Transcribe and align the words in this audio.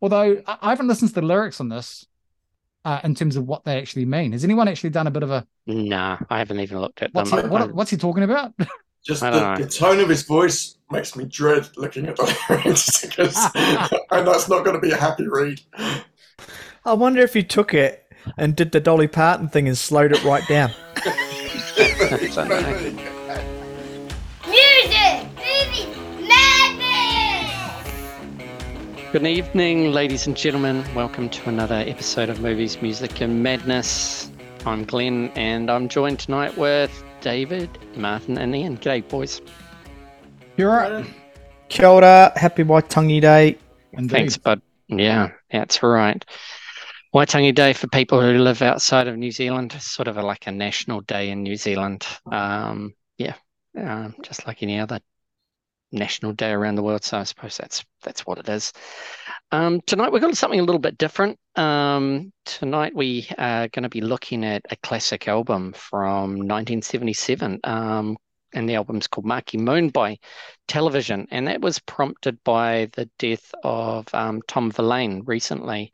Although 0.00 0.42
I, 0.46 0.58
I 0.62 0.70
haven't 0.70 0.88
listened 0.88 1.10
to 1.10 1.20
the 1.20 1.26
lyrics 1.26 1.60
on 1.60 1.68
this 1.68 2.06
uh, 2.84 3.00
in 3.04 3.14
terms 3.14 3.36
of 3.36 3.46
what 3.46 3.64
they 3.64 3.78
actually 3.78 4.04
mean. 4.04 4.32
Has 4.32 4.44
anyone 4.44 4.68
actually 4.68 4.90
done 4.90 5.06
a 5.06 5.10
bit 5.10 5.22
of 5.22 5.30
a 5.30 5.46
Nah, 5.66 6.18
I 6.30 6.38
haven't 6.38 6.60
even 6.60 6.80
looked 6.80 7.02
at 7.02 7.12
what's 7.12 7.30
them. 7.30 7.44
he, 7.44 7.50
what, 7.50 7.72
what's 7.74 7.90
he 7.90 7.96
talking 7.96 8.22
about? 8.22 8.54
Just 9.04 9.20
the, 9.20 9.56
the 9.58 9.68
tone 9.68 10.00
of 10.00 10.08
his 10.08 10.22
voice 10.22 10.76
makes 10.90 11.14
me 11.14 11.24
dread 11.24 11.68
looking 11.76 12.06
at 12.06 12.16
the 12.16 12.36
lyrics, 12.48 13.00
because, 13.06 13.36
and 14.10 14.26
that's 14.26 14.48
not 14.48 14.64
going 14.64 14.74
to 14.74 14.80
be 14.80 14.90
a 14.90 14.96
happy 14.96 15.26
read. 15.26 15.60
I 16.84 16.92
wonder 16.94 17.20
if 17.20 17.36
you 17.36 17.42
took 17.42 17.74
it 17.74 18.04
and 18.36 18.56
did 18.56 18.72
the 18.72 18.80
Dolly 18.80 19.06
Parton 19.06 19.48
thing 19.48 19.68
and 19.68 19.78
slowed 19.78 20.12
it 20.12 20.24
right 20.24 20.46
down. 20.48 20.72
Good 29.10 29.26
evening, 29.26 29.92
ladies 29.92 30.26
and 30.26 30.36
gentlemen. 30.36 30.84
Welcome 30.94 31.30
to 31.30 31.48
another 31.48 31.76
episode 31.76 32.28
of 32.28 32.42
Movies, 32.42 32.82
Music, 32.82 33.22
and 33.22 33.42
Madness. 33.42 34.30
I'm 34.66 34.84
Glenn, 34.84 35.32
and 35.34 35.70
I'm 35.70 35.88
joined 35.88 36.18
tonight 36.18 36.58
with 36.58 37.02
David, 37.22 37.70
Martin, 37.96 38.36
and 38.36 38.54
Ian. 38.54 38.76
G'day, 38.76 39.08
boys. 39.08 39.40
You're 40.58 40.72
right. 40.72 41.06
Kia 41.70 41.86
ora, 41.86 42.32
happy 42.36 42.64
Waitangi 42.64 43.22
Day. 43.22 43.56
Indeed. 43.94 44.10
Thanks, 44.10 44.36
bud. 44.36 44.60
Yeah, 44.88 45.30
that's 45.50 45.82
right. 45.82 46.22
Waitangi 47.14 47.54
Day 47.54 47.72
for 47.72 47.86
people 47.86 48.20
who 48.20 48.36
live 48.36 48.60
outside 48.60 49.08
of 49.08 49.16
New 49.16 49.30
Zealand, 49.30 49.72
sort 49.80 50.08
of 50.08 50.18
a, 50.18 50.22
like 50.22 50.46
a 50.46 50.52
national 50.52 51.00
day 51.00 51.30
in 51.30 51.42
New 51.42 51.56
Zealand. 51.56 52.06
Um, 52.30 52.92
yeah, 53.16 53.36
um, 53.74 54.16
just 54.22 54.46
like 54.46 54.62
any 54.62 54.78
other 54.78 55.00
national 55.92 56.32
day 56.32 56.50
around 56.50 56.74
the 56.74 56.82
world. 56.82 57.04
So 57.04 57.18
I 57.18 57.24
suppose 57.24 57.56
that's 57.56 57.84
that's 58.02 58.26
what 58.26 58.38
it 58.38 58.48
is. 58.48 58.72
Um, 59.50 59.80
tonight 59.86 60.12
we've 60.12 60.22
got 60.22 60.36
something 60.36 60.60
a 60.60 60.64
little 60.64 60.80
bit 60.80 60.98
different. 60.98 61.38
Um, 61.56 62.32
tonight 62.44 62.94
we 62.94 63.28
are 63.38 63.68
going 63.68 63.82
to 63.82 63.88
be 63.88 64.00
looking 64.00 64.44
at 64.44 64.62
a 64.70 64.76
classic 64.76 65.28
album 65.28 65.72
from 65.72 66.36
1977. 66.36 67.60
Um, 67.64 68.16
and 68.54 68.68
the 68.68 68.76
album's 68.76 69.06
called 69.06 69.26
Marquee 69.26 69.58
Moon 69.58 69.90
by 69.90 70.18
Television, 70.68 71.26
and 71.30 71.46
that 71.48 71.60
was 71.60 71.78
prompted 71.80 72.42
by 72.44 72.88
the 72.94 73.08
death 73.18 73.54
of 73.62 74.06
um, 74.14 74.40
Tom 74.48 74.70
Verlaine 74.70 75.22
recently. 75.26 75.92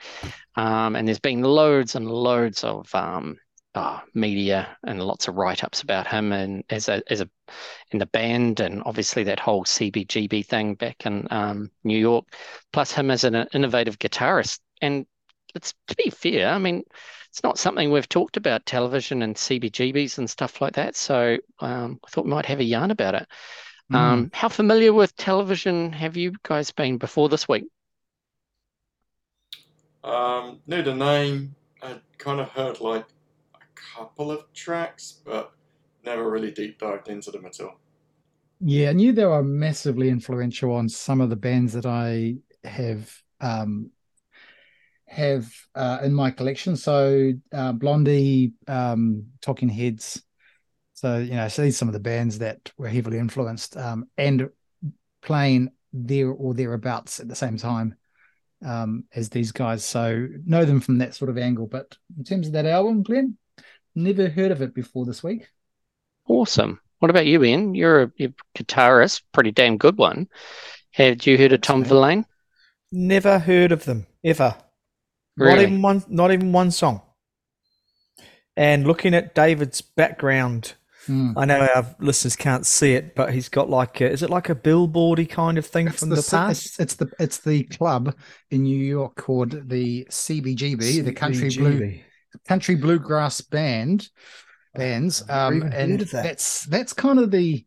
Um, 0.55 0.95
and 0.95 1.07
there's 1.07 1.19
been 1.19 1.43
loads 1.43 1.97
and 1.97 2.09
loads 2.09 2.63
of 2.63 2.95
um, 2.95 3.39
uh, 3.75 4.01
media 4.15 4.77
and 4.85 5.03
lots 5.03 5.29
of 5.29 5.35
write-ups 5.35 5.83
about 5.83 6.07
him 6.07 6.33
and 6.33 6.63
as 6.71 6.89
a 6.89 7.03
as 7.11 7.21
a 7.21 7.29
in 7.91 7.99
the 7.99 8.07
band, 8.07 8.61
and 8.61 8.83
obviously 8.87 9.25
that 9.25 9.41
whole 9.41 9.65
CBGB 9.65 10.47
thing 10.47 10.75
back 10.75 11.07
in 11.07 11.27
um, 11.31 11.71
New 11.83 11.99
York, 11.99 12.25
plus 12.73 12.93
him 12.93 13.11
as 13.11 13.25
an 13.25 13.35
innovative 13.53 13.99
guitarist. 13.99 14.61
And 14.81 15.07
it's 15.55 15.75
to 15.89 15.97
be 15.97 16.11
fair, 16.11 16.49
I 16.49 16.59
mean, 16.59 16.85
it's 17.29 17.43
not 17.43 17.59
something 17.59 17.91
we've 17.91 18.09
talked 18.09 18.37
about 18.37 18.65
television 18.65 19.23
and 19.23 19.35
CBGBs 19.35 20.19
and 20.19 20.31
stuff 20.31 20.61
like 20.61 20.75
that. 20.75 20.95
So 20.95 21.39
um, 21.59 21.99
I 22.05 22.11
thought 22.11 22.25
we 22.25 22.31
might 22.31 22.47
have 22.47 22.61
a 22.61 22.65
yarn 22.65 22.93
about 22.93 23.15
it. 23.17 23.27
Mm. 23.93 23.97
Um, 23.97 24.31
how 24.33 24.49
familiar 24.49 24.93
with 24.93 25.17
television 25.17 25.93
have 25.93 26.17
you 26.17 26.33
guys 26.43 26.71
been 26.71 26.97
before 26.97 27.29
this 27.29 27.49
week? 27.49 27.65
Um, 30.05 30.61
knew 30.67 30.83
the 30.83 30.95
name. 30.95 31.55
I 31.83 31.97
kind 32.19 32.41
of 32.41 32.51
heard 32.51 32.81
like 32.81 33.05
a 33.05 33.14
couple 33.97 34.31
of 34.31 34.53
tracks, 34.53 35.21
but 35.25 35.53
never 36.05 36.31
really 36.31 36.51
deep 36.51 36.79
dived 36.79 37.09
into 37.09 37.31
them 37.31 37.47
at 37.47 37.61
all. 37.61 37.81
Yeah, 38.61 38.91
I 38.91 38.93
knew 38.93 39.13
they 39.13 39.25
were 39.25 39.43
massively 39.43 40.09
influential 40.09 40.73
on 40.73 40.89
some 40.89 41.21
of 41.21 41.31
the 41.31 41.37
bands 41.37 41.73
that 41.75 41.87
I 41.87 42.37
have 42.65 43.13
um, 43.41 43.91
have 45.07 45.53
uh, 45.75 46.01
in 46.03 46.15
my 46.15 46.31
collection. 46.31 46.77
So 46.77 47.33
uh, 47.53 47.73
Blondie, 47.73 48.53
um, 48.69 49.27
Talking 49.41 49.69
Heads. 49.69 50.23
So 50.95 51.19
you 51.19 51.35
know, 51.35 51.49
so 51.49 51.63
these 51.63 51.77
some 51.77 51.89
of 51.89 51.95
the 51.95 52.01
bands 52.01 52.39
that 52.39 52.73
were 52.79 52.89
heavily 52.89 53.19
influenced 53.19 53.77
um, 53.77 54.07
and 54.17 54.49
playing 55.23 55.71
there 55.93 56.31
or 56.31 56.55
thereabouts 56.55 57.21
at 57.21 57.29
the 57.29 57.35
same 57.35 57.57
time 57.57 57.97
um, 58.65 59.05
as 59.15 59.29
these 59.29 59.53
guys. 59.53 59.85
So 59.85 60.29
know 60.47 60.65
them 60.65 60.81
from 60.81 60.99
that 60.99 61.15
sort 61.15 61.31
of 61.31 61.39
angle. 61.39 61.67
But 61.67 61.97
in 62.17 62.25
terms 62.25 62.47
of 62.47 62.53
that 62.55 62.67
album, 62.67 63.03
Glenn, 63.03 63.37
never 63.95 64.29
heard 64.29 64.51
of 64.51 64.63
it 64.63 64.75
before 64.75 65.05
this 65.05 65.23
week. 65.23 65.49
Awesome. 66.27 66.81
What 66.99 67.11
about 67.11 67.27
you, 67.27 67.43
Ian? 67.45 67.75
You're 67.75 68.03
a, 68.03 68.13
you're 68.17 68.31
a 68.31 68.59
guitarist, 68.63 69.23
pretty 69.33 69.51
damn 69.51 69.77
good 69.77 69.99
one. 69.99 70.29
Have 70.93 71.27
you 71.27 71.37
heard 71.37 71.53
of 71.53 71.61
Tom 71.61 71.81
mate. 71.81 71.89
Verlaine? 71.89 72.27
Never 72.93 73.39
heard 73.39 73.73
of 73.73 73.85
them 73.85 74.07
ever. 74.23 74.57
Really? 75.37 75.55
Not 75.55 75.63
even 75.63 75.83
one. 75.83 76.05
Not 76.09 76.33
even 76.33 76.53
one 76.53 76.71
song. 76.71 77.03
And 78.57 78.87
looking 78.87 79.15
at 79.15 79.35
David's 79.35 79.81
background, 79.81 80.75
Hmm. 81.07 81.33
I 81.37 81.45
know 81.45 81.69
our 81.75 81.95
listeners 82.01 82.35
can't 82.35 82.65
see 82.65 82.95
it, 82.95 83.15
but 83.15 83.35
he's 83.35 83.49
got 83.49 83.69
like 83.69 84.01
a, 84.01 84.11
is 84.11 84.23
it 84.23 84.31
like 84.31 84.49
a 84.49 84.55
billboardy 84.55 85.29
kind 85.29 85.59
of 85.59 85.67
thing 85.67 85.89
It's 85.89 86.01
from 86.01 86.09
the, 86.09 86.17
the, 86.17 86.29
past? 86.31 86.67
It's, 86.67 86.81
it's 86.81 86.95
the 86.95 87.11
it's 87.19 87.39
the 87.39 87.65
club 87.65 88.17
in 88.51 88.63
New 88.63 88.79
York 88.79 89.17
called 89.17 89.69
the 89.69 90.07
CBGB, 90.11 91.05
the 91.05 91.13
Country 91.13 91.51
Blue 91.51 91.81
CBGB. 91.81 92.03
Country 92.47 92.75
Bluegrass 92.75 93.41
Band 93.41 94.09
bands. 94.75 95.23
Um, 95.29 95.63
and 95.63 96.01
that. 96.01 96.11
that's 96.11 96.65
that's 96.65 96.93
kind 96.93 97.19
of 97.19 97.31
the 97.31 97.65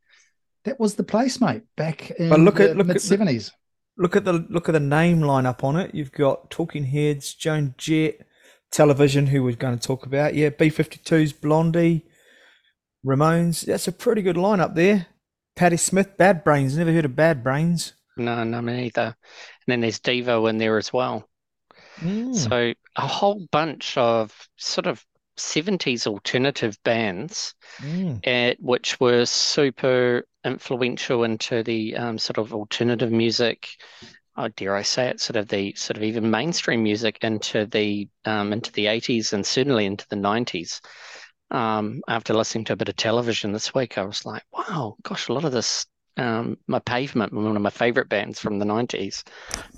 that 0.65 0.79
was 0.79 0.95
the 0.95 1.03
place, 1.03 1.39
mate, 1.39 1.63
back 1.77 2.11
in 2.11 2.29
But 2.29 2.39
look 2.41 2.59
at- 2.59 2.75
look 2.75 2.87
the- 2.87 2.93
mid 2.93 3.01
seventies. 3.01 3.51
Look 3.99 4.15
at 4.15 4.25
the 4.25 4.45
look 4.49 4.69
at 4.69 4.73
the 4.73 4.79
name 4.79 5.21
lineup 5.21 5.63
on 5.63 5.75
it. 5.75 5.95
You've 5.95 6.11
got 6.11 6.51
Talking 6.51 6.83
Heads, 6.83 7.33
Joan 7.33 7.73
Jett, 7.79 8.27
Television, 8.71 9.25
who 9.25 9.43
we're 9.43 9.55
going 9.55 9.75
to 9.79 9.87
talk 9.87 10.05
about. 10.05 10.35
Yeah, 10.35 10.49
B52's 10.51 11.33
Blondie, 11.33 12.05
Ramones. 13.05 13.65
That's 13.65 13.87
a 13.87 13.91
pretty 13.91 14.21
good 14.21 14.35
lineup 14.35 14.75
there. 14.75 15.07
Patti 15.55 15.77
Smith, 15.77 16.15
Bad 16.15 16.43
Brains. 16.43 16.77
Never 16.77 16.91
heard 16.93 17.05
of 17.05 17.15
Bad 17.15 17.43
Brains. 17.43 17.93
No, 18.17 18.43
no, 18.43 18.61
me 18.61 18.73
neither. 18.73 19.01
And 19.01 19.15
then 19.67 19.81
there's 19.81 19.99
Devo 19.99 20.47
in 20.49 20.59
there 20.59 20.77
as 20.77 20.93
well. 20.93 21.27
Mm. 22.01 22.35
So 22.35 22.73
a 22.95 23.07
whole 23.07 23.47
bunch 23.51 23.97
of 23.97 24.33
sort 24.57 24.87
of 24.87 25.03
70s 25.37 26.07
alternative 26.07 26.77
bands, 26.83 27.53
Mm. 27.79 28.21
uh, 28.25 28.55
which 28.59 28.99
were 28.99 29.25
super 29.25 30.25
influential 30.43 31.23
into 31.23 31.63
the 31.63 31.95
um, 31.95 32.17
sort 32.17 32.37
of 32.37 32.53
alternative 32.53 33.11
music. 33.11 33.69
Oh, 34.35 34.47
dare 34.49 34.75
I 34.75 34.83
say 34.83 35.07
it? 35.09 35.19
Sort 35.19 35.35
of 35.37 35.47
the 35.47 35.73
sort 35.75 35.97
of 35.97 36.03
even 36.03 36.29
mainstream 36.29 36.83
music 36.83 37.19
into 37.21 37.65
the 37.65 38.07
um, 38.25 38.53
into 38.53 38.71
the 38.71 38.87
80s 38.87 39.33
and 39.33 39.45
certainly 39.45 39.85
into 39.85 40.07
the 40.09 40.15
90s. 40.15 40.81
Um, 41.49 42.01
after 42.07 42.33
listening 42.33 42.65
to 42.65 42.73
a 42.73 42.75
bit 42.75 42.89
of 42.89 42.95
television 42.95 43.51
this 43.51 43.73
week, 43.73 43.97
I 43.97 44.03
was 44.03 44.25
like, 44.25 44.43
wow, 44.51 44.95
gosh, 45.03 45.29
a 45.29 45.33
lot 45.33 45.45
of 45.45 45.51
this. 45.51 45.85
Um, 46.17 46.57
my 46.67 46.79
Pavement, 46.79 47.31
one 47.33 47.55
of 47.55 47.61
my 47.61 47.69
favorite 47.69 48.09
bands 48.09 48.39
from 48.39 48.59
the 48.59 48.65
90s, 48.65 49.23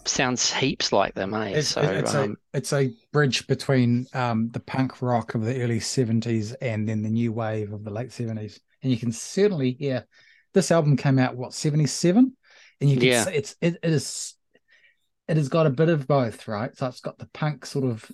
sounds 0.05 0.51
heaps 0.53 0.91
like 0.94 1.13
them, 1.13 1.33
eh? 1.33 1.57
It's, 1.57 1.67
so, 1.67 1.81
it's 1.81 2.16
um, 2.16 2.38
a 2.53 2.57
it's 2.57 2.73
a 2.73 2.91
bridge 3.11 3.45
between 3.47 4.07
um, 4.13 4.50
the 4.51 4.59
punk 4.59 5.01
rock 5.01 5.35
of 5.35 5.44
the 5.44 5.61
early 5.61 5.79
seventies 5.79 6.53
and 6.53 6.88
then 6.88 7.01
the 7.01 7.09
new 7.09 7.31
wave 7.33 7.73
of 7.73 7.83
the 7.83 7.91
late 7.91 8.11
seventies, 8.11 8.59
and 8.81 8.91
you 8.91 8.97
can 8.97 9.11
certainly 9.11 9.73
hear. 9.73 10.07
This 10.53 10.72
album 10.72 10.97
came 10.97 11.19
out 11.19 11.35
what 11.35 11.53
seventy 11.53 11.85
seven, 11.85 12.35
and 12.81 12.89
you 12.89 12.97
can 12.97 13.07
Yeah. 13.07 13.25
see 13.25 13.31
it's 13.31 13.56
it, 13.61 13.77
it 13.83 13.91
is 13.91 14.35
it 15.27 15.38
has 15.38 15.50
got 15.50 15.67
a 15.67 15.71
bit 15.71 15.89
of 15.89 16.07
both, 16.07 16.47
right? 16.47 16.75
So 16.75 16.88
it's 16.88 17.01
got 17.01 17.19
the 17.19 17.29
punk 17.33 17.66
sort 17.66 17.85
of 17.85 18.09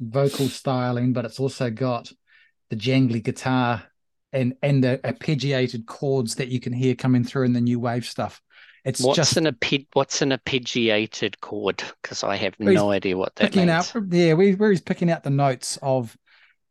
vocal 0.00 0.48
styling, 0.48 1.12
but 1.12 1.24
it's 1.24 1.40
also 1.40 1.70
got 1.70 2.12
the 2.70 2.76
jangly 2.76 3.22
guitar 3.22 3.84
and 4.32 4.54
and 4.62 4.82
the 4.84 5.00
arpeggiated 5.04 5.86
chords 5.86 6.34
that 6.36 6.48
you 6.48 6.60
can 6.60 6.72
hear 6.72 6.94
coming 6.94 7.24
through 7.24 7.44
in 7.44 7.52
the 7.52 7.60
new 7.60 7.80
wave 7.80 8.04
stuff. 8.04 8.40
It's 8.84 9.00
What's 9.00 9.16
just 9.16 9.36
an 9.36 9.44
arpeg- 9.46 9.88
what's 9.92 10.22
an 10.22 10.30
arpeggiated 10.30 11.40
chord? 11.40 11.82
Because 12.02 12.22
I 12.24 12.36
have 12.36 12.54
no 12.60 12.90
idea 12.90 13.16
what 13.16 13.34
that 13.36 13.44
picking 13.52 13.66
means. 13.66 13.94
out 13.94 14.02
yeah 14.10 14.32
where, 14.34 14.52
where 14.54 14.70
he's 14.70 14.80
picking 14.80 15.10
out 15.10 15.22
the 15.24 15.30
notes 15.30 15.78
of 15.82 16.16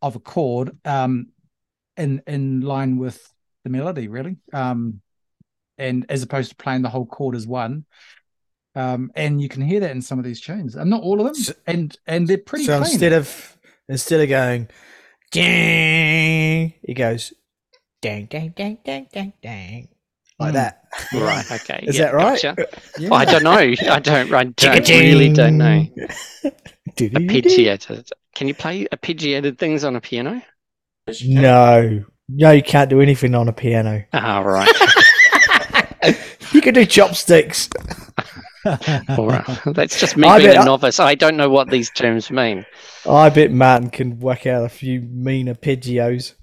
of 0.02 0.16
a 0.16 0.20
chord 0.20 0.78
um 0.86 1.28
in 1.98 2.22
in 2.28 2.62
line 2.62 2.98
with 2.98 3.20
the 3.64 3.70
melody 3.72 4.08
really 4.08 4.38
um 4.54 5.02
and 5.80 6.06
as 6.10 6.22
opposed 6.24 6.50
to 6.52 6.56
playing 6.56 6.84
the 6.84 6.90
whole 6.90 7.06
chord 7.06 7.36
as 7.36 7.46
one 7.48 7.84
um 8.76 9.12
and 9.16 9.42
you 9.42 9.50
can 9.50 9.62
hear 9.64 9.80
that 9.80 9.92
in 9.92 10.02
some 10.02 10.20
of 10.20 10.26
these 10.26 10.40
tunes 10.40 10.76
and 10.76 10.90
not 10.90 11.02
all 11.02 11.20
of 11.20 11.26
them 11.26 11.36
So- 11.36 11.54
and 11.66 11.98
and 12.06 12.28
they're 12.28 12.38
pretty 12.38 12.66
So 12.66 12.78
clean. 12.80 12.92
instead 12.92 13.14
of 13.14 13.58
instead 13.90 14.22
of 14.22 14.30
going, 14.30 14.70
dang, 15.32 16.74
he 16.84 16.94
goes, 16.94 17.34
dang, 18.02 18.26
dang, 18.26 18.54
dang, 18.56 18.78
dang, 18.86 19.08
dang, 19.12 19.34
dang, 19.42 19.88
like 20.40 20.52
Mm. 20.52 20.54
that. 20.54 20.84
Right. 21.14 21.46
Okay. 21.52 21.86
Is 21.88 21.98
yeah, 21.98 22.06
that 22.06 22.14
right? 22.14 22.42
gotcha. 22.42 22.56
yeah. 23.00 23.10
Oh, 23.12 23.16
I 23.16 23.26
don't 23.26 23.44
know. 23.44 23.52
I 23.52 23.76
don't. 24.00 24.34
I 24.34 24.44
don't 24.44 24.90
really 24.90 25.34
don't 25.34 25.58
know. 25.58 25.86
Arpeggiated. 26.98 28.12
Can 28.36 28.48
you 28.48 28.54
play 28.54 28.86
arpeggiated 28.86 29.58
things 29.58 29.84
on 29.84 29.96
a 29.96 30.02
piano? 30.02 30.42
Yes, 31.08 31.22
you 31.22 31.36
can. 31.36 31.42
No, 31.44 32.06
no, 32.30 32.52
you 32.52 32.64
can't 32.64 32.90
do 32.90 33.02
anything 33.02 33.34
on 33.36 33.48
a 33.48 33.54
piano. 33.54 34.04
Ah, 34.14 34.40
right. 34.40 34.70
You 36.54 36.62
can 36.62 36.74
do 36.74 36.86
chopsticks. 36.86 37.70
All 39.10 39.28
right. 39.28 39.46
That's 39.66 40.00
just 40.00 40.16
me 40.16 40.28
I 40.28 40.38
being 40.38 40.52
bet 40.52 40.58
a 40.58 40.62
I- 40.62 40.66
novice. 40.66 40.98
I 41.00 41.14
don't 41.14 41.36
know 41.36 41.50
what 41.50 41.70
these 41.70 41.90
terms 41.92 42.32
mean. 42.32 42.66
I 43.08 43.30
bet 43.30 43.52
Martin 43.52 43.90
can 43.90 44.20
whack 44.20 44.48
out 44.48 44.64
a 44.64 44.70
few 44.70 45.02
mean 45.02 45.48
arpeggios. 45.48 46.36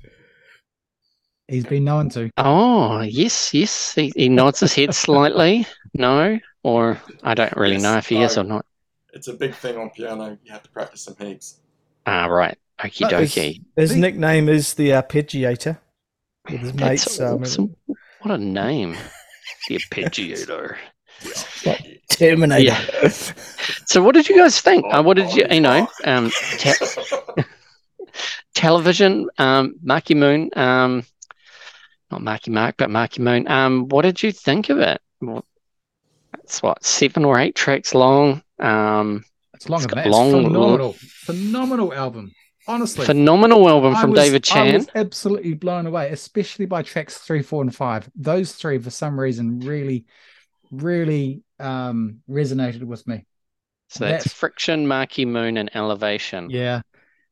He's 1.49 1.65
been 1.65 1.85
known 1.85 2.09
to. 2.11 2.31
Oh, 2.39 3.01
yes, 3.03 3.53
yes. 3.53 3.95
He, 3.95 4.13
he 4.17 4.29
nods 4.29 4.61
his 4.61 4.75
head 4.75 4.95
slightly. 4.95 5.67
No, 5.93 6.39
or 6.63 6.99
I 7.23 7.35
don't 7.35 7.55
really 7.57 7.75
Yes, 7.75 7.83
know 7.83 7.97
if 7.99 8.09
he 8.09 8.23
is 8.23 8.39
or 8.39 8.45
not. 8.45 8.65
It's 9.13 9.29
a 9.29 9.35
big 9.35 9.55
thing 9.55 9.77
on 9.77 9.91
piano. 9.91 10.39
You 10.43 10.53
have 10.53 10.63
to 10.63 10.71
practice 10.71 11.03
some 11.03 11.17
heaps. 11.19 11.61
Ah, 12.07 12.27
right. 12.27 12.57
Okie 12.81 13.01
But 13.03 13.21
His, 13.21 13.35
dokie. 13.35 13.63
his 13.77 13.95
nickname 13.95 14.49
is 14.49 14.75
the 14.75 14.91
arpeggiator. 14.91 15.79
With 16.51 16.61
his 16.61 16.73
That's 16.73 17.19
mates, 17.19 17.59
um. 17.59 17.75
What 18.21 18.35
a 18.35 18.39
name. 18.39 18.97
The 19.69 19.77
arpeggiator. 19.79 20.77
Terminator. 22.11 22.63
Yeah. 22.65 23.09
So, 23.87 24.03
what 24.03 24.15
did 24.15 24.29
you 24.29 24.37
guys 24.37 24.61
think? 24.61 24.85
Uh, 24.91 25.03
what 25.03 25.17
did 25.17 25.33
you, 25.35 25.47
you 25.51 25.61
know, 25.61 25.89
um, 26.05 26.31
te- 26.59 26.73
television, 28.55 29.29
um, 29.39 29.75
Marquee 29.83 30.15
Moon, 30.15 30.51
um, 30.57 31.05
not 32.11 32.23
Marky 32.23 32.51
Mark, 32.51 32.77
but 32.79 32.91
Marquee 32.91 33.23
Moon. 33.23 33.49
Um, 33.49 33.89
what 33.89 34.03
did 34.03 34.23
you 34.23 34.31
think 34.33 34.69
of 34.71 34.79
it? 34.79 35.01
Well, 35.21 35.45
It's 36.43 36.63
what 36.63 36.85
seven 36.85 37.25
or 37.25 37.39
eight 37.39 37.55
tracks 37.55 37.95
long. 37.95 38.43
Um, 38.59 39.25
It's 39.55 39.69
longer 39.69 39.85
It's 39.87 39.95
than 39.95 40.03
got 40.03 40.05
that. 40.05 40.11
Long- 40.11 40.31
phenomenal. 40.45 40.93
Phenomenal 40.99 41.95
album. 41.95 42.33
Honestly. 42.67 43.05
phenomenal 43.05 43.69
album 43.69 43.95
from 43.97 44.11
was- 44.13 44.21
David 44.21 44.43
I 44.51 44.55
Chan. 44.55 44.75
was 44.75 44.89
absolutely 44.95 45.53
blown 45.53 45.87
away, 45.87 46.11
especially 46.11 46.65
by 46.65 46.81
tracks 46.83 47.19
three, 47.19 47.43
four, 47.43 47.61
and 47.63 47.75
five. 47.75 48.09
Those 48.17 48.53
three, 48.53 48.79
for 48.79 48.89
some 48.91 49.21
reason, 49.21 49.61
really, 49.61 50.07
really 50.71 51.43
um 51.61 52.21
resonated 52.29 52.83
with 52.85 53.07
me. 53.07 53.25
So 53.91 54.05
that's 54.07 54.25
that's- 54.25 54.33
Friction, 54.33 54.87
Marquee 54.89 55.25
Moon, 55.27 55.57
and 55.59 55.71
Elevation. 55.77 56.49
Yeah, 56.51 56.81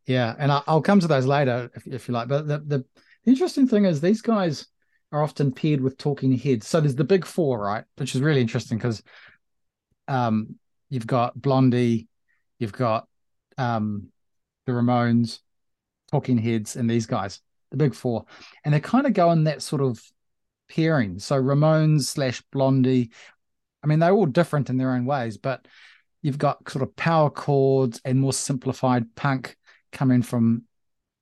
yeah, 0.07 0.35
and 0.39 0.53
I, 0.53 0.63
I'll 0.67 0.83
come 0.83 1.01
to 1.01 1.09
those 1.09 1.27
later 1.27 1.71
if, 1.75 1.87
if 1.87 2.09
you 2.09 2.15
like. 2.15 2.29
But 2.29 2.47
the, 2.47 2.59
the 2.59 2.85
interesting 3.27 3.69
thing 3.69 3.85
is 3.85 4.01
these 4.01 4.23
guys 4.23 4.67
are 5.13 5.23
often 5.23 5.53
paired 5.53 5.81
with 5.81 5.99
Talking 5.99 6.37
Heads. 6.37 6.67
So 6.67 6.81
there's 6.81 6.95
the 6.95 7.05
big 7.05 7.25
four, 7.25 7.59
right? 7.59 7.85
Which 7.97 8.15
is 8.15 8.21
really 8.21 8.41
interesting 8.41 8.79
because 8.79 9.03
um, 10.09 10.57
you've 10.89 11.07
got 11.07 11.41
Blondie, 11.41 12.09
you've 12.59 12.73
got 12.73 13.07
um, 13.59 14.09
the 14.67 14.73
Ramones, 14.73 15.41
Talking 16.11 16.39
Heads, 16.39 16.77
and 16.77 16.89
these 16.89 17.07
guys, 17.07 17.41
the 17.71 17.77
big 17.77 17.95
four, 17.95 18.25
and 18.65 18.73
they 18.73 18.81
kind 18.81 19.07
of 19.07 19.13
go 19.13 19.31
in 19.33 19.45
that 19.45 19.63
sort 19.63 19.83
of 19.83 20.01
pairing. 20.69 21.19
So 21.19 21.41
Ramones 21.41 22.03
slash 22.03 22.43
Blondie. 22.51 23.11
I 23.83 23.87
mean, 23.87 23.99
they're 23.99 24.13
all 24.13 24.27
different 24.27 24.71
in 24.71 24.77
their 24.77 24.93
own 24.93 25.05
ways, 25.05 25.37
but 25.37 25.67
you've 26.23 26.39
got 26.39 26.69
sort 26.71 26.83
of 26.83 26.95
power 26.97 27.31
chords 27.31 28.01
and 28.05 28.21
more 28.21 28.33
simplified 28.33 29.15
punk 29.15 29.57
coming 29.91 30.23
from, 30.23 30.63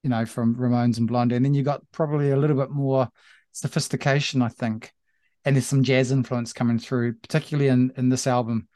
you 0.03 0.11
know, 0.11 0.25
from 0.27 0.57
Ramones 0.57 0.99
and 0.99 1.07
Blondie, 1.09 1.37
and 1.37 1.45
then 1.45 1.55
you 1.55 1.63
got 1.63 1.83
probably 1.93 2.31
a 2.31 2.37
little 2.37 2.57
bit 2.57 2.71
more 2.71 3.09
sophistication, 3.53 4.43
I 4.43 4.49
think, 4.49 4.93
and 5.45 5.57
there's 5.57 5.67
some 5.67 5.83
jazz 5.83 6.11
influence 6.11 6.53
coming 6.53 6.79
through, 6.79 7.15
particularly 7.15 7.69
in 7.69 7.93
in 7.97 8.09
this 8.09 8.27
album. 8.27 8.69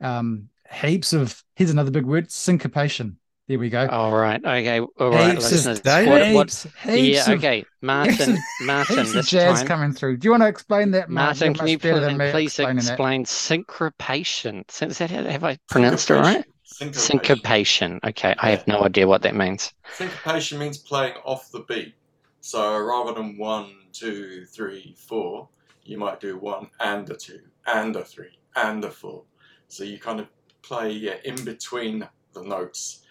Um, 0.00 0.48
heaps 0.70 1.12
of 1.12 1.42
here's 1.56 1.70
another 1.70 1.90
big 1.90 2.06
word: 2.06 2.30
syncopation. 2.30 3.18
There 3.46 3.58
we 3.58 3.68
go. 3.68 3.86
All 3.88 4.10
right. 4.10 4.42
Okay. 4.42 4.80
All 4.80 5.10
right, 5.10 5.32
Heaps 5.32 5.66
of-? 5.66 5.84
What, 5.84 6.32
what, 6.34 6.66
heaps, 6.82 7.28
yeah. 7.28 7.34
Okay. 7.34 7.64
Martin. 7.82 8.38
Martin. 8.62 8.96
heaps 8.96 9.12
This 9.12 9.28
jazz 9.28 9.58
time. 9.58 9.66
coming 9.66 9.92
through. 9.92 10.16
Do 10.16 10.26
you 10.26 10.30
want 10.30 10.44
to 10.44 10.48
explain 10.48 10.92
that, 10.92 11.10
Martin, 11.10 11.48
You're 11.48 11.54
can 11.54 11.68
you 11.68 11.78
better 11.78 11.98
pl- 11.98 12.00
than 12.00 12.16
me 12.16 12.30
please 12.30 12.56
that. 12.56 12.70
explain 12.70 13.26
syncopation? 13.26 14.64
Is 14.80 14.96
that 14.96 15.10
how, 15.10 15.24
have 15.24 15.44
I 15.44 15.58
pronounced 15.68 16.08
it 16.08 16.14
right? 16.14 16.44
Syncopation. 16.74 17.20
Syncopation. 17.20 18.00
Okay, 18.02 18.34
I 18.36 18.50
have 18.50 18.66
no 18.66 18.82
idea 18.82 19.06
what 19.06 19.22
that 19.22 19.36
means. 19.36 19.72
Syncopation 19.92 20.58
means 20.58 20.76
playing 20.76 21.14
off 21.24 21.52
the 21.52 21.60
beat. 21.60 21.94
So 22.40 22.76
rather 22.80 23.14
than 23.14 23.38
one, 23.38 23.70
two, 23.92 24.44
three, 24.46 24.96
four, 24.98 25.48
you 25.84 25.98
might 25.98 26.18
do 26.18 26.36
one 26.36 26.68
and 26.80 27.08
a 27.08 27.14
two, 27.14 27.42
and 27.64 27.94
a 27.94 28.04
three, 28.04 28.40
and 28.56 28.84
a 28.84 28.90
four. 28.90 29.22
So 29.68 29.84
you 29.84 30.00
kind 30.00 30.18
of 30.18 30.26
play 30.62 30.90
yeah, 30.90 31.14
in 31.24 31.36
between 31.44 32.08
the 32.32 32.42
notes. 32.42 33.02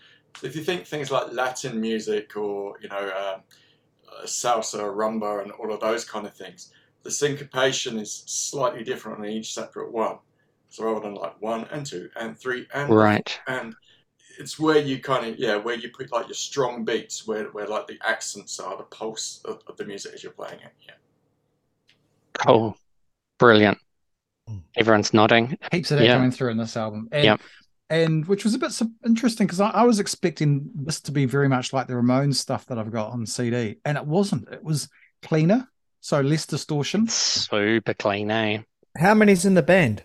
If 0.43 0.57
you 0.57 0.63
think 0.63 0.85
things 0.85 1.09
like 1.09 1.31
Latin 1.31 1.79
music 1.79 2.35
or 2.35 2.77
you 2.81 2.89
know 2.89 2.97
um, 2.97 3.43
uh, 4.11 4.25
salsa, 4.25 4.93
rumba, 4.93 5.41
and 5.41 5.53
all 5.53 5.71
of 5.71 5.79
those 5.79 6.03
kind 6.03 6.27
of 6.27 6.35
things, 6.35 6.73
the 7.03 7.11
syncopation 7.11 7.97
is 7.97 8.23
slightly 8.25 8.83
different 8.83 9.19
on 9.19 9.25
each 9.25 9.53
separate 9.53 9.93
one. 9.93 10.17
So 10.73 10.85
rather 10.85 11.01
than 11.01 11.13
like 11.13 11.39
one 11.39 11.65
and 11.71 11.85
two 11.85 12.09
and 12.15 12.35
three 12.35 12.65
and 12.73 12.89
Right. 12.89 13.39
and 13.45 13.75
it's 14.39 14.57
where 14.57 14.79
you 14.79 14.99
kind 14.99 15.23
of 15.27 15.37
yeah 15.37 15.55
where 15.55 15.75
you 15.75 15.89
put 15.89 16.11
like 16.11 16.27
your 16.27 16.33
strong 16.33 16.83
beats 16.83 17.27
where, 17.27 17.43
where 17.51 17.67
like 17.67 17.85
the 17.85 17.99
accents 18.03 18.59
are 18.59 18.75
the 18.75 18.83
pulse 18.85 19.39
of, 19.45 19.61
of 19.67 19.77
the 19.77 19.85
music 19.85 20.13
as 20.15 20.23
you're 20.23 20.31
playing 20.31 20.59
it 20.61 20.73
yeah 20.87 20.95
Cool. 22.33 22.75
Brilliant. 23.37 23.77
Hmm. 24.47 24.57
Everyone's 24.75 25.13
nodding. 25.13 25.55
heaps 25.71 25.91
of 25.91 25.99
that 25.99 26.05
Yeah. 26.05 26.15
coming 26.15 26.31
through 26.31 26.49
in 26.49 26.57
this 26.57 26.75
album. 26.75 27.07
And, 27.11 27.23
Yep. 27.23 27.41
and 27.91 28.25
which 28.27 28.43
was 28.43 28.55
a 28.55 28.57
bit 28.57 28.73
interesting 29.05 29.45
because 29.45 29.59
I, 29.61 29.69
I 29.69 29.83
was 29.83 29.99
expecting 29.99 30.71
this 30.73 30.99
to 31.01 31.11
be 31.11 31.25
very 31.25 31.47
much 31.47 31.71
like 31.71 31.85
the 31.85 31.93
Ramones 31.93 32.35
stuff 32.37 32.65
that 32.65 32.79
I've 32.79 32.91
got 32.91 33.11
on 33.11 33.27
CD, 33.27 33.75
and 33.85 33.95
it 33.95 34.05
wasn't. 34.07 34.49
It 34.51 34.63
was 34.63 34.89
cleaner, 35.21 35.67
so 36.01 36.21
less 36.21 36.47
distortion. 36.47 37.07
Super 37.07 37.93
clean, 37.93 38.31
eh? 38.31 38.63
How 38.97 39.13
many's 39.13 39.45
in 39.45 39.53
the 39.53 39.61
band? 39.61 40.01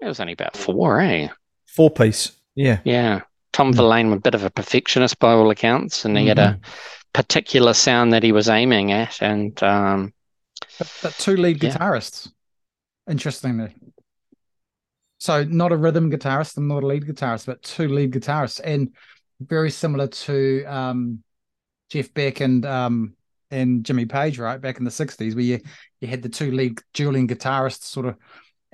It 0.00 0.06
was 0.06 0.20
only 0.20 0.32
about 0.32 0.56
four, 0.56 1.00
eh? 1.00 1.28
Four 1.66 1.90
piece. 1.90 2.32
Yeah. 2.54 2.80
Yeah. 2.84 3.22
Tom 3.52 3.72
Hmm. 3.72 3.76
Verlaine 3.76 4.10
was 4.10 4.18
a 4.18 4.22
bit 4.22 4.34
of 4.34 4.44
a 4.44 4.50
perfectionist 4.50 5.18
by 5.18 5.32
all 5.32 5.50
accounts, 5.50 6.04
and 6.04 6.16
he 6.18 6.26
had 6.26 6.38
a 6.38 6.58
particular 7.12 7.72
sound 7.74 8.12
that 8.12 8.22
he 8.22 8.32
was 8.32 8.48
aiming 8.48 8.92
at, 8.92 9.22
and 9.22 9.60
um, 9.62 10.12
But, 10.78 10.92
but 11.02 11.12
two 11.14 11.36
lead 11.36 11.62
Yeah. 11.62 11.76
guitarists, 11.76 12.30
interestingly. 13.08 13.74
So 15.18 15.44
not 15.44 15.72
a 15.72 15.76
rhythm 15.76 16.10
guitarist 16.10 16.56
and 16.56 16.68
not 16.68 16.82
a 16.82 16.86
lead 16.86 17.04
guitarist, 17.06 17.46
but 17.46 17.62
two 17.62 17.88
lead 17.88 18.12
guitarists, 18.12 18.60
and 18.62 18.92
very 19.40 19.70
similar 19.70 20.08
to 20.08 20.64
um, 20.64 21.22
Jeff 21.90 22.12
Beck 22.12 22.40
and 22.40 22.66
um, 22.66 23.14
and 23.50 23.84
Jimmy 23.84 24.04
Page, 24.04 24.38
right 24.38 24.60
back 24.60 24.78
in 24.78 24.84
the 24.84 24.90
'60s, 24.90 25.34
where 25.34 25.44
you 25.44 25.60
you 26.00 26.08
had 26.08 26.22
the 26.22 26.28
two 26.28 26.50
lead 26.50 26.80
dueling 26.92 27.28
guitarists, 27.28 27.84
sort 27.84 28.06
of, 28.06 28.16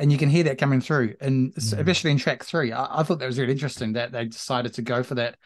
and 0.01 0.11
you 0.11 0.19
can 0.19 0.29
hear 0.31 0.43
that 0.45 0.59
coming 0.59 0.81
through, 0.81 1.15
and 1.21 1.55
Mm. 1.55 1.79
especially 1.79 2.11
in 2.11 2.19
track 2.19 2.43
three, 2.43 2.73
I, 2.73 3.01
I 3.01 3.03
thought 3.05 3.19
that 3.21 3.27
was 3.27 3.39
really 3.39 3.53
interesting 3.53 3.93
that 3.93 4.11
they 4.13 4.25
decided 4.25 4.75
to 4.75 4.83
go 4.83 5.03
for 5.03 5.15
that 5.17 5.37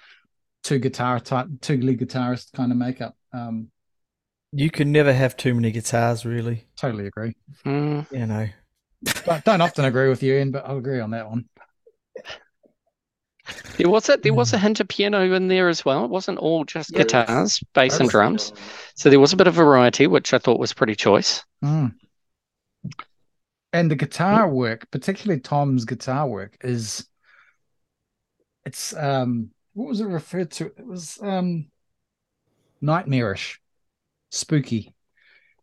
two 0.62 0.78
guitar 0.78 1.20
type, 1.20 1.48
two 1.60 1.76
lead 1.76 2.00
guitarist 2.00 2.52
kind 2.52 2.72
of 2.72 2.78
makeup. 2.78 3.16
Um, 3.32 3.68
You 4.52 4.70
can 4.70 4.92
never 4.92 5.12
have 5.12 5.36
too 5.36 5.54
many 5.54 5.72
guitars, 5.72 6.24
really. 6.24 6.64
totally 6.76 7.06
agree. 7.06 7.34
mm, 7.66 8.06
You 8.10 8.26
know. 8.26 8.48
But 9.26 9.44
don't 9.44 9.60
often 9.60 9.84
agree 9.84 10.08
with 10.08 10.22
you, 10.22 10.34
Ian, 10.34 10.52
but 10.52 10.64
I'll 10.66 10.78
agree 10.78 11.00
on 11.00 11.10
that 11.10 11.28
one. 11.28 11.44
there 13.76 13.90
was 13.90 14.08
a 14.08 14.16
there 14.16 14.32
was 14.32 14.50
Hmm. 14.50 14.56
a 14.56 14.58
hint 14.60 14.80
of 14.80 14.88
piano 14.88 15.32
in 15.32 15.48
there 15.48 15.68
as 15.68 15.84
well. 15.84 16.04
It 16.04 16.10
wasn't 16.10 16.38
all 16.38 16.64
just 16.64 16.90
Yeah. 16.92 16.98
guitars, 16.98 17.60
bass, 17.74 17.98
and 18.00 18.08
drums. 18.08 18.52
So 18.94 19.10
there 19.10 19.20
was 19.20 19.32
a 19.32 19.36
bit 19.36 19.48
of 19.48 19.54
variety, 19.54 20.06
which 20.06 20.32
I 20.32 20.38
thought 20.38 20.60
was 20.60 20.72
pretty 20.72 20.94
choice. 20.94 21.44
Mm. 21.62 21.94
And 23.74 23.90
the 23.90 23.96
guitar 23.96 24.48
work, 24.48 24.88
particularly 24.92 25.40
Tom's 25.40 25.84
guitar 25.84 26.28
work, 26.28 26.56
is 26.62 27.08
it's 28.64 28.94
um 28.94 29.50
what 29.72 29.88
was 29.88 30.00
it 30.00 30.04
referred 30.06 30.52
to? 30.52 30.66
It 30.66 30.86
was 30.86 31.18
um 31.20 31.66
nightmarish, 32.80 33.60
spooky, 34.30 34.94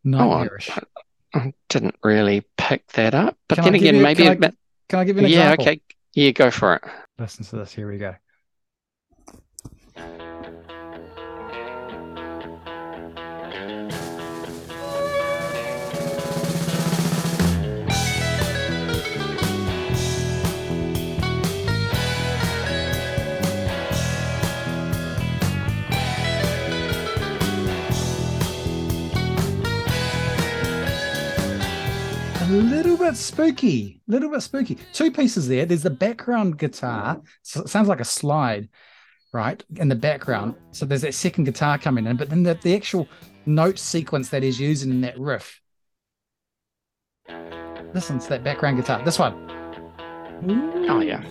nightmarish. 0.03 0.69
I 1.33 1.53
didn't 1.69 1.95
really 2.03 2.43
pick 2.57 2.85
that 2.91 3.15
up, 3.15 3.37
but 3.47 3.55
Can 3.55 3.63
then 3.63 3.75
again, 3.75 3.95
you- 3.95 4.01
maybe 4.03 4.23
can 4.23 4.43
I. 4.43 4.51
Can 4.89 4.99
I 4.99 5.03
give 5.05 5.15
you 5.15 5.23
an 5.23 5.31
Yeah, 5.31 5.53
example? 5.53 5.63
okay. 5.69 5.81
Yeah, 6.13 6.31
go 6.31 6.51
for 6.51 6.75
it. 6.75 6.83
Listen 7.17 7.45
to 7.45 7.55
this. 7.55 7.71
Here 7.71 7.89
we 7.89 7.97
go. 7.97 8.13
Bit 33.11 33.17
spooky, 33.17 34.01
a 34.07 34.11
little 34.11 34.29
bit 34.29 34.41
spooky. 34.41 34.77
Two 34.93 35.11
pieces 35.11 35.47
there. 35.47 35.65
There's 35.65 35.83
the 35.83 35.89
background 35.89 36.57
guitar. 36.57 37.21
So 37.41 37.61
it 37.61 37.69
sounds 37.69 37.89
like 37.89 37.99
a 37.99 38.05
slide, 38.05 38.69
right? 39.33 39.61
In 39.75 39.89
the 39.89 39.95
background. 39.95 40.55
So 40.71 40.85
there's 40.85 41.01
that 41.01 41.13
second 41.13 41.43
guitar 41.43 41.77
coming 41.77 42.07
in, 42.07 42.15
but 42.15 42.29
then 42.29 42.43
the, 42.43 42.57
the 42.61 42.73
actual 42.73 43.09
note 43.45 43.77
sequence 43.77 44.29
that 44.29 44.43
is 44.43 44.57
he's 44.57 44.67
using 44.67 44.91
in 44.91 45.01
that 45.01 45.19
riff. 45.19 45.59
Listen 47.93 48.19
to 48.19 48.29
that 48.29 48.45
background 48.45 48.77
guitar. 48.77 49.03
This 49.03 49.19
one. 49.19 49.33
Oh 50.89 51.01
yeah. 51.01 51.21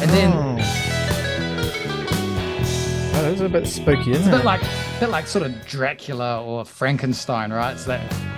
And 0.00 0.10
then 0.10 0.78
Oh. 3.18 3.22
That 3.22 3.32
was 3.32 3.40
a 3.40 3.48
bit 3.48 3.66
spooky, 3.66 4.12
it's 4.12 4.20
isn't 4.20 4.32
a 4.32 4.36
bit 4.36 4.44
like 4.44 4.62
a 4.62 5.00
bit 5.00 5.10
like 5.10 5.26
sort 5.26 5.44
of 5.44 5.66
Dracula 5.66 6.40
or 6.44 6.64
Frankenstein, 6.64 7.52
right? 7.52 7.76
So 7.76 7.88
that 7.88 8.37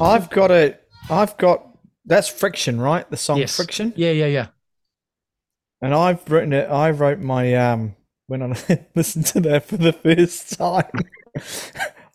I've 0.00 0.28
got 0.30 0.50
it. 0.50 0.86
I've 1.08 1.36
got 1.36 1.66
that's 2.04 2.28
friction, 2.28 2.80
right? 2.80 3.08
The 3.10 3.16
song 3.16 3.38
yes. 3.38 3.56
friction. 3.56 3.92
Yeah, 3.96 4.10
yeah, 4.10 4.26
yeah. 4.26 4.46
And 5.80 5.94
I've 5.94 6.30
written 6.30 6.52
it. 6.52 6.68
I 6.70 6.90
wrote 6.90 7.20
my 7.20 7.54
um 7.54 7.96
when 8.26 8.42
I 8.42 8.86
listened 8.94 9.26
to 9.26 9.40
that 9.40 9.66
for 9.66 9.76
the 9.76 9.92
first 9.92 10.58
time. 10.58 10.90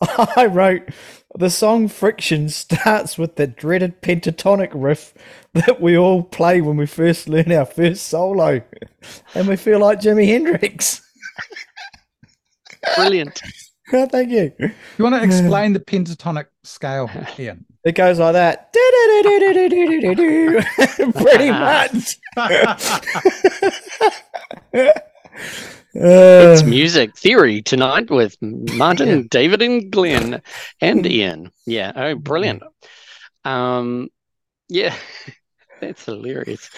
I 0.35 0.45
wrote 0.45 0.89
the 1.35 1.49
song 1.49 1.87
"Friction" 1.87 2.49
starts 2.49 3.17
with 3.17 3.35
the 3.35 3.47
dreaded 3.47 4.01
pentatonic 4.01 4.71
riff 4.73 5.13
that 5.53 5.81
we 5.81 5.97
all 5.97 6.23
play 6.23 6.61
when 6.61 6.77
we 6.77 6.85
first 6.85 7.29
learn 7.29 7.51
our 7.51 7.65
first 7.65 8.07
solo, 8.07 8.61
and 9.35 9.47
we 9.47 9.55
feel 9.55 9.79
like 9.79 9.99
Jimi 9.99 10.27
Hendrix. 10.27 11.01
Brilliant. 12.95 13.41
Thank 13.89 14.29
you. 14.29 14.51
You 14.59 15.03
want 15.03 15.15
to 15.15 15.23
explain 15.23 15.73
the 15.73 15.79
pentatonic 15.79 16.45
scale, 16.63 17.09
Ian? 17.37 17.65
It 17.85 17.95
goes 17.95 18.19
like 18.19 18.33
that. 18.33 18.73
Pretty 21.15 21.49
much. 21.49 22.17
It's 25.93 26.63
music 26.63 27.17
theory 27.17 27.61
tonight 27.61 28.11
with 28.11 28.35
Martin, 28.41 29.27
David, 29.27 29.61
and 29.61 29.89
Glenn, 29.89 30.41
and 30.81 31.05
Ian. 31.05 31.53
Yeah. 31.65 31.93
Oh, 31.95 32.15
brilliant. 32.15 32.63
Um, 33.45 34.09
yeah, 34.67 34.93
that's 35.79 36.03
hilarious. 36.03 36.69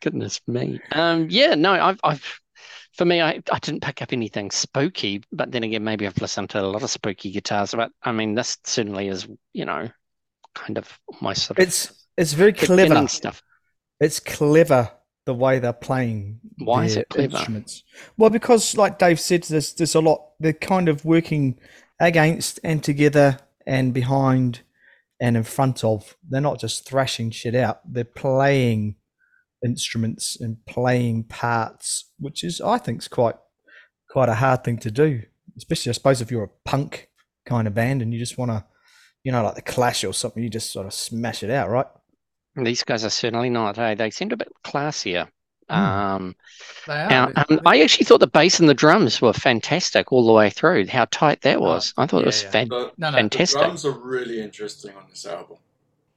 Goodness 0.00 0.40
me. 0.46 0.80
Um, 0.92 1.26
yeah. 1.30 1.56
No, 1.56 1.72
I've, 1.72 1.98
I've, 2.04 2.40
for 2.94 3.04
me, 3.04 3.20
I, 3.20 3.42
I 3.50 3.58
didn't 3.58 3.82
pick 3.82 4.02
up 4.02 4.12
anything 4.12 4.50
spooky, 4.50 5.22
but 5.32 5.50
then 5.50 5.64
again, 5.64 5.82
maybe 5.82 6.06
I've 6.06 6.20
listened 6.20 6.50
to 6.50 6.60
a 6.60 6.62
lot 6.62 6.82
of 6.82 6.90
spooky 6.90 7.30
guitars. 7.30 7.72
But 7.72 7.90
I 8.02 8.12
mean, 8.12 8.34
this 8.34 8.56
certainly 8.64 9.08
is, 9.08 9.26
you 9.52 9.64
know, 9.64 9.88
kind 10.54 10.78
of 10.78 10.98
my 11.20 11.32
sort 11.32 11.58
of 11.58 11.66
it's 11.66 12.06
it's 12.16 12.32
very 12.32 12.52
clever. 12.52 13.06
stuff. 13.08 13.42
It's 14.00 14.20
clever 14.20 14.90
the 15.26 15.34
way 15.34 15.58
they're 15.58 15.72
playing. 15.72 16.40
Why 16.58 16.84
is 16.84 16.96
it 16.96 17.08
clever? 17.08 17.36
Instruments. 17.36 17.82
Well, 18.16 18.30
because 18.30 18.76
like 18.76 18.98
Dave 18.98 19.18
said, 19.18 19.42
there's 19.44 19.74
there's 19.74 19.96
a 19.96 20.00
lot. 20.00 20.30
They're 20.38 20.52
kind 20.52 20.88
of 20.88 21.04
working 21.04 21.58
against 22.00 22.60
and 22.62 22.82
together 22.82 23.38
and 23.66 23.92
behind 23.92 24.60
and 25.20 25.36
in 25.36 25.42
front 25.42 25.82
of. 25.82 26.16
They're 26.28 26.40
not 26.40 26.60
just 26.60 26.88
thrashing 26.88 27.30
shit 27.30 27.56
out. 27.56 27.80
They're 27.84 28.04
playing 28.04 28.96
instruments 29.64 30.38
and 30.40 30.64
playing 30.66 31.24
parts, 31.24 32.10
which 32.18 32.44
is 32.44 32.60
I 32.60 32.78
think 32.78 33.00
is 33.00 33.08
quite 33.08 33.36
quite 34.10 34.28
a 34.28 34.34
hard 34.34 34.62
thing 34.64 34.78
to 34.78 34.90
do. 34.90 35.22
Especially, 35.56 35.90
I 35.90 35.92
suppose, 35.94 36.20
if 36.20 36.30
you're 36.30 36.44
a 36.44 36.50
punk 36.64 37.08
kind 37.46 37.66
of 37.66 37.74
band 37.74 38.02
and 38.02 38.12
you 38.12 38.18
just 38.18 38.38
want 38.38 38.50
to, 38.50 38.64
you 39.22 39.32
know, 39.32 39.42
like 39.42 39.54
the 39.54 39.62
Clash 39.62 40.04
or 40.04 40.12
something, 40.12 40.42
you 40.42 40.48
just 40.48 40.72
sort 40.72 40.86
of 40.86 40.92
smash 40.92 41.42
it 41.42 41.50
out, 41.50 41.70
right? 41.70 41.86
These 42.56 42.84
guys 42.84 43.04
are 43.04 43.10
certainly 43.10 43.50
not. 43.50 43.76
Hey, 43.76 43.94
they 43.94 44.10
seemed 44.10 44.32
a 44.32 44.36
bit 44.36 44.52
classier. 44.64 45.28
Hmm. 45.68 45.74
Um, 45.74 46.36
They 46.86 46.92
are. 46.92 47.08
Now, 47.08 47.32
um, 47.36 47.60
I 47.66 47.80
actually 47.80 48.04
thought 48.04 48.20
the 48.20 48.26
bass 48.26 48.60
and 48.60 48.68
the 48.68 48.74
drums 48.74 49.20
were 49.20 49.32
fantastic 49.32 50.12
all 50.12 50.26
the 50.26 50.32
way 50.32 50.50
through. 50.50 50.86
How 50.88 51.06
tight 51.06 51.40
that 51.42 51.60
was! 51.60 51.94
I 51.96 52.06
thought 52.06 52.18
yeah, 52.18 52.22
it 52.22 52.26
was 52.26 52.42
yeah. 52.42 52.50
fan- 52.50 52.68
no, 52.68 52.90
no. 52.98 53.12
fantastic. 53.12 53.58
the 53.58 53.64
drums 53.64 53.86
are 53.86 53.92
really 53.92 54.40
interesting 54.40 54.94
on 54.94 55.04
this 55.08 55.26
album. 55.26 55.56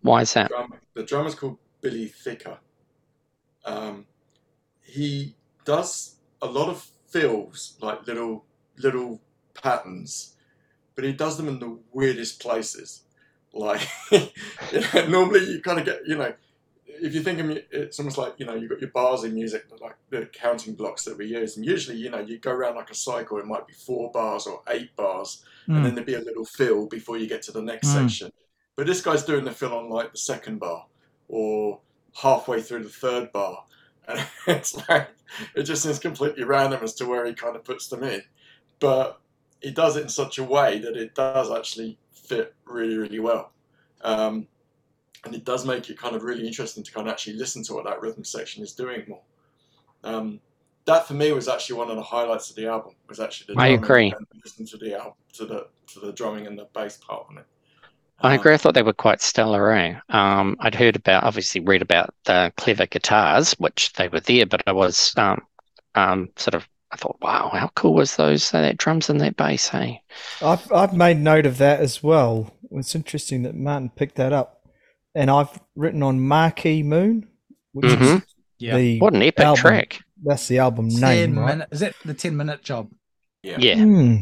Why 0.02 0.22
is 0.22 0.34
that? 0.34 0.50
The, 0.50 0.56
drum, 0.56 0.74
the 0.96 1.04
drummer's 1.04 1.36
called 1.36 1.58
Billy 1.82 2.08
Ficca. 2.08 2.58
Um, 3.68 4.08
he 4.82 5.36
does 5.66 6.16
a 6.42 6.48
lot 6.48 6.70
of 6.70 6.88
fills, 7.10 7.78
like 7.82 8.08
little 8.08 8.46
little 8.78 9.22
patterns, 9.54 10.36
but 10.96 11.06
he 11.06 11.14
does 11.14 11.38
them 11.38 11.48
in 11.48 11.60
the 11.60 11.80
weirdest 11.94 12.42
places. 12.42 13.04
Like 13.54 13.88
you 14.12 14.82
know, 14.94 15.08
normally 15.08 15.46
you 15.52 15.62
kind 15.62 15.80
of 15.80 15.86
get 15.86 16.02
you 16.08 16.18
know, 16.18 16.34
if 16.88 17.14
you 17.14 17.22
think 17.22 17.40
of 17.40 17.50
it's 17.72 18.00
almost 18.00 18.18
like 18.18 18.36
you 18.38 18.46
know 18.46 18.56
you've 18.56 18.70
got 18.70 18.82
your 18.82 18.92
bars 18.92 19.24
in 19.24 19.34
music, 19.34 19.66
like 19.82 19.96
the 20.10 20.26
counting 20.28 20.76
blocks 20.76 21.04
that 21.06 21.18
we 21.18 21.28
use, 21.28 21.58
and 21.58 21.66
usually 21.66 21.98
you 21.98 22.10
know 22.10 22.20
you 22.20 22.40
go 22.40 22.52
around 22.52 22.76
like 22.76 22.92
a 22.92 22.96
cycle. 22.96 23.38
It 23.40 23.46
might 23.46 23.68
be 23.68 23.74
four 23.74 24.12
bars 24.12 24.48
or 24.48 24.62
eight 24.70 24.96
bars, 24.96 25.44
and 25.74 25.86
then 25.86 25.96
there'd 25.96 26.08
be 26.08 26.16
a 26.16 26.20
little 26.22 26.46
fill 26.46 26.88
before 26.88 27.18
you 27.18 27.28
get 27.28 27.42
to 27.44 27.52
the 27.52 27.62
next 27.62 27.90
Mm. 27.90 27.94
section. 27.94 28.32
But 28.76 28.88
this 28.88 29.02
guy's 29.02 29.24
doing 29.26 29.46
the 29.46 29.52
fill 29.52 29.74
on 29.76 29.90
like 29.90 30.12
the 30.14 30.18
second 30.20 30.60
bar 30.60 30.86
or 31.28 31.82
halfway 32.22 32.62
through 32.62 32.84
the 32.84 32.90
third 32.90 33.32
bar. 33.32 33.64
And 34.08 34.26
it's 34.48 34.76
like, 34.90 35.10
it 35.56 35.64
just 35.64 35.84
seems 35.84 36.00
completely 36.00 36.44
random 36.44 36.84
as 36.84 36.94
to 36.96 37.06
where 37.06 37.26
he 37.26 37.34
kind 37.34 37.56
of 37.56 37.64
puts 37.64 37.88
them 37.88 38.04
in. 38.04 38.22
But 38.80 39.20
he 39.62 39.72
does 39.72 39.96
it 39.98 40.04
in 40.04 40.10
such 40.10 40.38
a 40.38 40.44
way 40.44 40.80
that 40.80 40.96
it 40.96 41.16
does 41.16 41.52
actually 41.52 41.98
fit 42.12 42.54
really, 42.66 42.98
really 42.98 43.20
well. 43.20 43.52
Um, 44.02 44.48
and 45.26 45.36
it 45.36 45.44
does 45.44 45.66
make 45.66 45.90
it 45.90 45.98
kind 45.98 46.16
of 46.16 46.24
really 46.24 46.48
interesting 46.48 46.84
to 46.84 46.92
kind 46.92 47.08
of 47.08 47.12
actually 47.12 47.34
listen 47.34 47.64
to 47.64 47.74
what 47.74 47.86
that 47.86 48.02
rhythm 48.02 48.24
section 48.24 48.64
is 48.64 48.74
doing 48.74 49.04
more. 49.08 49.22
Um, 50.04 50.40
that 50.86 51.08
for 51.08 51.16
me 51.16 51.32
was 51.34 51.48
actually 51.48 51.78
one 51.78 51.90
of 51.90 51.98
the 51.98 52.04
highlights 52.04 52.50
of 52.50 52.56
the 52.56 52.68
album. 52.68 52.94
Was 53.10 53.20
actually 53.20 53.54
the 53.54 53.62
I 53.62 53.70
agree. 53.70 54.14
and 54.16 54.26
listening 54.44 54.68
to 54.70 54.78
the 54.78 54.96
album, 54.96 55.14
to 55.34 55.46
the 55.46 55.68
to 55.94 56.00
the 56.00 56.14
drumming 56.14 56.48
and 56.48 56.58
the 56.58 56.68
bass 56.74 56.98
part 56.98 57.26
on 57.30 57.40
it. 57.40 57.46
I 58.20 58.34
Um, 58.34 58.40
agree. 58.40 58.54
I 58.54 58.58
thought 58.58 58.74
they 58.74 58.82
were 58.84 58.94
quite 58.94 59.22
stellar. 59.22 59.72
Eh? 59.72 59.96
Um, 60.10 60.56
I'd 60.60 60.76
heard 60.76 60.96
about, 60.96 61.24
obviously, 61.24 61.62
read 61.62 61.82
about 61.82 62.14
the 62.26 62.52
clever 62.58 62.86
guitars, 62.88 63.54
which 63.54 63.94
they 63.94 64.08
were 64.08 64.20
there, 64.22 64.46
but 64.46 64.64
I 64.66 64.72
was 64.72 65.14
um, 65.18 65.42
um, 65.96 66.30
sort 66.36 66.56
of, 66.56 66.68
I 66.92 66.96
thought, 66.98 67.18
wow, 67.22 67.50
how 67.54 67.70
cool 67.76 67.94
was 67.94 68.16
those 68.16 68.54
uh, 68.54 68.62
that 68.62 68.78
drums 68.78 69.10
and 69.10 69.22
that 69.22 69.36
bass? 69.36 69.68
Hey, 69.70 70.02
I've 70.42 70.72
I've 70.72 70.94
made 70.94 71.18
note 71.18 71.46
of 71.46 71.58
that 71.60 71.80
as 71.82 72.02
well. 72.02 72.54
It's 72.72 72.96
interesting 72.96 73.44
that 73.44 73.56
Martin 73.56 73.90
picked 73.90 74.16
that 74.16 74.34
up, 74.34 74.68
and 75.14 75.30
I've 75.30 75.60
written 75.76 76.02
on 76.02 76.20
Marquee 76.20 76.84
Moon, 76.84 77.28
which 77.74 77.86
is 77.92 77.96
Mhm. 77.98 78.24
Yeah. 78.60 78.78
the 78.78 79.00
what 79.00 79.14
an 79.14 79.22
epic 79.22 79.46
album. 79.46 79.62
track! 79.62 80.00
That's 80.24 80.48
the 80.48 80.60
album 80.60 80.90
ten 80.90 81.36
name, 81.36 81.40
right? 81.40 81.68
Is 81.72 81.82
it 81.82 81.94
the 82.06 82.14
ten 82.14 82.36
minute 82.38 82.64
job? 82.64 82.90
yeah. 83.44 83.58
Yeah, 83.60 83.76
Hmm. 83.76 84.16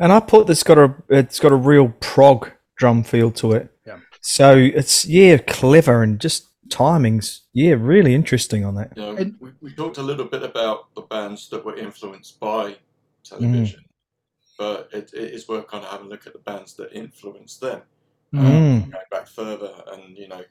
And 0.00 0.12
I 0.12 0.20
put 0.20 0.46
this 0.48 0.62
got 0.64 0.76
a 0.78 0.94
it's 1.08 1.38
got 1.40 1.52
a 1.52 1.56
real 1.56 1.88
prog 2.00 2.50
drum 2.78 3.02
feel 3.04 3.30
to 3.32 3.52
it. 3.52 3.70
Yeah. 3.86 3.98
So 4.20 4.56
it's 4.56 5.04
yeah 5.04 5.36
clever 5.38 6.02
and 6.02 6.18
just 6.20 6.46
timings 6.68 7.40
yeah 7.52 7.74
really 7.78 8.14
interesting 8.14 8.64
on 8.64 8.74
that. 8.76 8.92
You 8.96 9.02
know, 9.02 9.16
And- 9.16 9.34
we, 9.40 9.50
we 9.60 9.72
talked 9.74 9.98
a 9.98 10.02
little 10.02 10.26
bit 10.26 10.42
about 10.42 10.94
the 10.94 11.02
bands 11.02 11.48
that 11.50 11.64
were 11.64 11.76
influenced 11.76 12.38
by 12.40 12.76
television, 13.24 13.84
but 14.58 14.88
it, 14.92 15.10
it 15.14 15.32
is 15.34 15.48
worth 15.48 15.66
kind 15.68 15.84
of 15.84 15.90
having 15.90 16.06
a 16.06 16.10
look 16.10 16.26
at 16.26 16.32
the 16.32 16.38
bands 16.40 16.74
that 16.74 16.92
influenced 16.92 17.60
them. 17.60 17.82
Mm. 18.34 18.38
Um, 18.38 18.46
Mm. 18.52 18.90
going 18.92 19.04
back 19.10 19.26
further, 19.26 19.72
and 19.92 20.16
you 20.16 20.28
know, 20.28 20.42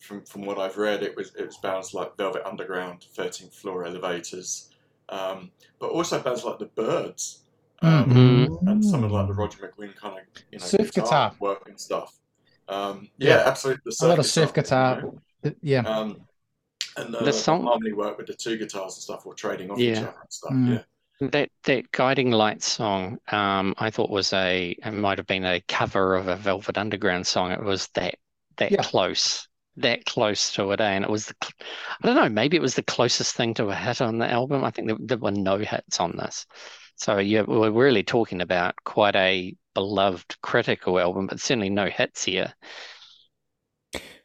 from 0.00 0.24
from 0.24 0.42
what 0.42 0.58
I've 0.58 0.76
read, 0.76 1.02
it 1.02 1.16
was 1.16 1.32
it 1.36 1.46
was 1.46 1.56
bands 1.58 1.94
like 1.94 2.16
Velvet 2.16 2.42
Underground, 2.44 3.06
Thirteenth 3.14 3.54
Floor 3.54 3.84
Elevators, 3.84 4.70
um, 5.10 5.50
but 5.78 5.90
also 5.90 6.18
bands 6.20 6.42
like 6.44 6.58
the 6.58 6.66
Byrds, 6.66 7.42
um, 7.82 8.04
Mm. 8.10 8.66
and 8.70 8.84
some 8.84 9.04
of 9.04 9.12
like 9.12 9.26
the 9.26 9.32
Roger 9.34 9.58
McGuinn 9.58 9.94
kind 9.96 10.18
of 10.18 10.42
you 10.50 10.58
know 10.58 10.64
Surf 10.64 10.92
guitar. 10.92 11.32
work 11.40 11.68
and 11.68 11.78
stuff. 11.80 12.14
Um, 12.68 13.08
yeah, 13.18 13.28
Yeah. 13.28 13.42
absolutely. 13.48 13.82
The 13.86 14.06
A 14.06 14.08
lot 14.08 14.18
of 14.18 14.26
surf 14.26 14.52
guitar. 14.54 15.00
you 15.00 15.20
know. 15.44 15.54
Yeah. 15.62 15.80
Um, 15.80 16.20
and 16.96 17.14
uh, 17.14 17.24
The 17.24 17.32
song- 17.32 17.64
harmony 17.64 17.92
work 17.92 18.18
with 18.18 18.26
the 18.26 18.34
two 18.34 18.56
guitars 18.58 18.94
and 18.94 19.02
stuff, 19.02 19.24
or 19.26 19.34
trading 19.34 19.70
off 19.70 19.78
each 19.78 19.96
Yeah. 19.96 20.02
other 20.02 20.14
and 20.20 20.32
stuff. 20.32 20.52
Mm. 20.52 20.84
Yeah, 21.20 21.28
that 21.32 21.50
that 21.64 21.90
guiding 21.92 22.30
light 22.30 22.62
song, 22.62 23.18
um, 23.28 23.74
I 23.78 23.90
thought 23.90 24.10
was 24.10 24.32
a 24.32 24.70
it 24.84 24.90
might 24.92 25.18
have 25.18 25.26
been 25.26 25.44
a 25.44 25.60
cover 25.68 26.14
of 26.16 26.28
a 26.28 26.36
Velvet 26.36 26.76
Underground 26.78 27.26
song. 27.26 27.50
It 27.52 27.62
was 27.62 27.88
that 27.94 28.16
that 28.56 28.72
Yeah. 28.72 28.82
close, 28.82 29.48
that 29.76 30.04
close 30.04 30.52
to 30.54 30.70
it, 30.72 30.80
eh? 30.80 30.84
and 30.90 31.04
it 31.04 31.10
was 31.10 31.26
the 31.26 31.34
I 32.02 32.06
don't 32.06 32.14
know, 32.16 32.28
maybe 32.28 32.56
it 32.56 32.62
was 32.62 32.74
the 32.74 32.82
closest 32.82 33.34
thing 33.34 33.54
to 33.54 33.68
a 33.70 33.74
hit 33.74 34.00
on 34.02 34.18
the 34.18 34.30
album. 34.30 34.64
I 34.64 34.70
think 34.70 34.88
there, 34.88 34.96
there 35.00 35.18
were 35.18 35.30
no 35.30 35.58
hits 35.58 35.98
on 36.00 36.16
this, 36.16 36.44
so 37.00 37.18
yeah, 37.18 37.42
we're 37.42 37.70
really 37.70 38.02
talking 38.02 38.40
about 38.42 38.74
quite 38.84 39.16
a 39.16 39.56
beloved 39.74 40.40
critical 40.42 40.98
album, 41.00 41.26
but 41.26 41.40
certainly 41.40 41.70
no 41.70 41.86
hits 41.86 42.24
here. 42.24 42.52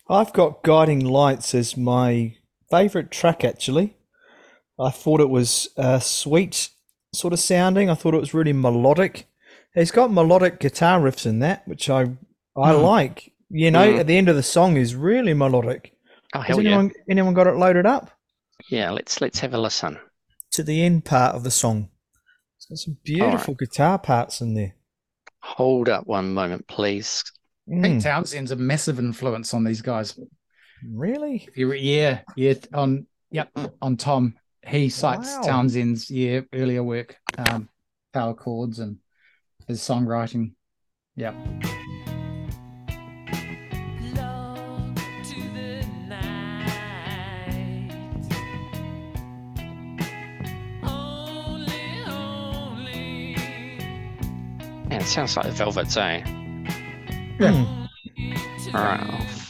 I've 0.09 0.33
got 0.33 0.63
Guiding 0.63 1.03
Lights 1.03 1.55
as 1.55 1.75
my 1.77 2.35
favorite 2.69 3.11
track 3.11 3.43
actually. 3.43 3.97
I 4.79 4.89
thought 4.91 5.21
it 5.21 5.29
was 5.29 5.69
uh, 5.77 5.99
sweet 5.99 6.69
sort 7.13 7.33
of 7.33 7.39
sounding. 7.39 7.89
I 7.89 7.95
thought 7.95 8.13
it 8.13 8.19
was 8.19 8.33
really 8.33 8.53
melodic. 8.53 9.27
It's 9.73 9.91
got 9.91 10.11
melodic 10.11 10.59
guitar 10.59 10.99
riffs 10.99 11.25
in 11.25 11.39
that, 11.39 11.67
which 11.67 11.89
I 11.89 12.17
I 12.57 12.73
Hmm. 12.73 12.81
like. 12.81 13.31
You 13.49 13.71
know, 13.71 13.93
Mm. 13.93 13.99
at 13.99 14.07
the 14.07 14.17
end 14.17 14.27
of 14.29 14.35
the 14.35 14.43
song 14.43 14.77
is 14.77 14.95
really 14.95 15.33
melodic. 15.33 15.93
Oh 16.33 16.41
Has 16.41 16.57
hell 16.57 16.61
yeah, 16.61 16.77
anyone 16.77 16.91
anyone 17.09 17.33
got 17.33 17.47
it 17.47 17.55
loaded 17.55 17.85
up 17.85 18.11
yeah. 18.69 18.91
Let's 18.91 19.21
let's 19.21 19.39
have 19.39 19.53
a 19.53 19.57
listen. 19.57 19.99
to 20.51 20.63
the 20.63 20.83
end 20.83 21.05
part 21.05 21.35
of 21.35 21.43
the 21.43 21.51
song? 21.51 21.89
It's 22.69 22.69
got 22.69 22.77
some 22.77 22.97
beautiful 23.03 23.53
guitar 23.53 23.99
parts 23.99 24.41
in 24.41 24.53
there. 24.55 24.73
Hold 25.41 25.89
up 25.89 26.07
one 26.07 26.33
moment, 26.33 26.67
please. 26.67 27.23
Pete 27.69 27.77
Mm, 27.77 28.03
Townshend's 28.03 28.51
a 28.51 28.55
massive 28.55 28.99
influence 28.99 29.53
on 29.53 29.63
these 29.63 29.81
guys. 29.81 30.17
really? 30.87 31.45
If 31.47 31.57
you 31.57 31.69
re- 31.71 31.79
yeah, 31.81 32.21
yeah, 32.35 32.53
on 32.73 33.07
yep, 33.31 33.49
on 33.81 33.97
Tom. 33.97 34.35
He 34.65 34.89
cites 34.89 35.35
Wow. 35.35 35.41
Townshend's 35.41 36.09
yeah 36.09 36.41
earlier 36.53 36.83
work, 36.83 37.17
um, 37.37 37.69
power 38.13 38.33
chords 38.33 38.79
and 38.79 38.97
his 39.67 39.79
songwriting. 39.81 40.53
Yeah. 41.15 41.33
Sounds 55.05 55.37
like 55.37 55.45
the 55.45 55.51
Velvets, 55.51 55.97
eh? 55.97 56.21
Yeah. 57.39 57.51
Mm, 57.51 58.73
All 58.73 58.81
right. 58.81 59.44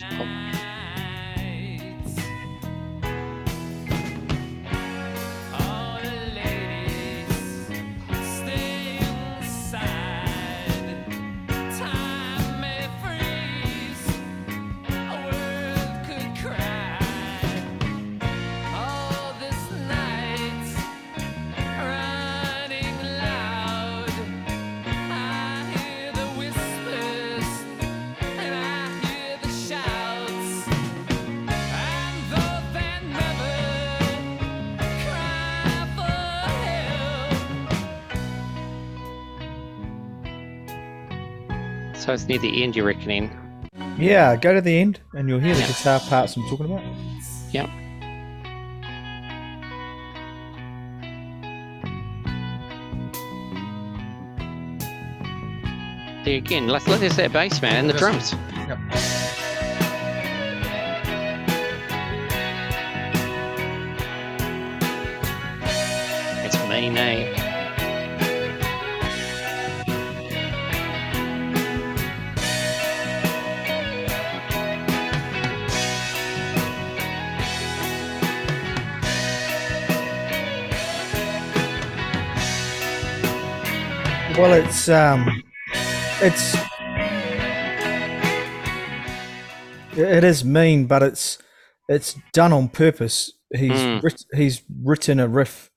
So 42.05 42.13
it's 42.13 42.27
near 42.27 42.37
the 42.37 42.61
end, 42.61 42.75
you're 42.75 42.85
reckoning? 42.85 43.31
Yeah, 43.97 44.35
go 44.35 44.53
to 44.53 44.61
the 44.61 44.77
end 44.77 44.99
and 45.13 45.27
you'll 45.27 45.39
hear 45.39 45.55
the 45.55 45.61
Yeah. 45.61 45.67
guitar 45.67 45.99
parts 46.01 46.37
I'm 46.37 46.43
talking 46.47 46.67
about. 46.67 46.83
Yep. 47.51 47.67
There 56.23 56.37
again, 56.37 56.67
let's 56.67 56.87
let 56.87 56.99
there's 56.99 57.15
that 57.17 57.33
bass 57.33 57.59
man 57.61 57.75
and 57.75 57.89
the 57.89 57.93
drums. 57.97 58.33
Yep. 58.67 58.79
It's 66.45 66.57
mean, 66.69 66.97
eh? 66.97 67.44
Well, 84.37 84.51
it's 84.51 84.89
um, 84.89 85.41
it's 86.21 86.55
it 89.97 90.23
is 90.25 90.43
mean, 90.43 90.87
but 90.87 91.01
it's 91.01 91.37
it's 91.87 92.15
done 92.33 92.51
on 92.51 92.67
purpose. 92.67 93.31
He's 93.53 93.71
Mm. 93.71 94.03
writ- 94.03 94.25
he's 94.33 94.61
written 94.83 95.21
a 95.21 95.27
riff, 95.29 95.69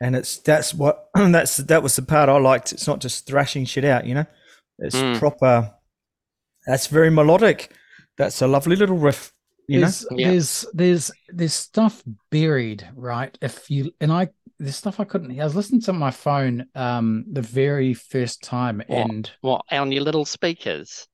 and 0.00 0.16
it's 0.16 0.38
that's 0.38 0.72
what 0.72 1.08
that's 1.14 1.58
that 1.58 1.82
was 1.82 1.96
the 1.96 2.02
part 2.02 2.30
I 2.30 2.38
liked. 2.38 2.72
It's 2.72 2.86
not 2.86 3.00
just 3.00 3.26
thrashing 3.26 3.66
shit 3.66 3.84
out, 3.84 4.06
you 4.06 4.14
know. 4.14 4.26
It's 4.78 4.96
Mm. 4.96 5.18
proper. 5.18 5.74
That's 6.66 6.86
very 6.86 7.10
melodic. 7.10 7.70
That's 8.16 8.40
a 8.40 8.46
lovely 8.46 8.76
little 8.76 8.96
riff, 8.96 9.30
you 9.68 9.80
know. 9.80 9.90
Yeah. 10.12 10.30
there's 10.30 10.64
there's 10.72 11.10
there's 11.28 11.52
stuff 11.54 12.02
buried 12.30 12.88
right 12.94 13.36
if 13.42 13.70
you 13.70 13.92
and 14.00 14.10
i 14.12 14.28
there's 14.60 14.76
stuff 14.76 15.00
i 15.00 15.04
couldn't 15.04 15.30
hear. 15.30 15.42
i 15.42 15.44
was 15.44 15.56
listening 15.56 15.80
to 15.80 15.92
my 15.92 16.10
phone 16.10 16.66
um 16.74 17.24
the 17.32 17.42
very 17.42 17.94
first 17.94 18.42
time 18.42 18.82
What? 18.86 18.98
and 19.10 19.30
What 19.40 19.62
on 19.70 19.90
your 19.90 20.02
little 20.04 20.24
speakers? 20.24 21.08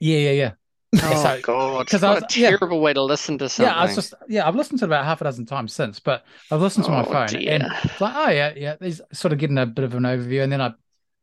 yeah 0.00 0.18
yeah 0.18 0.30
yeah 0.32 0.50
Oh 1.02 1.22
So- 1.22 1.40
God! 1.42 1.86
'cause 1.88 2.02
I 2.02 2.14
was- 2.14 2.22
a 2.36 2.40
yeah. 2.40 2.50
terrible 2.50 2.80
way 2.80 2.92
to 2.94 3.02
listen 3.02 3.36
to 3.38 3.48
something. 3.48 3.72
yeah 3.72 3.78
i 3.78 3.84
was 3.86 3.94
just 3.94 4.14
yeah 4.28 4.46
i've 4.48 4.54
listened 4.56 4.78
to 4.80 4.84
it 4.84 4.88
about 4.88 5.04
half 5.04 5.20
a 5.20 5.24
dozen 5.24 5.46
times 5.46 5.72
since 5.72 6.00
but 6.00 6.24
i've 6.50 6.60
listened 6.60 6.84
to 6.86 6.90
my 6.90 7.00
Oh, 7.02 7.04
phone 7.04 7.26
dear. 7.28 7.52
and 7.52 7.64
it's 7.84 8.00
like 8.00 8.14
oh 8.16 8.30
yeah 8.30 8.52
yeah 8.56 8.76
these 8.80 9.00
sort 9.12 9.32
of 9.32 9.38
getting 9.38 9.58
a 9.58 9.66
bit 9.66 9.84
of 9.84 9.94
an 9.94 10.02
overview 10.04 10.42
and 10.42 10.50
then 10.52 10.60
i 10.60 10.68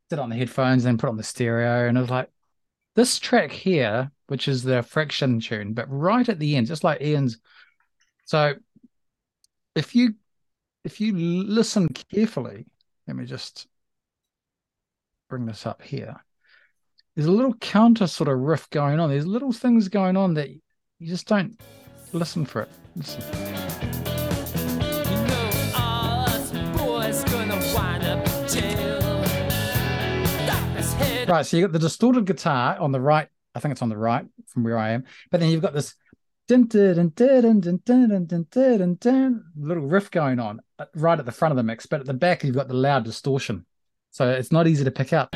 did 0.10 0.18
it 0.18 0.20
on 0.20 0.30
the 0.30 0.36
headphones 0.36 0.86
and 0.86 0.92
then 0.94 0.98
put 1.00 1.10
on 1.10 1.18
the 1.18 1.24
stereo 1.24 1.88
and 1.88 1.98
it 1.98 2.02
was 2.02 2.10
like 2.10 2.30
this 2.96 3.18
track 3.20 3.52
here 3.52 4.12
which 4.28 4.48
is 4.48 4.62
the 4.64 4.84
friction 4.84 5.40
tune 5.40 5.74
but 5.74 5.86
right 5.90 6.30
at 6.30 6.40
the 6.40 6.56
end 6.56 6.68
just 6.68 6.84
like 6.84 7.02
ian's 7.02 7.40
so 8.26 8.54
if 9.76 9.96
you 9.96 10.14
if 10.84 11.00
you 11.00 11.14
listen 11.14 11.88
carefully 12.12 12.66
let 13.08 13.16
me 13.16 13.26
just 13.26 13.68
bring 15.30 15.46
this 15.46 15.66
up 15.66 15.82
here 15.82 16.16
there's 17.16 17.28
a 17.28 17.32
little 17.32 17.54
counter 17.56 18.08
sort 18.08 18.30
of 18.30 18.40
riff 18.40 18.70
going 18.70 19.00
on 19.00 19.10
there's 19.10 19.26
little 19.26 19.52
things 19.52 19.88
going 19.88 20.18
on 20.18 20.34
that 20.34 20.50
you 20.50 21.08
just 21.08 21.28
don't 21.28 21.60
listen 22.12 22.46
for 22.46 22.62
it 22.62 22.70
listen. 22.96 23.24
Right, 31.26 31.46
so 31.46 31.56
you 31.56 31.64
got 31.64 31.72
the 31.72 31.80
distorted 31.80 32.26
guitar 32.26 32.78
on 32.80 32.92
the 32.92 33.00
right. 33.00 33.30
I 33.56 33.60
think 33.60 33.72
it's 33.72 33.82
on 33.82 33.90
the 33.90 33.98
right 33.98 34.26
from 34.48 34.64
where 34.64 34.78
I 34.78 34.92
am. 34.92 35.06
But 35.32 35.40
then 35.40 35.50
you've 35.50 35.62
got 35.62 35.74
this 35.74 35.96
dun, 36.48 36.68
dun, 36.68 37.12
dun, 39.00 39.44
little 39.56 39.88
riff 39.88 40.12
going 40.12 40.40
on 40.40 40.60
right 40.96 41.20
at 41.20 41.26
the 41.26 41.32
front 41.32 41.52
of 41.52 41.58
the 41.58 41.64
mix, 41.64 41.86
but 41.86 42.02
at 42.02 42.06
the 42.06 42.14
back 42.14 42.44
you've 42.44 42.56
got 42.56 42.68
the 42.68 42.74
loud 42.74 43.04
distortion. 43.04 43.66
So 44.12 44.30
it's 44.30 44.52
not 44.52 44.68
easy 44.68 44.84
to 44.84 44.92
pick 44.92 45.14
up. 45.14 45.30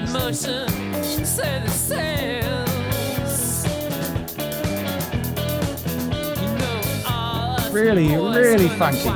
Really, 7.71 8.15
really 8.15 8.69
funky. 8.69 9.09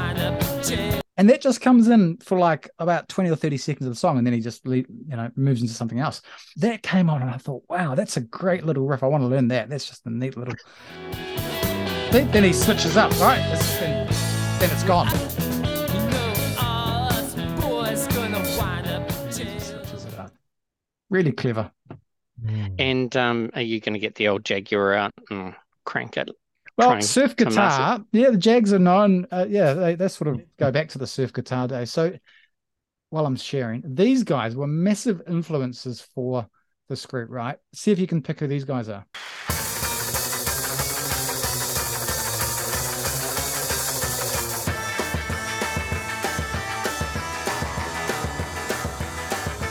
And 1.17 1.29
that 1.29 1.41
just 1.41 1.61
comes 1.61 1.87
in 1.87 2.17
for 2.17 2.39
like 2.39 2.69
about 2.79 3.09
20 3.09 3.29
or 3.29 3.35
30 3.35 3.57
seconds 3.57 3.85
of 3.85 3.93
the 3.93 3.99
song, 3.99 4.17
and 4.17 4.25
then 4.25 4.33
he 4.33 4.39
just 4.39 4.65
you 4.65 4.85
know 5.09 5.29
moves 5.35 5.61
into 5.61 5.73
something 5.73 5.99
else. 5.99 6.21
That 6.57 6.81
came 6.81 7.09
on, 7.09 7.21
and 7.21 7.29
I 7.29 7.37
thought, 7.37 7.63
wow, 7.69 7.93
that's 7.95 8.17
a 8.17 8.21
great 8.21 8.65
little 8.65 8.87
riff. 8.87 9.03
I 9.03 9.07
want 9.07 9.21
to 9.21 9.27
learn 9.27 9.49
that. 9.49 9.69
That's 9.69 9.87
just 9.87 10.05
a 10.05 10.09
neat 10.09 10.37
little. 10.37 10.55
Then, 12.11 12.29
then 12.31 12.43
he 12.43 12.53
switches 12.53 12.97
up, 12.97 13.11
right? 13.21 13.39
It's- 13.39 13.79
then, 13.79 14.07
then 14.59 14.69
it's 14.71 14.83
gone. 14.83 15.07
You 15.07 16.09
know 16.09 17.07
us 17.09 17.33
boys 17.61 18.07
gonna 18.07 18.39
wind 18.57 18.87
up 18.87 19.09
in 19.09 19.31
jail. 19.31 19.59
Switches 19.59 20.05
it 20.05 20.19
up. 20.19 20.33
Really 21.09 21.31
clever. 21.31 21.71
And 22.79 23.15
um, 23.15 23.51
are 23.53 23.61
you 23.61 23.79
going 23.79 23.93
to 23.93 23.99
get 23.99 24.15
the 24.15 24.27
old 24.29 24.43
Jaguar 24.43 24.93
out 24.93 25.11
and 25.29 25.53
crank 25.85 26.17
it? 26.17 26.29
Well, 26.75 26.99
surf 27.01 27.35
guitar, 27.35 28.03
yeah, 28.11 28.31
the 28.31 28.37
Jags 28.37 28.73
are 28.73 28.79
known. 28.79 29.27
Uh, 29.31 29.45
yeah, 29.47 29.73
they, 29.73 29.93
they 29.93 30.07
sort 30.07 30.29
of 30.29 30.41
go 30.57 30.71
back 30.71 30.89
to 30.89 30.97
the 30.97 31.05
surf 31.05 31.31
guitar 31.33 31.67
days. 31.67 31.91
So, 31.91 32.17
while 33.11 33.27
I'm 33.27 33.35
sharing, 33.35 33.83
these 33.85 34.23
guys 34.23 34.55
were 34.55 34.65
massive 34.65 35.21
influences 35.27 36.01
for 36.01 36.47
this 36.89 37.05
group, 37.05 37.29
right? 37.29 37.57
See 37.73 37.91
if 37.91 37.99
you 37.99 38.07
can 38.07 38.23
pick 38.23 38.39
who 38.39 38.47
these 38.47 38.65
guys 38.65 38.89
are. 38.89 39.05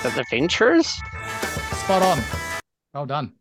The 0.03 0.13
Adventurers? 0.21 0.87
Spot 0.87 2.03
on. 2.03 2.19
Well 2.95 3.07
done. 3.07 3.35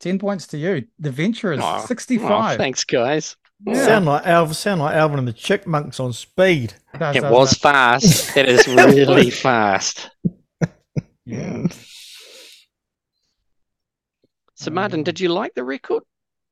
10 0.00 0.18
points 0.18 0.46
to 0.48 0.56
you. 0.58 0.86
The 0.98 1.10
Venturers, 1.10 1.60
Oh, 1.62 1.84
65. 1.86 2.54
Oh, 2.54 2.56
thanks, 2.56 2.84
guys. 2.84 3.36
Yeah. 3.66 3.84
Sound 3.84 4.06
like 4.06 4.26
Alvin, 4.26 4.54
sound 4.54 4.80
like 4.80 4.94
Alvin 4.94 5.18
and 5.18 5.28
the 5.28 5.32
Chipmunks 5.34 6.00
on 6.00 6.12
speed. 6.14 6.72
Does, 6.98 7.16
It 7.16 7.24
was 7.24 7.50
does. 7.50 7.58
fast. 7.58 8.36
It 8.36 8.48
is 8.48 8.66
really 8.68 9.30
fast. 9.30 10.10
Yeah. 11.26 11.66
So, 14.54 14.70
Martin, 14.70 15.02
did 15.02 15.20
you 15.20 15.28
like 15.30 15.54
the 15.54 15.64
record? 15.64 16.02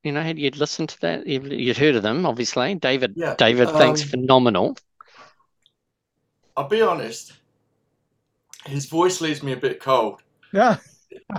You 0.03 0.13
know, 0.13 0.23
had 0.23 0.39
you 0.39 0.51
listened 0.51 0.91
to 0.91 1.01
that? 1.01 1.27
You'd 1.27 1.51
you'd 1.53 1.77
heard 1.79 1.97
of 1.97 2.03
them, 2.03 2.27
obviously. 2.27 2.75
David, 2.75 3.15
Yeah, 3.17 3.35
David 3.37 3.71
thinks 3.71 4.03
um, 4.03 4.09
phenomenal. 4.09 4.77
I'll 6.57 6.69
be 6.69 6.83
honest. 6.83 7.33
His 8.69 8.87
voice 8.87 9.21
leaves 9.21 9.43
me 9.43 9.53
a 9.53 9.57
bit 9.57 9.81
cold. 9.81 10.23
Yeah. 10.53 10.79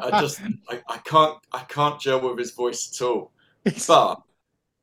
I 0.02 0.12
just 0.12 0.44
I, 0.70 0.82
I 0.90 0.98
can't 1.00 1.38
I 1.52 1.60
can't 1.64 2.00
gel 2.00 2.22
with 2.22 2.38
his 2.40 2.52
voice 2.52 2.92
at 2.94 3.06
all. 3.06 3.32
But 3.88 4.22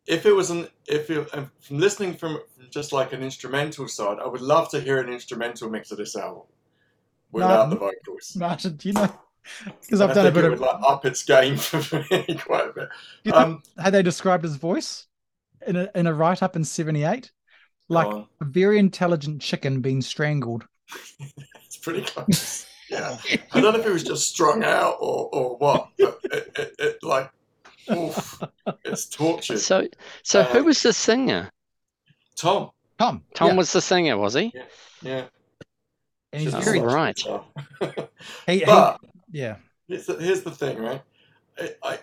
if 0.06 0.26
it 0.26 0.32
was 0.32 0.50
an 0.50 0.68
if 0.86 1.10
it, 1.10 1.28
um, 1.34 1.50
from 1.60 1.78
listening 1.78 2.14
from, 2.16 2.40
just 2.70 2.92
like 2.92 3.12
an 3.12 3.22
instrumental 3.22 3.88
side, 3.88 4.18
I 4.20 4.26
would 4.28 4.40
love 4.42 4.70
to 4.70 4.80
hear 4.80 5.00
an 5.00 5.12
instrumental 5.12 5.70
mix 5.70 5.90
of 5.92 5.98
this 5.98 6.16
album 6.16 6.44
without 7.32 7.70
the 7.70 7.76
vocals. 7.76 8.34
Martin, 8.34 8.76
do 8.76 8.88
you 8.88 8.94
know? 8.94 9.10
Because 9.80 10.00
I've 10.00 10.12
done 10.12 10.26
a 10.26 10.32
bit 10.32 10.44
it 10.44 10.50
of. 10.50 10.50
would 10.50 10.60
like 10.60 10.76
up 10.82 11.04
its 11.06 11.22
game 11.24 11.56
for 11.58 12.04
me 12.10 12.36
quite 12.44 12.68
a 12.68 12.72
bit. 12.72 12.88
You 13.24 13.32
think 13.32 13.48
Um, 13.48 13.62
how 13.78 13.90
they 13.90 14.02
described 14.02 14.44
his 14.44 14.56
voice 14.56 15.06
in 15.66 15.76
a 15.76 15.90
in 15.94 16.06
a 16.06 16.14
write 16.14 16.42
up 16.42 16.56
in 16.56 16.64
'78, 16.64 17.32
like 17.88 18.14
a 18.40 18.44
very 18.44 18.78
intelligent 18.78 19.42
chicken 19.42 19.80
being 19.82 20.02
strangled. 20.02 20.66
it's 21.64 21.76
pretty 21.76 22.02
close. 22.02 22.66
Yeah, 22.88 23.18
I 23.52 23.60
don't 23.60 23.72
know 23.74 23.80
if 23.80 23.86
it 23.86 23.92
was 23.92 24.04
just 24.04 24.28
strung 24.30 24.62
out 24.64 24.96
or, 25.00 25.28
or 25.32 25.56
what, 25.56 25.88
but 25.98 26.20
it, 26.24 26.50
it, 26.56 26.74
it 26.78 26.98
like, 27.02 27.30
oof, 27.90 28.42
it's 28.84 29.06
tortured. 29.08 29.66
So, 29.66 29.88
so 30.22 30.44
who 30.44 30.62
Uh, 30.62 30.64
was 30.64 30.82
the 30.82 30.92
singer? 30.92 31.50
Tom, 32.36 32.70
Tom, 32.98 33.24
Tom 33.32 33.56
yeah, 33.56 33.56
was 33.56 33.72
the 33.72 33.80
singer, 33.80 34.18
was 34.18 34.34
he? 34.34 34.54
yeah, 35.02 35.28
and 36.32 36.42
he's 36.42 36.54
very 36.54 36.80
right. 36.80 37.18
he, 37.18 37.40
he, 38.46 38.64
but 38.64 39.00
yeah. 39.30 39.56
here's 39.88 40.06
the, 40.06 40.16
here's 40.16 40.42
the 40.42 40.50
thing, 40.50 40.78
right? 40.78 41.02
I, 41.58 41.70
I 41.84 41.98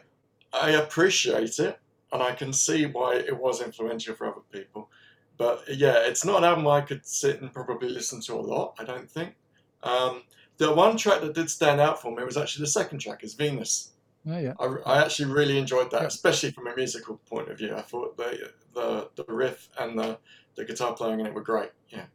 I 0.54 0.70
appreciate 0.72 1.60
it, 1.60 1.80
and 2.12 2.24
I 2.24 2.34
can 2.34 2.54
see 2.54 2.86
why 2.88 3.16
it 3.16 3.38
was 3.38 3.62
influential 3.62 4.16
for 4.16 4.28
other 4.28 4.42
people. 4.52 4.90
But 5.38 5.64
yeah, 5.68 6.06
it's 6.06 6.24
not 6.26 6.38
an 6.40 6.44
album 6.44 6.68
I 6.68 6.82
could 6.82 7.06
sit 7.06 7.42
and 7.42 7.52
probably 7.54 7.90
listen 7.90 8.22
to 8.22 8.34
a 8.36 8.42
lot. 8.42 8.76
I 8.80 8.84
don't 8.84 9.10
think. 9.10 9.36
Um, 9.82 10.24
the 10.58 10.74
one 10.74 10.96
track 10.98 11.22
that 11.22 11.34
did 11.34 11.50
stand 11.50 11.82
out 11.82 12.02
for 12.02 12.16
me 12.16 12.24
was 12.24 12.38
actually 12.38 12.64
the 12.64 12.72
second 12.72 13.00
track, 13.00 13.24
is 13.24 13.34
Venus. 13.34 13.92
Oh 14.30 14.38
yeah. 14.38 14.54
I, 14.60 14.66
I 14.86 15.02
actually 15.04 15.34
really 15.34 15.58
enjoyed 15.58 15.92
that, 15.92 16.02
Yeah. 16.02 16.08
especially 16.08 16.52
from 16.52 16.68
a 16.68 16.76
musical 16.76 17.18
point 17.30 17.50
of 17.50 17.58
view. 17.58 17.76
I 17.76 17.82
thought 17.82 18.16
the 18.16 18.52
the, 18.74 19.10
the 19.16 19.26
riff 19.34 19.70
and 19.80 19.98
the, 20.00 20.18
the 20.56 20.66
guitar 20.66 20.94
playing 20.94 21.20
in 21.20 21.26
it 21.26 21.34
were 21.34 21.42
great. 21.42 21.72
Yeah, 21.90 22.06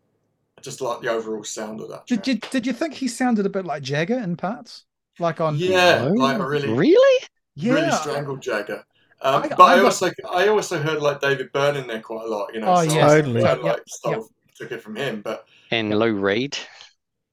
I 0.56 0.60
just 0.62 0.80
like 0.80 1.00
the 1.02 1.08
overall 1.10 1.44
sound 1.44 1.80
of 1.80 1.88
that. 1.90 2.06
Did 2.06 2.26
you 2.26 2.36
did 2.36 2.66
you 2.66 2.72
think 2.72 2.94
he 2.94 3.08
sounded 3.08 3.44
a 3.46 3.50
bit 3.50 3.64
like 3.66 3.82
Jagger 3.82 4.18
in 4.18 4.36
parts? 4.36 4.84
Like 5.18 5.40
on 5.40 5.56
Yeah, 5.56 6.08
like 6.14 6.38
a 6.38 6.46
really 6.46 6.72
Really? 6.72 7.24
yeah. 7.56 7.72
really 7.74 7.90
strangled 7.92 8.40
Jagger. 8.40 8.84
Um, 9.20 9.42
I- 9.44 9.48
but 9.48 9.60
I 9.60 9.72
I, 9.72 9.76
got- 9.76 9.84
also 9.86 10.10
I 10.30 10.48
also 10.48 10.78
heard 10.80 11.02
like 11.02 11.20
David 11.20 11.52
Byrne 11.52 11.76
in 11.76 11.86
there 11.86 12.00
quite 12.00 12.24
a 12.24 12.28
lot. 12.28 12.54
You 12.54 12.60
know, 12.60 12.68
Oh, 12.74 12.86
so 12.86 12.94
yes. 12.94 13.10
I, 13.10 13.20
Totally. 13.20 13.44
I, 13.44 13.54
Yep, 13.54 13.62
like 13.62 13.82
stole, 13.88 14.12
yep. 14.12 14.22
took 14.56 14.72
it 14.72 14.82
from 14.82 14.96
him. 14.96 15.22
But 15.22 15.46
And 15.70 15.98
Lou 15.98 16.14
Reed. 16.14 16.56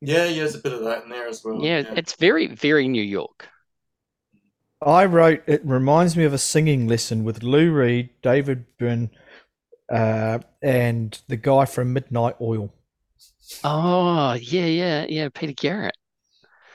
yeah, 0.01 0.25
yeah, 0.25 0.35
there's 0.37 0.55
a 0.55 0.59
bit 0.59 0.73
of 0.73 0.83
that 0.83 1.03
in 1.03 1.09
there 1.09 1.27
as 1.27 1.43
well. 1.43 1.61
Yeah, 1.63 1.83
it's 1.95 2.15
very, 2.15 2.47
very 2.47 2.87
New 2.87 3.03
York. 3.03 3.49
I 4.81 5.05
wrote 5.05 5.43
it 5.47 5.61
reminds 5.65 6.15
me 6.17 6.25
of 6.25 6.33
a 6.33 6.37
singing 6.37 6.87
lesson 6.87 7.23
with 7.23 7.43
Lou 7.43 7.71
Reed, 7.71 8.09
David 8.21 8.65
Byrne, 8.77 9.09
uh, 9.91 10.39
and 10.61 11.19
the 11.27 11.37
guy 11.37 11.65
from 11.65 11.93
Midnight 11.93 12.35
Oil. 12.41 12.73
Oh, 13.63 14.33
yeah, 14.33 14.65
yeah, 14.65 15.05
yeah. 15.07 15.29
Peter 15.33 15.53
Garrett. 15.53 15.95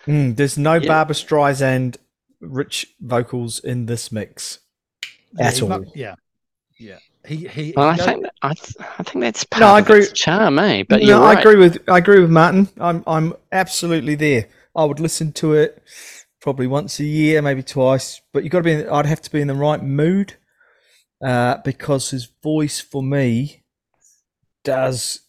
Mm, 0.07 0.37
there's 0.37 0.57
no 0.57 0.75
Yeah. 0.75 0.89
Barbra 0.89 1.15
Streisand 1.15 1.97
rich 2.41 2.87
vocals 3.01 3.59
in 3.59 3.87
this 3.87 4.11
mix 4.11 4.61
Yeah, 5.39 5.47
at 5.47 5.53
he's 5.55 5.63
all. 5.63 5.69
not- 5.69 5.97
yeah. 5.97 6.15
Yeah. 6.79 6.99
He 7.27 7.47
he 7.49 7.75
Well, 7.77 7.89
I 7.89 7.95
he 7.97 8.01
think 8.03 8.27
I, 8.41 8.55
th- 8.55 8.77
I 8.99 9.03
think 9.03 9.23
that's 9.23 9.45
part 9.45 9.61
No, 9.61 9.67
I 9.69 9.81
of 9.81 9.91
its 9.91 10.09
agree. 10.09 10.15
charm, 10.15 10.59
eh? 10.59 10.85
But 10.89 11.01
no, 11.03 11.07
you're 11.07 11.23
I 11.23 11.39
agree 11.39 11.57
with 11.57 11.79
I 11.89 11.99
agree 11.99 12.21
with 12.21 12.31
Martin. 12.31 12.69
I'm 12.81 13.05
I'm 13.07 13.35
absolutely 13.53 14.15
there. 14.15 14.47
I 14.75 14.85
would 14.85 15.01
listen 15.01 15.33
to 15.35 15.53
it 15.55 15.83
probably 16.41 16.67
once 16.67 16.99
a 17.01 17.05
year, 17.05 17.43
maybe 17.43 17.63
twice. 17.63 18.23
But 18.33 18.43
you've 18.45 18.53
got 18.53 18.61
to 18.61 18.65
be. 18.65 18.73
In, 18.73 18.89
I'd 18.89 19.05
have 19.05 19.21
to 19.23 19.31
be 19.31 19.43
in 19.43 19.49
the 19.49 19.55
right 19.55 19.83
mood 19.83 20.37
uh, 21.23 21.59
because 21.63 22.09
his 22.11 22.29
voice 22.43 22.81
for 22.81 23.03
me 23.03 23.63
does 24.65 25.21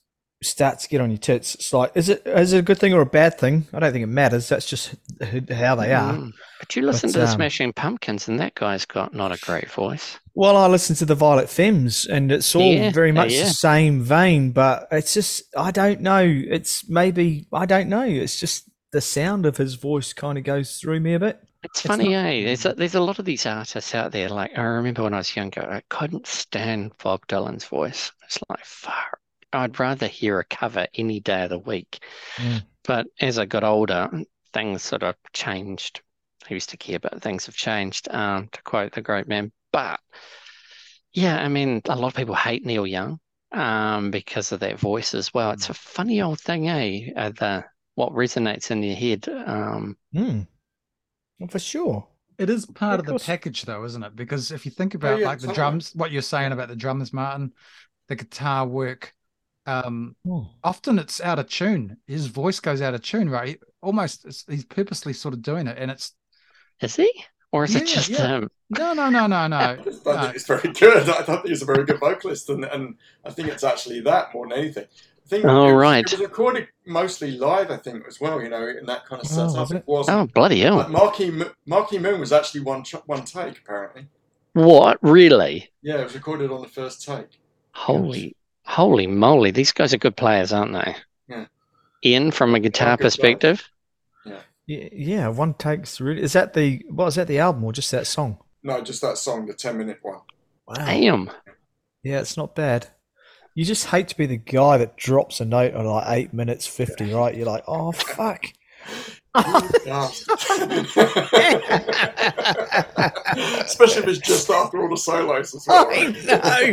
start 0.44 0.80
to 0.80 0.90
get 0.90 1.02
on 1.02 1.12
your 1.12 1.18
tits. 1.20 1.56
It's 1.56 1.72
like, 1.74 1.92
is 1.96 2.10
it 2.10 2.24
is 2.26 2.54
it 2.54 2.60
a 2.60 2.62
good 2.62 2.80
thing 2.80 2.94
or 2.94 3.02
a 3.02 3.06
bad 3.06 3.38
thing? 3.38 3.68
I 3.74 3.80
don't 3.80 3.92
think 3.92 4.04
it 4.04 4.08
matters. 4.08 4.50
That's 4.50 4.66
just 4.66 4.96
how 5.22 5.76
they 5.76 5.94
are. 5.94 6.14
Mm. 6.14 6.32
But 6.60 6.76
you 6.76 6.82
listen 6.84 7.10
But, 7.10 7.14
to 7.14 7.20
the 7.20 7.26
um, 7.26 7.32
Smashing 7.36 7.74
Pumpkins, 7.74 8.28
and 8.28 8.40
that 8.40 8.56
guy's 8.56 8.86
got 8.86 9.14
not 9.14 9.32
a 9.32 9.40
great 9.46 9.70
voice. 9.72 10.20
Well, 10.34 10.56
I 10.58 10.68
listen 10.68 10.96
to 10.98 11.06
the 11.06 11.16
Violent 11.16 11.50
Femmes, 11.50 12.06
and 12.06 12.32
it's 12.32 12.56
all 12.56 12.64
Yeah, 12.74 12.92
very 12.92 13.12
much 13.12 13.34
yeah. 13.34 13.44
the 13.46 13.50
same 13.50 14.02
vein, 14.02 14.52
but 14.52 14.88
it's 14.92 15.14
just 15.14 15.44
I 15.58 15.72
don't 15.72 16.02
know. 16.02 16.24
It's 16.24 16.88
maybe 16.90 17.48
I 17.54 17.66
don't 17.66 17.90
know. 17.90 18.04
It's 18.04 18.40
just 18.40 18.70
the 18.92 19.02
sound 19.02 19.46
of 19.46 19.58
his 19.58 19.76
voice 19.76 20.12
kind 20.14 20.38
of 20.38 20.44
goes 20.44 20.78
through 20.78 21.00
me 21.00 21.14
a 21.14 21.20
bit. 21.20 21.40
It's 21.64 21.80
It's 21.80 21.88
funny, 21.88 22.10
not- 22.10 22.26
eh? 22.26 22.44
There's 22.46 22.66
a, 22.66 22.74
there's 22.74 22.96
a 22.96 23.02
lot 23.02 23.20
of 23.20 23.26
these 23.26 23.46
artists 23.46 23.94
out 23.94 24.12
there. 24.12 24.30
Like 24.30 24.58
I 24.58 24.64
remember 24.64 25.04
when 25.04 25.14
I 25.14 25.18
was 25.18 25.36
younger, 25.36 25.62
I 25.70 25.82
couldn't 25.90 26.26
stand 26.26 26.92
Bob 27.04 27.26
Dylan's 27.28 27.66
voice. 27.66 28.12
It's 28.26 28.40
like 28.50 28.66
far. 28.66 29.20
I'd 29.54 29.80
rather 29.80 30.08
hear 30.08 30.40
a 30.40 30.46
cover 30.46 30.88
any 30.94 31.20
day 31.20 31.44
of 31.44 31.50
the 31.50 31.60
week. 31.60 32.04
Mm. 32.38 32.64
But 32.84 33.08
as 33.20 33.38
I 33.38 33.46
got 33.46 33.64
older, 33.64 34.10
things 34.54 34.84
sort 34.84 35.04
of 35.04 35.16
changed. 35.34 36.02
I 36.50 36.54
used 36.54 36.70
to 36.70 36.78
care, 36.78 37.00
but 37.00 37.22
things 37.22 37.46
have 37.46 37.56
changed. 37.56 38.08
Um, 38.12 38.50
to 38.52 38.62
quote 38.64 38.94
the 38.94 39.02
great 39.02 39.28
man. 39.28 39.52
But 39.72 40.00
yeah, 41.14 41.38
I 41.38 41.48
mean, 41.48 41.82
a 41.86 41.96
lot 41.96 42.08
of 42.10 42.16
people 42.16 42.36
hate 42.36 42.66
Neil 42.66 42.88
Young, 42.88 43.20
um, 43.52 44.12
because 44.12 44.52
of 44.52 44.62
that 44.62 44.80
voice 44.80 45.14
as 45.14 45.34
well. 45.34 45.52
It's 45.52 45.70
a 45.70 45.74
funny 45.74 46.22
old 46.22 46.40
thing, 46.40 46.70
eh? 46.70 47.12
Uh, 47.16 47.30
the 47.30 47.66
what 47.96 48.14
resonates 48.14 48.72
in 48.72 48.82
your 48.84 48.96
head. 48.96 49.28
Um, 49.30 49.98
Hmm. 50.14 50.42
Well, 51.40 51.50
for 51.50 51.60
sure. 51.60 52.08
It 52.38 52.50
is 52.50 52.66
part 52.66 53.00
of 53.00 53.08
of 53.08 53.20
the 53.20 53.26
package, 53.26 53.64
though, 53.64 53.84
isn't 53.84 54.04
it? 54.04 54.16
Because 54.16 54.52
if 54.52 54.66
you 54.66 54.72
think 54.72 54.96
about 54.96 55.20
yeah, 55.20 55.28
like 55.28 55.40
the 55.40 55.48
totally. 55.48 55.56
drums, 55.56 55.92
what 55.94 56.12
you're 56.12 56.22
saying 56.22 56.52
about 56.52 56.70
the 56.70 56.76
drums, 56.76 57.14
Martin, 57.14 57.52
the 58.08 58.16
guitar 58.16 58.66
work, 58.66 59.14
um, 59.66 60.16
Hmm. 60.26 60.40
often 60.64 61.00
it's 61.00 61.22
out 61.22 61.40
of 61.40 61.48
tune. 61.48 61.98
His 62.08 62.28
voice 62.28 62.60
goes 62.60 62.82
out 62.82 62.94
of 62.94 63.02
tune, 63.04 63.30
right? 63.30 63.60
Almost, 63.82 64.46
he's 64.50 64.66
purposely 64.66 65.14
sort 65.14 65.34
of 65.34 65.42
doing 65.42 65.68
it, 65.68 65.78
and 65.78 65.92
it's 65.92 66.14
is 66.82 66.96
he? 66.96 67.12
Or 67.52 67.64
is 67.66 67.74
Yeah, 67.76 67.82
it 67.82 67.88
just 67.88 68.10
yeah. 68.10 68.28
him? 68.40 68.50
no, 68.70 68.94
no, 68.94 69.10
no, 69.10 69.28
no, 69.28 69.48
no. 69.48 69.56
I 69.58 69.76
don't 69.76 70.06
no. 70.06 70.22
think 70.22 70.36
it's 70.36 70.48
very 70.48 70.72
good. 70.74 71.10
I 71.10 71.22
don't 71.24 71.26
think 71.26 71.48
he's 71.48 71.62
a 71.62 71.66
very 71.66 71.84
good 71.86 72.00
vocalist, 72.00 72.50
and, 72.50 72.64
and 72.66 72.96
I 73.26 73.30
think 73.32 73.50
it's 73.50 73.64
actually 73.64 74.00
that 74.02 74.34
more 74.34 74.48
than 74.48 74.58
anything. 74.58 74.86
I 74.86 75.28
think 75.28 75.46
Oh, 75.46 75.68
it, 75.70 75.74
was- 75.74 75.82
right. 75.82 76.06
it 76.06 76.12
was 76.12 76.22
recorded 76.22 76.68
mostly 76.86 77.32
live, 77.32 77.70
I 77.70 77.78
think, 77.78 78.06
as 78.08 78.20
well. 78.22 78.42
You 78.42 78.50
know, 78.50 78.68
in 78.68 78.86
that 78.88 79.06
kind 79.06 79.22
of 79.22 79.28
Oh, 79.32 79.36
setup. 79.50 79.56
was 79.60 79.72
it 79.72 79.78
it? 79.78 79.84
wasn't. 79.86 80.18
Oh, 80.18 80.26
bloody 80.34 80.62
hell. 80.62 80.78
Like 80.78 80.90
Marky 80.90 81.32
Marquee 81.66 82.00
Moon 82.00 82.20
was 82.20 82.32
actually 82.34 82.62
one 82.62 82.84
one 83.06 83.26
take 83.26 83.58
apparently. 83.60 84.08
What? 84.54 84.98
Really? 85.02 85.70
Yeah, 85.82 86.00
it 86.02 86.04
was 86.06 86.16
recorded 86.16 86.52
on 86.52 86.62
the 86.62 86.68
first 86.68 87.06
take. 87.06 87.40
Holy, 87.74 88.36
holy 88.72 89.06
moly. 89.06 89.52
These 89.52 89.74
guys 89.74 89.94
are 89.94 89.98
good 89.98 90.16
players, 90.16 90.54
aren't 90.54 90.74
they? 90.74 90.96
Yeah. 91.28 91.46
Ian, 92.04 92.32
from 92.32 92.56
a 92.56 92.60
guitar 92.60 92.96
good 92.98 93.04
guys. 93.04 93.16
perspective, 93.16 93.70
Yeah, 94.68 94.88
yeah, 94.94 95.28
one 95.28 95.54
takes 95.56 96.00
really. 96.00 96.22
Is 96.22 96.34
that 96.34 96.54
the 96.54 96.84
what 96.90 97.08
is 97.08 97.16
that 97.16 97.28
the 97.28 97.40
album 97.40 97.64
or 97.64 97.74
just 97.74 97.92
that 97.92 98.08
song? 98.08 98.38
No, 98.64 98.82
just 98.82 99.02
that 99.02 99.18
song, 99.18 99.46
the 99.46 99.54
ten 99.54 99.78
minute 99.78 100.00
one. 100.02 100.22
Wow. 100.68 100.76
damn. 100.76 101.30
Yeah, 102.04 102.22
it's 102.22 102.38
not 102.38 102.56
bad. 102.56 102.88
You 103.54 103.66
just 103.66 103.88
hate 103.88 104.08
to 104.08 104.18
be 104.18 104.26
the 104.26 104.38
guy 104.38 104.78
that 104.78 104.96
drops 104.96 105.42
a 105.42 105.46
note 105.46 105.74
on 105.74 105.86
like 105.86 106.08
eight 106.08 106.34
minutes 106.34 106.66
fifty, 106.66 107.12
right? 107.14 107.36
You're 107.36 107.48
like, 107.48 107.64
oh 107.68 107.92
fuck. 107.92 108.46
Especially 113.64 114.04
if 114.04 114.08
it's 114.08 114.20
just 114.20 114.50
after 114.50 114.82
all 114.82 114.90
the 114.90 114.98
solos 114.98 115.56
as 115.56 115.66
well. 115.68 115.88
I 115.92 116.72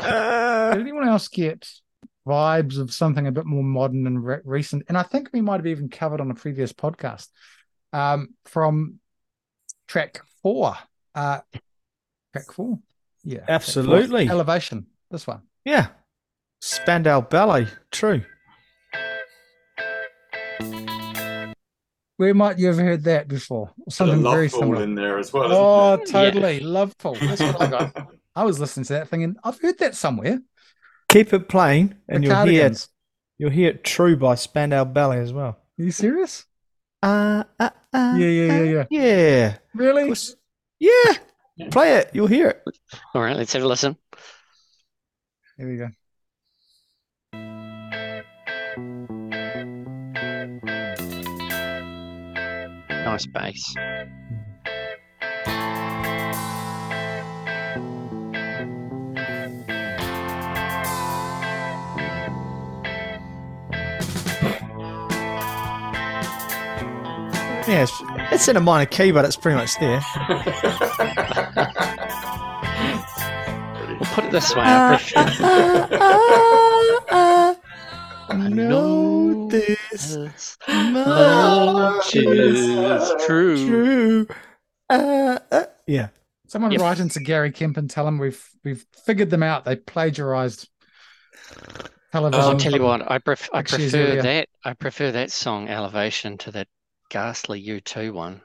know. 0.00 0.72
Did 0.72 0.80
anyone 0.80 1.06
else 1.06 1.28
get 1.28 1.68
vibes 2.26 2.78
of 2.78 2.92
something 2.92 3.26
a 3.26 3.32
bit 3.32 3.44
more 3.44 3.62
modern 3.62 4.06
and 4.06 4.24
re- 4.24 4.40
recent? 4.44 4.84
And 4.88 4.96
I 4.96 5.02
think 5.02 5.28
we 5.32 5.42
might 5.42 5.56
have 5.56 5.66
even 5.66 5.90
covered 5.90 6.20
on 6.20 6.30
a 6.30 6.34
previous 6.34 6.72
podcast 6.72 7.28
um, 7.92 8.34
from 8.46 9.00
track 9.88 10.22
four. 10.42 10.74
Uh, 11.14 11.40
track 12.32 12.50
four, 12.52 12.78
yeah, 13.24 13.38
track 13.38 13.46
four. 13.46 13.54
Absolutely. 13.54 14.28
Elevation. 14.28 14.86
This 15.10 15.26
one. 15.26 15.42
Yeah. 15.64 15.88
Spandau 16.60 17.20
Ballet, 17.20 17.68
true. 17.90 18.22
Where 22.18 22.34
might 22.34 22.58
you 22.58 22.66
have 22.66 22.76
heard 22.78 23.04
that 23.04 23.28
before? 23.28 23.70
Something 23.88 24.22
Love 24.22 24.34
very 24.34 24.48
similar. 24.48 24.82
in 24.82 24.94
there 24.94 25.18
as 25.18 25.32
well. 25.32 25.50
Oh, 25.50 25.94
isn't 25.94 26.12
totally. 26.12 26.60
Lovefool. 26.60 27.18
That's 27.20 27.40
what 27.40 27.62
I 27.62 27.66
got. 27.70 28.08
I 28.36 28.44
was 28.44 28.60
listening 28.60 28.84
to 28.86 28.92
that 28.94 29.08
thing 29.08 29.22
and 29.24 29.38
I've 29.42 29.60
heard 29.60 29.78
that 29.78 29.94
somewhere. 29.94 30.40
Keep 31.08 31.32
it 31.32 31.48
playing, 31.48 31.94
and 32.08 32.22
The 32.22 32.28
you'll 32.28 32.36
hear 32.44 32.60
Cardigans. 32.62 32.88
you'll 33.38 33.50
hear 33.50 33.70
it 33.70 33.82
true 33.84 34.16
by 34.16 34.34
Spandau 34.34 34.84
Ballet 34.84 35.20
as 35.20 35.32
well. 35.32 35.56
Are 35.78 35.82
you 35.82 35.90
serious? 35.90 36.44
Uh, 37.02 37.44
uh, 37.58 37.70
uh, 37.92 38.14
Yeah, 38.18 38.26
yeah, 38.26 38.62
yeah, 38.62 38.62
yeah. 38.64 38.84
yeah. 38.90 39.56
Really? 39.74 40.06
course. 40.06 40.36
Yeah. 40.78 41.14
Play 41.70 41.94
it. 41.94 42.10
You'll 42.12 42.26
hear 42.26 42.48
it. 42.48 42.62
All 43.14 43.22
right, 43.22 43.36
let's 43.36 43.52
have 43.54 43.62
a 43.62 43.66
listen. 43.66 43.96
Here 45.56 45.68
we 45.68 45.76
go. 45.76 45.88
Nice 53.08 53.24
bass. 53.26 53.74
Yeah, 67.66 67.82
it's, 67.82 68.02
it's 68.30 68.48
in 68.48 68.56
a 68.56 68.60
minor 68.60 68.84
key, 68.84 69.10
but 69.10 69.24
it's 69.24 69.36
pretty 69.36 69.56
much 69.56 69.78
there. 69.78 70.02
We'll 73.88 74.10
put 74.12 74.24
it 74.24 74.32
this 74.32 74.54
way. 74.54 74.62
I 74.64 74.98
prefer 74.98 75.28
I 78.30 78.48
know 78.48 79.48
this 79.48 79.78
this 80.06 80.56
much 80.68 80.94
much 80.94 82.16
is 82.16 83.12
true. 83.26 83.66
true. 83.68 84.26
Uh, 84.90 85.38
uh, 85.50 85.64
yeah. 85.86 86.08
Someone 86.46 86.72
Yep. 86.72 86.80
write 86.80 87.00
into 87.00 87.20
Gary 87.20 87.52
Kemp 87.52 87.76
and 87.76 87.90
tell 87.90 88.06
him 88.08 88.18
we've 88.18 88.42
we've 88.64 88.86
figured 89.04 89.30
them 89.30 89.42
out. 89.42 89.64
They 89.64 89.76
plagiarized 89.76 90.68
television. 92.12 92.44
I'll 92.44 92.56
tell 92.56 92.72
you 92.72 92.82
what, 92.82 93.10
I, 93.10 93.18
pref- 93.18 93.50
I 93.52 93.62
prefer 93.62 93.98
earlier. 93.98 94.22
that. 94.22 94.48
I 94.64 94.72
prefer 94.72 95.10
that 95.12 95.30
song 95.30 95.68
Elevation 95.68 96.38
to 96.38 96.50
that 96.52 96.68
ghastly 97.10 97.62
U2 97.62 98.12
one. 98.12 98.40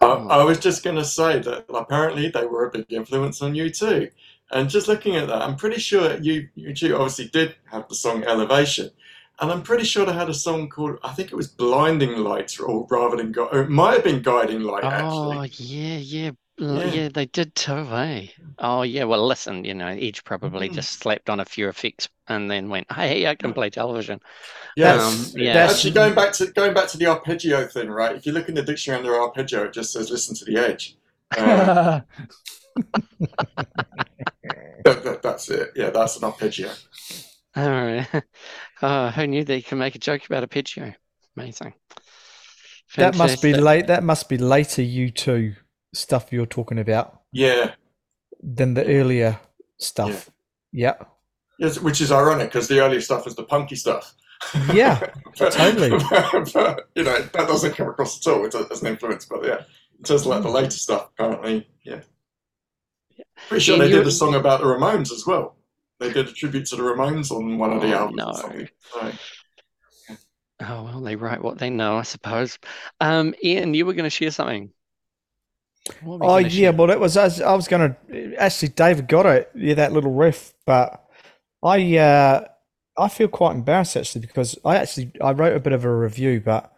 I, 0.00 0.06
I 0.06 0.44
was 0.44 0.58
just 0.60 0.84
going 0.84 0.96
to 0.96 1.04
say 1.04 1.40
that 1.40 1.66
apparently 1.68 2.28
they 2.28 2.46
were 2.46 2.66
a 2.66 2.70
big 2.70 2.92
influence 2.92 3.42
on 3.42 3.54
U2. 3.54 4.10
And 4.50 4.70
just 4.70 4.86
looking 4.88 5.16
at 5.16 5.26
that, 5.26 5.42
I'm 5.42 5.56
pretty 5.56 5.80
sure 5.80 6.16
you 6.18 6.48
U2 6.56 6.94
obviously 6.94 7.26
did 7.28 7.56
have 7.70 7.88
the 7.88 7.94
song 7.96 8.22
Elevation, 8.24 8.90
and 9.40 9.50
I'm 9.52 9.62
pretty 9.62 9.84
sure 9.84 10.04
they 10.06 10.12
had 10.12 10.28
a 10.28 10.34
song 10.34 10.68
called 10.68 10.98
I 11.02 11.12
think 11.12 11.30
it 11.32 11.36
was 11.36 11.48
Blinding 11.48 12.16
Lights, 12.18 12.58
or 12.58 12.86
rather 12.90 13.16
than 13.16 13.32
Gu- 13.32 13.48
it 13.52 13.68
might 13.68 13.94
have 13.94 14.04
been 14.04 14.22
Guiding 14.22 14.62
Light 14.62 14.84
Oh, 14.84 15.42
actually. 15.42 15.66
yeah, 15.66 15.98
yeah. 15.98 16.30
Yeah. 16.60 16.84
Yeah, 16.92 17.08
they 17.14 17.26
did 17.26 17.54
too, 17.54 17.72
eh? 17.72 18.26
Oh, 18.58 18.82
yeah. 18.82 19.04
Well, 19.04 19.24
listen, 19.24 19.64
you 19.64 19.74
know, 19.74 19.86
Edge 19.86 20.24
probably 20.24 20.68
Mhm. 20.68 20.74
just 20.74 20.98
slapped 20.98 21.30
on 21.30 21.38
a 21.38 21.44
few 21.44 21.68
effects 21.68 22.08
and 22.26 22.50
then 22.50 22.68
went, 22.68 22.90
"Hey, 22.90 23.28
I 23.28 23.36
can 23.36 23.52
play 23.52 23.70
television." 23.70 24.18
Yes. 24.74 25.00
Um, 25.00 25.40
yeah. 25.40 25.52
That's- 25.52 25.74
Actually, 25.76 25.92
going 25.92 26.14
back 26.16 26.32
to 26.32 26.46
going 26.48 26.74
back 26.74 26.88
to 26.88 26.98
the 26.98 27.06
arpeggio 27.06 27.64
thing, 27.68 27.88
right? 27.88 28.16
If 28.16 28.26
you 28.26 28.32
look 28.32 28.48
in 28.48 28.56
the 28.56 28.62
dictionary 28.62 28.98
under 28.98 29.14
arpeggio, 29.20 29.66
it 29.66 29.72
just 29.72 29.92
says 29.92 30.10
"listen 30.10 30.34
to 30.34 30.44
the 30.44 30.56
edge." 30.58 30.96
Uh, 31.36 32.00
that, 34.84 35.04
that- 35.04 35.22
that's 35.22 35.50
it. 35.50 35.70
Yeah, 35.76 35.90
that's 35.90 36.16
an 36.16 36.24
arpeggio. 36.24 36.70
All 37.56 37.68
right. 37.70 38.06
Oh, 38.82 39.08
who 39.10 39.26
knew 39.26 39.44
they 39.44 39.60
could 39.62 39.78
make 39.78 39.94
a 39.94 39.98
joke 39.98 40.24
about 40.26 40.38
a 40.38 40.42
arpeggio? 40.42 40.94
Amazing. 41.36 41.74
That 42.96 43.16
must 43.16 43.42
be 43.42 43.54
late. 43.54 43.86
That 43.88 44.02
must 44.04 44.28
be 44.28 44.38
later 44.38 44.82
U2 44.82 45.56
stuff 45.92 46.32
you're 46.32 46.46
talking 46.46 46.78
about 46.78 47.20
Yeah, 47.32 47.72
than 48.42 48.74
the 48.74 48.86
earlier 48.86 49.38
stuff. 49.78 50.30
Yeah. 50.72 50.94
yes, 51.58 51.80
which 51.80 52.00
is 52.00 52.12
ironic 52.12 52.48
because 52.48 52.68
the 52.68 52.80
earlier 52.80 53.00
stuff 53.00 53.26
is 53.26 53.34
the 53.34 53.44
punky 53.44 53.76
stuff. 53.76 54.14
Yeah. 54.72 54.98
But- 55.38 55.52
Totally. 55.52 55.90
but, 56.52 56.88
you 56.94 57.04
know, 57.04 57.18
that 57.18 57.46
doesn't 57.48 57.74
come 57.76 57.88
across 57.88 58.26
at 58.26 58.32
all 58.32 58.44
as, 58.46 58.54
as 58.54 58.80
an 58.82 58.88
influence. 58.88 59.26
But 59.26 59.44
yeah, 59.44 59.62
in 59.98 60.04
terms 60.04 60.22
of 60.22 60.26
like 60.28 60.42
the 60.42 60.48
later 60.50 60.70
stuff, 60.70 61.10
apparently, 61.16 61.68
yeah. 61.84 62.00
Pretty 63.48 63.62
sure 63.64 63.76
Yeah, 63.76 63.84
they 63.84 63.90
did 63.90 64.06
a 64.06 64.10
song 64.10 64.34
about 64.34 64.60
the 64.60 64.66
Ramones 64.66 65.12
as 65.12 65.24
well. 65.26 65.56
They 66.00 66.12
did 66.12 66.28
a 66.28 66.32
tribute 66.32 66.66
to 66.66 66.76
the 66.76 66.82
Ramones 66.82 67.30
on 67.30 67.58
one 67.58 67.72
of 67.72 67.80
the 67.82 67.88
Oh, 67.88 67.98
albums. 67.98 68.22
no. 68.22 68.30
Or 68.30 68.34
something. 68.34 68.68
So, 68.92 69.12
Oh, 70.60 70.84
well, 70.84 71.00
they 71.00 71.16
write 71.16 71.42
what 71.42 71.58
they 71.58 71.68
know, 71.70 71.96
I 71.98 72.02
suppose. 72.02 72.58
Um, 73.00 73.34
Ian, 73.42 73.74
you 73.74 73.86
were 73.86 73.94
going 73.94 74.04
to 74.04 74.10
share 74.10 74.30
something. 74.30 74.72
What 76.00 76.18
were 76.20 76.24
you 76.26 76.28
Oh 76.28 76.38
yeah, 76.38 76.70
share? 76.70 76.70
well 76.70 76.88
that 76.88 77.00
was 77.00 77.16
I 77.16 77.24
was, 77.24 77.40
was 77.40 77.68
gonna 77.68 77.96
actually 78.38 78.68
David 78.68 79.08
got 79.08 79.26
it, 79.26 79.50
yeah, 79.54 79.74
that 79.74 79.92
little 79.92 80.12
riff, 80.12 80.52
but 80.66 81.04
I 81.62 81.96
uh 81.98 82.46
I 82.98 83.08
feel 83.08 83.28
quite 83.28 83.54
embarrassed 83.56 83.96
actually 83.96 84.22
because 84.22 84.58
I 84.64 84.76
actually 84.76 85.12
I 85.22 85.32
wrote 85.32 85.56
a 85.56 85.60
bit 85.60 85.72
of 85.72 85.84
a 85.84 85.94
review, 85.96 86.40
but 86.40 86.72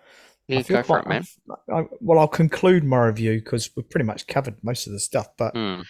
Yeah, 0.49 0.59
I 0.59 0.63
feel 0.63 0.79
go 0.79 0.83
for 0.83 0.99
quite, 0.99 1.01
it, 1.01 1.07
man. 1.07 1.27
I, 1.73 1.87
well, 2.01 2.19
I'll 2.19 2.29
conclude 2.29 2.85
my 2.85 3.07
review 3.07 3.41
because 3.41 3.71
we've 3.77 3.89
pretty 3.89 4.07
much 4.07 4.27
covered 4.27 4.57
most 4.63 4.87
of 4.87 4.93
the 4.93 5.01
stuff, 5.01 5.29
but 5.39 5.55
Hmm. 5.55 5.83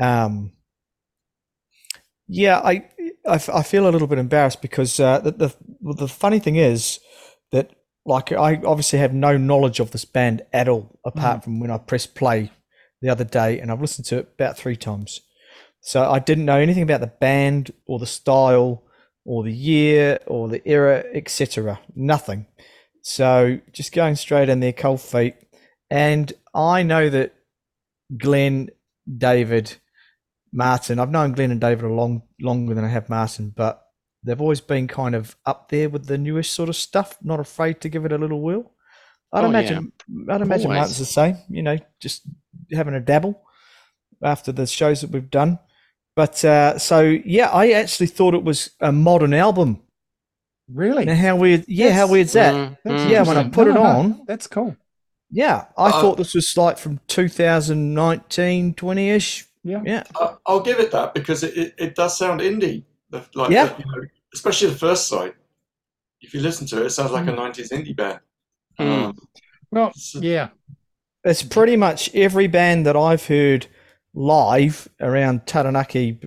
um, 0.00 0.52
yeah, 2.28 2.58
I, 2.58 2.84
I 3.26 3.34
f- 3.34 3.48
I 3.48 3.62
feel 3.62 3.88
a 3.88 3.90
little 3.90 4.08
bit 4.08 4.18
embarrassed 4.18 4.62
because 4.62 5.00
uh, 5.00 5.18
the, 5.20 5.32
the 5.32 5.56
the 5.94 6.08
funny 6.08 6.38
thing 6.38 6.56
is 6.56 7.00
that 7.52 7.74
like 8.04 8.32
I 8.32 8.60
obviously 8.64 8.98
have 9.00 9.12
no 9.12 9.36
knowledge 9.36 9.80
of 9.80 9.90
this 9.90 10.04
band 10.04 10.42
at 10.52 10.68
all 10.68 10.98
apart 11.04 11.44
from 11.44 11.60
when 11.60 11.70
I 11.70 11.78
pressed 11.78 12.14
play 12.14 12.50
the 13.00 13.10
other 13.10 13.24
day 13.24 13.58
and 13.60 13.70
I've 13.70 13.80
listened 13.80 14.06
to 14.06 14.18
it 14.18 14.28
about 14.34 14.56
three 14.56 14.76
times. 14.76 15.20
So 15.80 16.10
I 16.10 16.18
didn't 16.18 16.44
know 16.44 16.58
anything 16.58 16.82
about 16.82 17.00
the 17.00 17.06
band 17.06 17.72
or 17.86 17.98
the 17.98 18.06
style 18.06 18.84
or 19.24 19.42
the 19.42 19.52
year 19.52 20.18
or 20.26 20.48
the 20.48 20.66
era, 20.68 21.04
etc. 21.12 21.80
Nothing. 21.94 22.46
So 23.02 23.60
just 23.72 23.92
going 23.92 24.16
straight 24.16 24.48
in 24.48 24.60
there, 24.60 24.72
cold 24.72 25.00
feet. 25.00 25.36
And 25.90 26.32
I 26.54 26.82
know 26.82 27.08
that 27.08 27.34
Glenn, 28.16 28.70
David, 29.16 29.76
Martin. 30.52 30.98
I've 30.98 31.10
known 31.10 31.32
Glenn 31.32 31.50
and 31.50 31.60
David 31.60 31.84
a 31.84 31.92
long 31.92 32.22
longer 32.40 32.74
than 32.74 32.84
I 32.84 32.88
have 32.88 33.08
Martin, 33.08 33.52
but 33.54 33.82
they've 34.24 34.40
always 34.40 34.60
been 34.60 34.88
kind 34.88 35.14
of 35.14 35.36
up 35.46 35.68
there 35.68 35.88
with 35.88 36.06
the 36.06 36.18
newest 36.18 36.54
sort 36.54 36.68
of 36.68 36.76
stuff. 36.76 37.16
Not 37.22 37.40
afraid 37.40 37.80
to 37.82 37.88
give 37.88 38.04
it 38.04 38.12
a 38.12 38.18
little 38.18 38.40
whirl. 38.40 38.72
I'd 39.32 39.40
Oh, 39.40 39.42
yeah. 39.42 39.48
imagine. 39.48 39.92
I'd 40.30 40.40
imagine 40.40 40.66
Always. 40.66 40.78
Martin's 40.78 40.98
the 40.98 41.04
same. 41.04 41.36
You 41.48 41.62
know, 41.62 41.78
just 42.00 42.22
having 42.72 42.94
a 42.94 43.00
dabble 43.00 43.40
after 44.22 44.52
the 44.52 44.66
shows 44.66 45.02
that 45.02 45.10
we've 45.10 45.30
done. 45.30 45.58
But 46.16 46.44
uh, 46.44 46.78
so 46.78 47.00
yeah, 47.02 47.48
I 47.50 47.70
actually 47.72 48.08
thought 48.08 48.34
it 48.34 48.42
was 48.42 48.70
a 48.80 48.90
modern 48.90 49.34
album. 49.34 49.82
Really? 50.72 51.04
Now 51.04 51.14
how 51.14 51.36
weird? 51.36 51.64
Yeah, 51.68 51.90
how 51.92 52.02
Yes. 52.06 52.10
weird's 52.10 52.32
that? 52.32 52.54
Mm, 52.54 52.76
mm. 52.86 53.08
Yeah, 53.10 53.22
when 53.22 53.36
I 53.36 53.48
put 53.48 53.66
No, 53.68 53.70
it 53.72 53.74
no, 53.74 53.82
no, 53.82 53.88
on- 54.00 54.24
that's 54.26 54.46
cool. 54.46 54.76
Yeah, 55.30 55.66
I 55.76 55.90
Uh, 55.90 56.00
thought 56.00 56.16
this 56.16 56.34
was 56.34 56.56
like 56.56 56.78
from 56.78 57.00
2019, 57.06 58.74
20 58.74 59.10
ish. 59.10 59.46
Yeah. 59.64 59.82
Yeah. 59.84 60.04
I- 60.16 60.36
I'll 60.46 60.60
give 60.60 60.78
it 60.78 60.90
that 60.92 61.14
because 61.14 61.42
it, 61.42 61.56
it, 61.56 61.74
it 61.78 61.94
does 61.94 62.16
sound 62.18 62.40
indie. 62.40 62.84
The- 63.10 63.24
Like, 63.34 63.50
Yeah. 63.50 63.66
the- 63.66 63.78
you 63.78 63.84
know, 63.86 64.06
especially 64.34 64.70
the 64.70 64.76
first 64.78 65.08
side. 65.08 65.34
If 66.20 66.34
you 66.34 66.40
listen 66.40 66.66
to 66.68 66.82
it, 66.82 66.86
it 66.86 66.90
sounds 66.90 67.12
like 67.12 67.26
a 67.26 67.32
Mm. 67.32 67.36
90s 67.36 67.70
indie 67.70 67.96
band. 67.96 68.20
Mm. 68.80 68.86
Um, 69.08 69.18
Well, 69.70 69.92
so- 69.94 70.20
yeah. 70.20 70.48
It's 71.24 71.42
pretty 71.42 71.76
much 71.76 72.14
every 72.14 72.46
band 72.46 72.86
that 72.86 72.96
I've 72.96 73.26
heard 73.26 73.66
live 74.14 74.88
around 75.00 75.46
Taranaki 75.46 76.18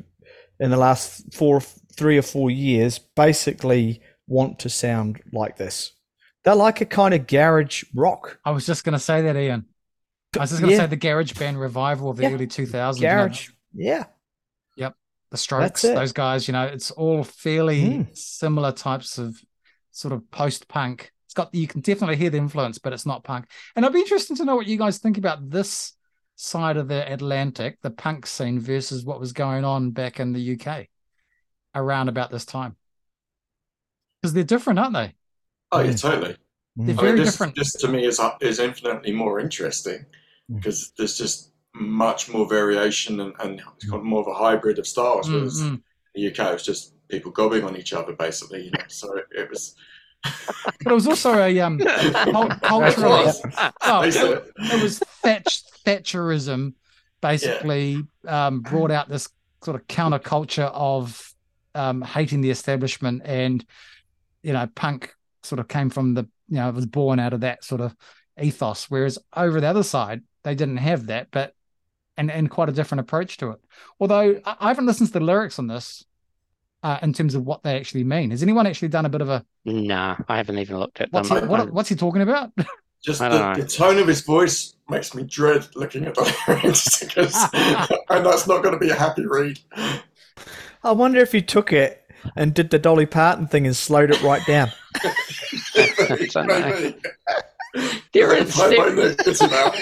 in 0.60 0.70
the 0.70 0.78
last 0.78 1.34
four, 1.34 1.60
three 1.62 2.17
or 2.17 2.22
four 2.22 2.52
years 2.52 3.00
basically 3.00 4.02
want 4.28 4.60
to 4.60 4.70
sound 4.70 5.22
like 5.34 5.58
this. 5.58 5.94
They're 6.44 6.56
like 6.56 6.82
a 6.82 6.86
kind 6.86 7.13
of 7.13 7.28
garage 7.28 7.84
rock. 7.96 8.39
I 8.46 8.52
was 8.52 8.65
just 8.65 8.84
going 8.84 8.94
to 8.94 9.00
say 9.00 9.22
that, 9.24 9.36
Ian. 9.36 9.65
I 10.38 10.39
was 10.39 10.50
just 10.52 10.62
going 10.62 10.70
to 10.70 10.76
Yeah. 10.78 10.84
say 10.84 10.88
the 10.88 10.96
garage 10.96 11.34
band 11.34 11.60
revival 11.60 12.10
of 12.10 12.17
the 12.17 12.24
Yeah. 12.24 12.32
early 12.34 12.48
2000s. 12.48 13.02
you 13.02 13.08
know, 13.08 13.15
Garage. 13.15 13.50
Yeah. 13.74 14.06
Yep. 14.78 14.96
The 15.32 15.38
Strokes, 15.38 15.82
those 15.82 16.13
guys, 16.13 16.48
you 16.48 16.54
know, 16.54 16.65
it's 16.65 16.91
all 16.91 17.24
fairly 17.24 17.82
Mm. 17.82 18.17
similar 18.17 18.72
types 18.72 19.17
of 19.17 19.41
sort 19.91 20.13
of 20.13 20.30
post 20.32 20.67
punk. 20.70 21.12
It's 21.26 21.34
got, 21.34 21.54
you 21.54 21.67
can 21.67 21.82
definitely 21.82 22.15
hear 22.17 22.30
the 22.30 22.38
influence, 22.38 22.78
but 22.78 22.94
it's 22.94 23.06
not 23.06 23.24
punk. 23.24 23.46
And 23.76 23.86
I'd 23.86 23.94
be 23.94 24.00
interested 24.00 24.38
to 24.38 24.46
know 24.46 24.56
what 24.56 24.67
you 24.67 24.78
guys 24.78 25.00
think 25.00 25.17
about 25.17 25.50
this 25.50 25.94
side 26.36 26.78
of 26.78 26.88
the 26.88 27.12
Atlantic, 27.12 27.80
the 27.82 27.91
punk 27.91 28.26
scene 28.26 28.60
versus 28.60 29.04
what 29.06 29.20
was 29.20 29.34
going 29.34 29.63
on 29.65 29.91
back 29.91 30.20
in 30.20 30.32
the 30.34 30.41
UK 30.58 30.88
around 31.76 32.08
about 32.10 32.32
this 32.32 32.46
time. 32.46 32.76
Because 34.22 34.34
they're 34.34 34.44
different, 34.44 34.80
aren't 34.80 34.94
they? 34.94 35.13
oh, 35.74 35.80
yeah, 35.82 35.91
totally. 35.94 36.38
They're 36.78 36.78
Mm. 36.78 36.84
I 36.84 36.86
mean, 36.88 36.96
very 36.96 37.20
this, 37.20 37.32
different. 37.34 37.56
this 37.56 37.74
to 37.74 37.88
me 37.89 38.06
is 38.06 38.17
uh, 38.20 38.32
is 38.39 38.60
infinitely 38.60 39.12
more 39.12 39.39
interesting 39.41 40.06
Mm. 40.52 40.56
because 40.58 40.92
there's 40.98 41.18
just 41.18 41.52
much 41.74 42.30
more 42.30 42.48
variation 42.48 43.20
and, 43.22 43.34
and 43.40 43.62
it's 43.76 43.86
got 43.86 44.04
more 44.04 44.22
of 44.22 44.28
a 44.28 44.34
hybrid 44.34 44.80
of 44.80 44.88
styles. 44.88 45.30
Whereas 45.30 45.62
mm. 45.62 45.82
the 46.16 46.30
UK 46.30 46.54
was 46.54 46.64
just 46.64 46.94
people 47.08 47.32
gobbing 47.32 47.64
on 47.64 47.78
each 47.78 47.94
other, 47.94 48.14
basically. 48.14 48.66
You 48.66 48.72
know, 48.72 48.84
so 48.88 49.18
it, 49.18 49.26
it 49.32 49.50
was. 49.50 49.76
But 50.84 50.92
it 50.92 50.96
was 50.96 51.08
also 51.08 51.36
a 51.36 51.60
um, 51.60 51.80
cul- 52.14 52.50
culturally, 52.62 53.32
well, 53.84 54.02
Basically, 54.02 54.30
it, 54.30 54.52
it 54.58 54.82
was 54.82 55.00
Thatch, 55.00 55.64
Thatcherism 55.86 56.74
basically 57.22 58.04
um, 58.28 58.62
brought 58.62 58.92
out 58.92 59.08
this 59.08 59.30
sort 59.64 59.80
of 59.80 59.88
counterculture 59.88 60.70
of 60.74 61.34
um, 61.76 62.02
hating 62.02 62.42
the 62.42 62.50
establishment 62.50 63.22
and 63.26 63.64
you 64.44 64.54
know 64.54 64.68
punk 64.76 65.14
sort 65.44 65.60
of 65.60 65.68
came 65.68 65.90
from 65.90 66.14
the 66.14 66.24
you 66.50 66.58
know 66.58 66.68
it 66.68 66.76
was 66.76 66.86
born 66.86 67.20
out 67.20 67.34
of 67.34 67.42
that 67.42 67.64
sort 67.64 67.80
of 67.80 67.96
ethos 68.42 68.90
whereas 68.90 69.18
over 69.36 69.62
the 69.62 69.68
other 69.68 69.84
side 69.84 70.22
they 70.44 70.56
didn't 70.56 70.78
have 70.78 71.08
that 71.08 71.28
but 71.32 71.56
and 72.18 72.32
and 72.32 72.50
quite 72.50 72.70
a 72.70 72.74
different 72.74 73.00
approach 73.00 73.38
to 73.38 73.52
it 73.52 73.60
although 74.00 74.40
i 74.46 74.56
I 74.60 74.68
haven't 74.70 74.86
listened 74.86 75.08
to 75.08 75.14
the 75.20 75.26
lyrics 75.26 75.60
on 75.60 75.68
this 75.68 76.06
uh, 76.84 76.98
in 77.04 77.14
terms 77.14 77.36
of 77.36 77.46
what 77.46 77.62
they 77.64 77.78
actually 77.78 78.04
mean 78.04 78.32
has 78.32 78.42
anyone 78.42 78.66
actually 78.66 78.88
done 78.88 79.06
a 79.06 79.10
bit 79.10 79.22
of 79.22 79.30
a 79.30 79.46
Nah, 79.64 80.18
I 80.28 80.38
haven't 80.38 80.58
even 80.58 80.80
looked 80.80 81.00
at 81.00 81.12
what's 81.14 81.30
them. 81.30 81.44
he, 81.44 81.48
what, 81.48 81.72
what's 81.72 81.90
he 81.90 81.96
talking 81.96 82.24
about 82.24 82.52
Just 83.04 83.20
the, 83.20 83.54
the 83.58 83.66
tone 83.66 83.98
of 83.98 84.08
his 84.08 84.22
voice 84.22 84.76
makes 84.88 85.16
me 85.16 85.24
dread 85.24 85.68
looking 85.76 86.06
at 86.06 86.14
the 86.14 86.36
lyrics 86.48 87.00
because, 87.04 87.36
and 88.10 88.24
that's 88.24 88.46
not 88.46 88.62
going 88.62 88.74
to 88.74 88.80
be 88.80 88.92
a 88.92 88.96
happy 88.96 89.26
read. 89.26 89.60
I 90.84 90.92
wonder 90.92 91.20
if 91.20 91.32
he 91.32 91.42
took 91.42 91.74
it 91.74 92.04
and 92.36 92.54
did 92.54 92.70
the 92.70 92.78
Dolly 92.78 93.08
Parton 93.08 93.48
thing 93.48 93.66
and 93.66 93.76
slowed 93.76 94.12
it 94.12 94.22
right 94.22 94.46
down. 94.46 94.72
Don't 97.74 97.84
know. 97.84 97.90
Maybe. 97.92 98.02
There 98.14 98.30
Like, 98.30 98.42
is- 98.48 98.56
play 98.56 98.78
my 98.78 98.90
there- 98.90 99.16
notes 99.26 99.42
about 99.42 99.74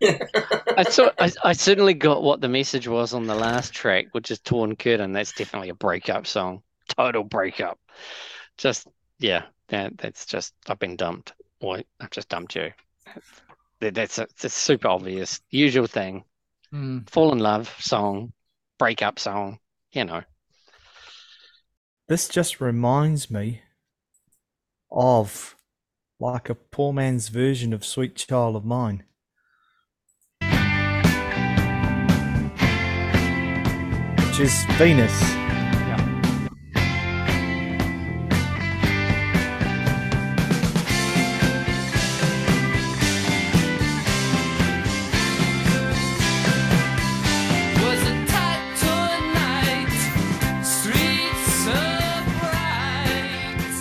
it. 0.00 0.74
I 0.76 0.82
saw. 0.84 1.10
I, 1.18 1.30
I 1.44 1.52
certainly 1.52 1.94
got 1.94 2.22
what 2.22 2.40
the 2.40 2.48
message 2.48 2.88
was 2.88 3.14
on 3.14 3.26
the 3.26 3.34
last 3.34 3.72
track, 3.72 4.06
which 4.12 4.30
is 4.30 4.40
"Torn 4.40 4.76
Curtain." 4.76 5.12
That's 5.12 5.32
definitely 5.32 5.68
a 5.68 5.74
breakup 5.74 6.26
song. 6.26 6.62
Total 6.96 7.22
breakup. 7.24 7.78
Just 8.58 8.88
yeah, 9.18 9.44
that 9.68 9.96
that's 9.98 10.26
just 10.26 10.54
I've 10.68 10.78
been 10.78 10.96
dumped. 10.96 11.32
Or 11.60 11.80
I've 12.00 12.10
just 12.10 12.28
dumped 12.28 12.56
you. 12.56 12.72
That- 13.80 13.94
That's 13.94 14.18
a, 14.18 14.22
it's 14.22 14.44
a 14.44 14.48
super 14.48 14.88
obvious, 14.88 15.40
usual 15.50 15.86
thing. 15.86 16.24
Mm. 16.72 17.08
Fall 17.10 17.32
in 17.32 17.38
love 17.38 17.74
song, 17.80 18.32
breakup 18.78 19.18
song. 19.18 19.58
You 19.92 20.04
know. 20.04 20.22
This 22.08 22.28
just 22.28 22.60
reminds 22.60 23.30
me 23.30 23.62
of 24.90 25.56
like 26.22 26.48
a 26.48 26.54
poor 26.54 26.92
man's 26.92 27.30
version 27.30 27.72
of 27.72 27.84
Sweet 27.84 28.14
Child 28.14 28.54
of 28.54 28.64
Mine. 28.64 29.02
Which 34.28 34.38
is 34.38 34.64
Venus. 34.78 35.41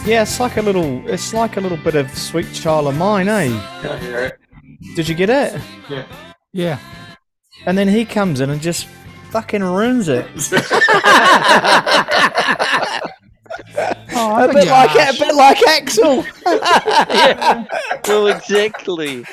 Yeah, 0.06 0.24
it's 0.24 0.40
like 0.40 0.58
a 0.58 0.62
little 0.62 1.08
it's 1.08 1.34
like 1.34 1.58
a 1.58 1.62
little 1.62 1.78
bit 1.78 1.96
of 1.96 2.10
Sweet 2.18 2.52
Child 2.54 2.88
of 2.88 2.98
Mine, 2.98 3.28
eh? 3.28 3.50
I 3.88 3.98
hear 4.00 4.20
it. 4.26 4.40
Did 4.96 5.08
you 5.08 5.14
get 5.16 5.30
it? 5.30 5.62
Yeah. 5.90 6.06
Yeah. 6.54 6.80
And 7.68 7.78
then 7.78 7.88
he 7.88 8.04
comes 8.04 8.42
in 8.42 8.50
and 8.50 8.60
just 8.62 8.88
fucking 9.30 9.64
ruins 9.64 10.10
it. 10.10 10.26
Oh, 14.14 14.34
I 14.34 14.44
A 14.44 14.48
think 14.48 14.60
bit 14.60 14.66
you're 14.66 14.74
like 14.74 14.90
harsh. 14.92 15.20
a 15.20 15.26
bit 15.26 15.36
like 15.36 15.58
Axl. 15.58 16.26
yeah. 17.10 17.66
Well, 18.08 18.28
exactly. 18.28 19.26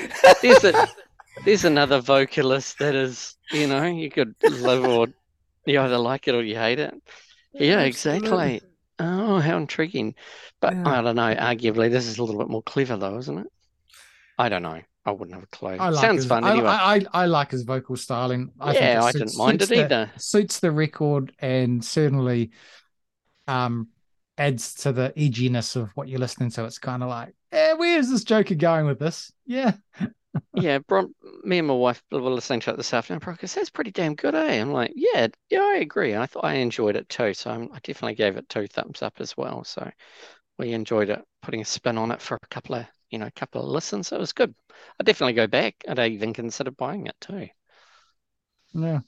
There's 0.43 0.65
a 0.65 0.89
there's 1.45 1.65
another 1.65 2.01
vocalist 2.01 2.79
that 2.79 2.95
is, 2.95 3.37
you 3.53 3.67
know, 3.67 3.85
you 3.85 4.11
could 4.11 4.35
live 4.43 4.85
or 4.85 5.09
you 5.67 5.81
either 5.81 5.99
like 5.99 6.27
it 6.29 6.35
or 6.35 6.43
you 6.43 6.57
hate 6.57 6.79
it. 6.79 6.95
Yeah, 7.53 7.81
exactly. 7.83 8.61
Oh, 8.99 9.39
how 9.41 9.57
intriguing. 9.57 10.15
But 10.61 10.75
Yeah. 10.75 10.89
I 10.89 11.03
don't 11.03 11.17
know. 11.17 11.35
Arguably, 11.35 11.91
this 11.91 12.07
is 12.07 12.19
a 12.19 12.25
little 12.25 12.39
bit 12.41 12.49
more 12.49 12.63
clever, 12.63 12.97
though, 12.97 13.19
isn't 13.19 13.39
it? 13.39 13.47
I 14.39 14.49
don't 14.49 14.63
know. 14.63 14.81
I 15.05 15.11
wouldn't 15.13 15.35
have 15.35 15.45
a 15.45 15.47
clue. 15.49 15.71
I 15.71 15.89
like 15.89 16.01
Sounds 16.01 16.17
his, 16.23 16.27
fun 16.27 16.45
I, 16.45 16.51
anyway. 16.51 16.69
I, 16.69 16.95
I, 16.97 17.07
I 17.15 17.27
like 17.27 17.51
his 17.53 17.63
vocal 17.63 17.97
styling. 17.97 18.53
I 18.61 18.73
think 18.73 18.85
yeah, 18.85 19.03
I 19.03 19.11
suits- 19.11 19.33
didn't 19.33 19.39
mind 19.39 19.63
it 19.63 19.69
the- 19.69 19.85
either. 19.85 20.11
suits 20.17 20.61
the 20.61 20.71
record 20.71 21.33
and 21.39 21.85
certainly 21.85 22.51
um 23.47 23.89
adds 24.37 24.75
to 24.75 24.93
the 24.93 25.13
edginess 25.17 25.75
of 25.77 25.91
what 25.95 26.09
you're 26.09 26.21
listening 26.21 26.51
to. 26.51 26.65
It's 26.65 26.79
kind 26.79 27.03
of 27.03 27.09
like, 27.09 27.35
eh, 27.53 27.73
where's 27.73 28.09
this 28.11 28.23
Joker 28.25 28.55
going 28.55 28.87
with 28.87 28.99
this? 28.99 29.33
Yeah. 29.47 29.73
Yeah, 30.55 30.79
Bron, 30.79 31.13
me 31.43 31.59
and 31.59 31.67
my 31.67 31.75
wife 31.75 32.01
were 32.13 32.21
listening 32.21 32.61
to 32.61 32.71
it 32.71 32.77
this 32.77 32.93
afternoon. 32.93 33.19
Bron 33.19 33.39
goes, 33.41 33.55
"That's 33.55 33.71
pretty 33.71 33.91
damn 33.91 34.15
good, 34.15 34.35
eh?" 34.37 34.61
I'm 34.61 34.73
like, 34.73 34.93
"Yeah, 34.95 35.29
yeah, 35.49 35.61
I 35.63 35.79
agree." 35.79 36.15
I 36.15 36.27
thought 36.27 36.45
I 36.45 36.55
enjoyed 36.55 36.95
it 36.97 37.09
too, 37.09 37.33
so 37.35 37.51
I'm, 37.51 37.71
I 37.73 37.79
definitely 37.83 38.15
gave 38.15 38.37
it 38.37 38.49
two 38.49 38.67
thumbs 38.69 39.03
up 39.03 39.15
as 39.21 39.37
well. 39.37 39.65
So 39.65 39.91
we 40.59 40.73
enjoyed 40.73 41.11
it, 41.11 41.23
putting 41.43 41.61
a 41.61 41.65
spin 41.65 41.99
on 41.99 42.11
it 42.11 42.21
for 42.21 42.37
a 42.37 42.47
couple 42.51 42.75
of, 42.77 42.87
you 43.11 43.19
know, 43.19 43.27
a 43.27 43.31
couple 43.31 43.63
of 43.63 43.69
listens. 43.69 44.13
It 44.13 44.19
was 44.19 44.33
good. 44.33 44.55
I'd 44.99 45.07
definitely 45.07 45.35
go 45.35 45.47
back. 45.47 45.77
I'd 45.89 45.99
even 45.99 46.33
consider 46.35 46.71
buying 46.71 47.07
it 47.07 47.17
too. 47.21 47.49
Yeah. 48.75 49.01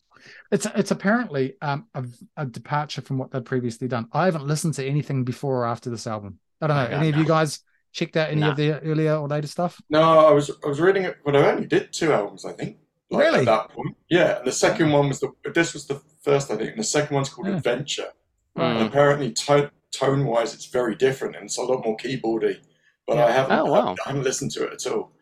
It's 0.51 0.67
it's 0.75 0.91
apparently 0.91 1.55
um 1.63 1.87
a, 1.95 2.05
a 2.37 2.47
departure 2.47 3.01
from 3.01 3.19
what 3.19 3.31
they'd 3.31 3.45
previously 3.45 3.89
done. 3.89 4.07
I 4.13 4.27
haven't 4.27 4.47
listened 4.47 4.75
to 4.75 4.87
anything 4.87 5.25
before 5.25 5.63
or 5.63 5.67
after 5.67 5.91
this 5.91 6.07
album. 6.07 6.39
I 6.61 6.67
don't 6.67 6.77
know. 6.77 6.85
Okay. 6.85 6.95
Any 6.95 7.09
of 7.11 7.17
you 7.17 7.25
guys 7.25 7.61
checked 7.93 8.17
out 8.17 8.31
any 8.31 8.41
No. 8.41 8.51
of 8.51 8.57
their 8.57 8.81
earlier 8.85 9.17
or 9.17 9.29
later 9.29 9.47
stuff? 9.47 9.81
No, 9.91 10.01
I 10.27 10.33
was 10.33 10.51
I 10.65 10.69
was 10.69 10.81
reading 10.81 11.05
it, 11.05 11.19
but 11.25 11.37
I 11.37 11.51
only 11.51 11.67
did 11.67 11.93
two 11.93 12.13
albums, 12.13 12.45
I 12.45 12.53
think. 12.53 12.77
Like, 13.11 13.25
Really? 13.25 13.39
At 13.41 13.45
that 13.47 13.71
point, 13.71 13.97
yeah. 14.09 14.39
And 14.39 14.47
the 14.47 14.53
second 14.53 14.93
one 14.93 15.09
was 15.09 15.21
the 15.21 15.33
this 15.55 15.73
was 15.75 15.87
the 15.87 16.01
first, 16.23 16.51
I 16.51 16.57
think. 16.57 16.71
And 16.71 16.79
the 16.79 16.85
second 16.85 17.15
one's 17.15 17.29
called 17.31 17.49
Yeah. 17.49 17.57
Adventure. 17.57 18.09
Right. 18.55 18.77
And 18.77 18.87
apparently, 18.89 19.33
tone 19.33 19.71
tone 19.92 20.24
wise, 20.26 20.55
it's 20.55 20.66
very 20.66 20.94
different 20.94 21.37
and 21.37 21.44
it's 21.46 21.59
a 21.59 21.62
lot 21.62 21.85
more 21.85 21.96
keyboardy. 21.96 22.61
But 23.07 23.18
I 23.18 23.33
haven't 23.33 23.59
Oh, 23.59 23.64
wow. 23.66 23.94
I 24.07 24.09
haven't 24.11 24.24
listened 24.24 24.53
to 24.53 24.64
it 24.64 24.72
at 24.87 24.92
all. 24.92 25.12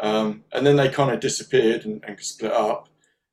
Um, 0.00 0.44
and 0.52 0.66
then 0.66 0.76
they 0.76 0.88
kind 0.90 1.10
of 1.10 1.20
disappeared 1.20 1.84
and, 1.84 2.04
and 2.06 2.18
split 2.20 2.52
up, 2.52 2.88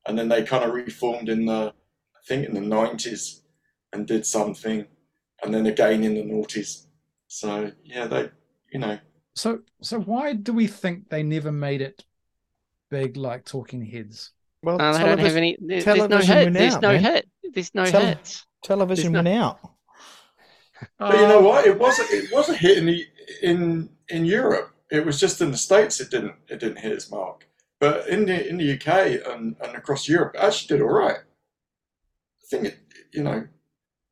and 0.06 0.18
then 0.18 0.28
they 0.28 0.42
kind 0.42 0.64
of 0.64 0.72
reformed 0.74 1.28
in 1.28 1.46
the 1.46 1.72
I 2.14 2.18
think 2.26 2.46
in 2.48 2.54
the 2.54 2.60
nineties 2.60 3.42
and 3.92 4.06
did 4.06 4.26
something, 4.26 4.86
and 5.42 5.54
then 5.54 5.66
again 5.66 6.02
in 6.02 6.14
the 6.14 6.22
noughties. 6.24 6.86
So 7.28 7.70
yeah, 7.84 8.06
they 8.06 8.30
you 8.72 8.80
know 8.80 8.98
So 9.34 9.60
so 9.82 10.00
why 10.00 10.32
do 10.32 10.52
we 10.52 10.66
think 10.66 11.08
they 11.08 11.22
never 11.22 11.52
made 11.52 11.82
it 11.82 12.04
big 12.90 13.16
like 13.16 13.44
Talking 13.44 13.84
Heads? 13.84 14.32
Well, 14.62 14.80
Uh, 14.80 14.92
they 14.92 14.98
don't 14.98 15.08
have 15.08 15.18
television, 15.18 15.38
any. 15.38 15.56
there- 15.60 15.82
There's 15.82 15.96
no 15.98 16.08
television 16.08 16.36
hit. 16.36 16.44
went 16.46 16.54
There's 16.56 16.80
no 16.80 16.92
man. 16.92 17.04
hit. 17.04 17.28
There's 17.52 17.74
no 17.74 17.84
Tele- 17.86 18.06
hits. 18.06 18.46
television 18.64 19.12
there's 19.12 19.24
went 19.24 19.36
out. 19.38 19.58
But 20.98 21.14
you 21.14 21.28
know 21.28 21.40
what? 21.40 21.66
It 21.66 21.78
was 21.78 21.98
it 21.98 22.32
was 22.32 22.48
a 22.48 22.54
hit 22.54 22.78
in 22.78 22.86
the 22.86 23.06
in 23.42 23.88
in 24.08 24.24
Europe. 24.24 24.74
It 24.90 25.04
was 25.04 25.18
just 25.18 25.40
in 25.40 25.50
the 25.50 25.56
states 25.56 26.00
it 26.00 26.10
didn't 26.10 26.34
it 26.48 26.60
didn't 26.60 26.78
hit 26.78 26.92
its 26.92 27.10
mark. 27.10 27.46
But 27.78 28.08
in 28.08 28.26
the 28.26 28.48
in 28.48 28.56
the 28.56 28.72
UK 28.72 29.26
and, 29.26 29.56
and 29.60 29.76
across 29.76 30.08
Europe, 30.08 30.34
it 30.34 30.40
actually 30.40 30.78
did 30.78 30.82
all 30.82 30.92
right. 30.92 31.18
I 31.18 32.46
think 32.48 32.66
it 32.66 32.78
you 33.12 33.22
know. 33.22 33.46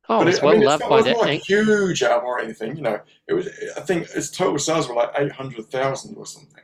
Oh, 0.07 0.19
but 0.19 0.27
it's 0.27 0.37
it, 0.37 0.43
I 0.43 0.45
well 0.45 0.53
mean, 0.53 0.61
it's 0.61 0.67
loved 0.67 0.81
not, 0.81 0.89
by 0.89 0.97
it's 0.99 1.07
that. 1.07 1.17
like 1.17 1.41
a 1.41 1.43
huge 1.43 2.03
album 2.03 2.27
or 2.27 2.39
anything. 2.39 2.75
You 2.75 2.83
know, 2.83 2.99
it 3.27 3.33
was. 3.33 3.47
I 3.75 3.81
think 3.81 4.07
its 4.13 4.29
total 4.29 4.59
sales 4.59 4.87
were 4.87 4.95
like 4.95 5.11
eight 5.17 5.31
hundred 5.31 5.65
thousand 5.67 6.15
or 6.15 6.25
something. 6.25 6.63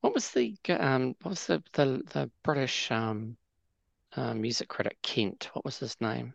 What 0.00 0.14
was 0.14 0.30
the 0.30 0.56
um? 0.68 1.16
What 1.22 1.30
was 1.30 1.46
the 1.46 1.62
the 1.72 2.02
the 2.12 2.30
British 2.42 2.90
um, 2.90 3.36
uh, 4.16 4.34
music 4.34 4.68
critic 4.68 4.98
Kent? 5.02 5.48
What 5.54 5.64
was 5.64 5.78
his 5.78 5.96
name? 6.00 6.34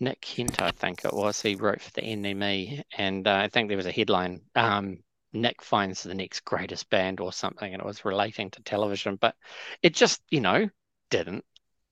Nick 0.00 0.22
Kent, 0.22 0.62
I 0.62 0.70
think 0.70 1.04
it 1.04 1.12
was. 1.12 1.40
He 1.40 1.54
wrote 1.54 1.82
for 1.82 1.90
the 1.92 2.02
NME, 2.02 2.82
and 2.96 3.26
uh, 3.28 3.34
I 3.34 3.48
think 3.48 3.68
there 3.68 3.76
was 3.76 3.86
a 3.86 3.92
headline. 3.92 4.40
Um, 4.54 4.98
Nick 5.32 5.62
finds 5.62 6.02
the 6.02 6.14
next 6.14 6.44
greatest 6.44 6.88
band 6.90 7.20
or 7.20 7.32
something, 7.32 7.72
and 7.72 7.80
it 7.80 7.86
was 7.86 8.04
relating 8.04 8.50
to 8.50 8.62
television, 8.62 9.16
but 9.16 9.36
it 9.82 9.94
just 9.94 10.22
you 10.30 10.40
know 10.40 10.68
didn't 11.10 11.44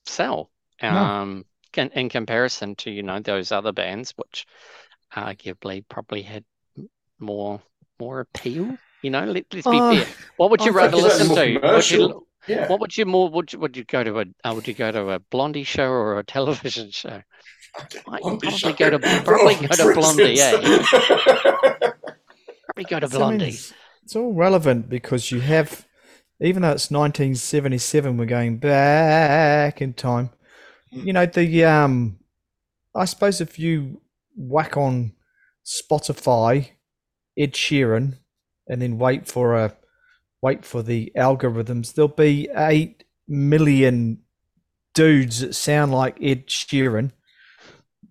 sell. 0.06 0.50
No. 0.82 0.88
Um, 0.88 1.44
in, 1.76 1.90
in 1.90 2.08
comparison 2.08 2.74
to 2.76 2.90
you 2.90 3.02
know 3.02 3.20
those 3.20 3.52
other 3.52 3.72
bands, 3.72 4.12
which 4.16 4.46
arguably 5.14 5.84
probably 5.88 6.22
had 6.22 6.44
more 7.18 7.60
more 8.00 8.20
appeal. 8.20 8.76
You 9.02 9.10
know, 9.10 9.24
let, 9.24 9.44
let's 9.52 9.66
be 9.66 9.80
Oh, 9.80 9.94
fair. 9.94 10.06
What 10.38 10.50
would 10.50 10.60
you 10.60 10.66
think 10.66 10.76
rather 10.76 10.96
listen 10.96 11.28
to? 11.28 11.60
Would 11.62 11.90
you. 11.90 12.24
Yeah, 12.46 12.66
what 12.68 12.80
would 12.80 12.96
you 12.96 13.04
more? 13.04 13.28
Would 13.28 13.52
you, 13.52 13.58
would 13.58 13.76
you 13.76 13.84
go 13.84 14.02
to 14.02 14.20
a? 14.20 14.24
Uh, 14.42 14.54
would 14.54 14.66
you 14.66 14.72
go 14.74 14.90
to 14.90 15.10
a 15.10 15.18
Blondie 15.18 15.64
show 15.64 15.88
or 15.88 16.18
a 16.18 16.24
television 16.24 16.90
show? 16.92 17.22
Might 18.06 18.22
probably 18.22 18.50
show. 18.50 18.72
go 18.72 18.90
to- 18.90 18.98
probably 19.24 19.54
Oh, 19.56 19.66
go 19.68 19.76
to 19.76 19.94
Blondie, 19.94 20.40
eh? 20.40 20.52
Probably 22.66 22.84
go 22.88 23.00
to 23.00 23.08
So, 23.08 23.16
I 23.16 23.30
mean, 23.30 23.38
Blondie. 23.38 23.48
it's, 23.48 23.72
it's 24.04 24.16
all 24.16 24.32
relevant 24.32 24.88
because 24.88 25.30
you 25.30 25.40
have, 25.40 25.86
even 26.40 26.62
though 26.62 26.70
it's 26.72 26.90
1977, 26.90 28.16
we're 28.16 28.24
going 28.26 28.58
back 28.58 29.80
in 29.82 29.92
time. 29.94 30.30
Hmm. 30.92 31.00
You 31.06 31.12
know, 31.12 31.26
the, 31.26 31.64
um, 31.64 32.18
I 32.94 33.04
suppose 33.04 33.40
if 33.40 33.58
you 33.58 34.00
whack 34.36 34.76
on 34.76 35.12
Spotify, 35.64 36.70
Ed 37.36 37.52
Sheeran, 37.54 38.18
and 38.68 38.82
then 38.82 38.98
wait 38.98 39.26
for 39.26 39.54
a, 39.56 39.76
wait 40.42 40.64
for 40.64 40.82
the 40.82 41.12
algorithms, 41.16 41.94
there'll 41.94 42.08
be 42.08 42.48
8 42.54 43.04
million 43.26 44.18
dudes 44.94 45.40
that 45.40 45.54
sound 45.54 45.92
like 45.92 46.16
Ed 46.20 46.46
Sheeran. 46.48 47.12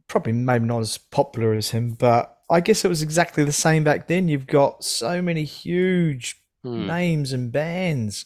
Probably 0.08 0.32
maybe 0.34 0.66
not 0.66 0.80
as 0.80 0.98
popular 0.98 1.54
as 1.54 1.70
him, 1.72 1.92
but 1.94 2.38
I 2.50 2.62
guess 2.62 2.86
it 2.86 2.88
was 2.88 3.02
exactly 3.02 3.44
the 3.44 3.52
same 3.52 3.84
back 3.84 4.08
then. 4.08 4.28
You've 4.30 4.48
got 4.48 4.84
so 4.84 5.22
many 5.22 5.44
huge 5.44 6.42
Hmm. 6.64 6.88
names 6.88 7.34
and 7.34 7.52
bands. 7.52 8.26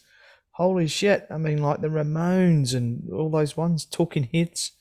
Holy 0.52 0.88
shit. 0.88 1.26
I 1.30 1.38
mean 1.38 1.62
like 1.62 1.82
the 1.82 1.88
Ramones 1.90 2.74
and 2.76 3.12
all 3.12 3.30
those 3.30 3.58
ones, 3.58 3.84
Talking 3.86 4.30
Heads. 4.32 4.72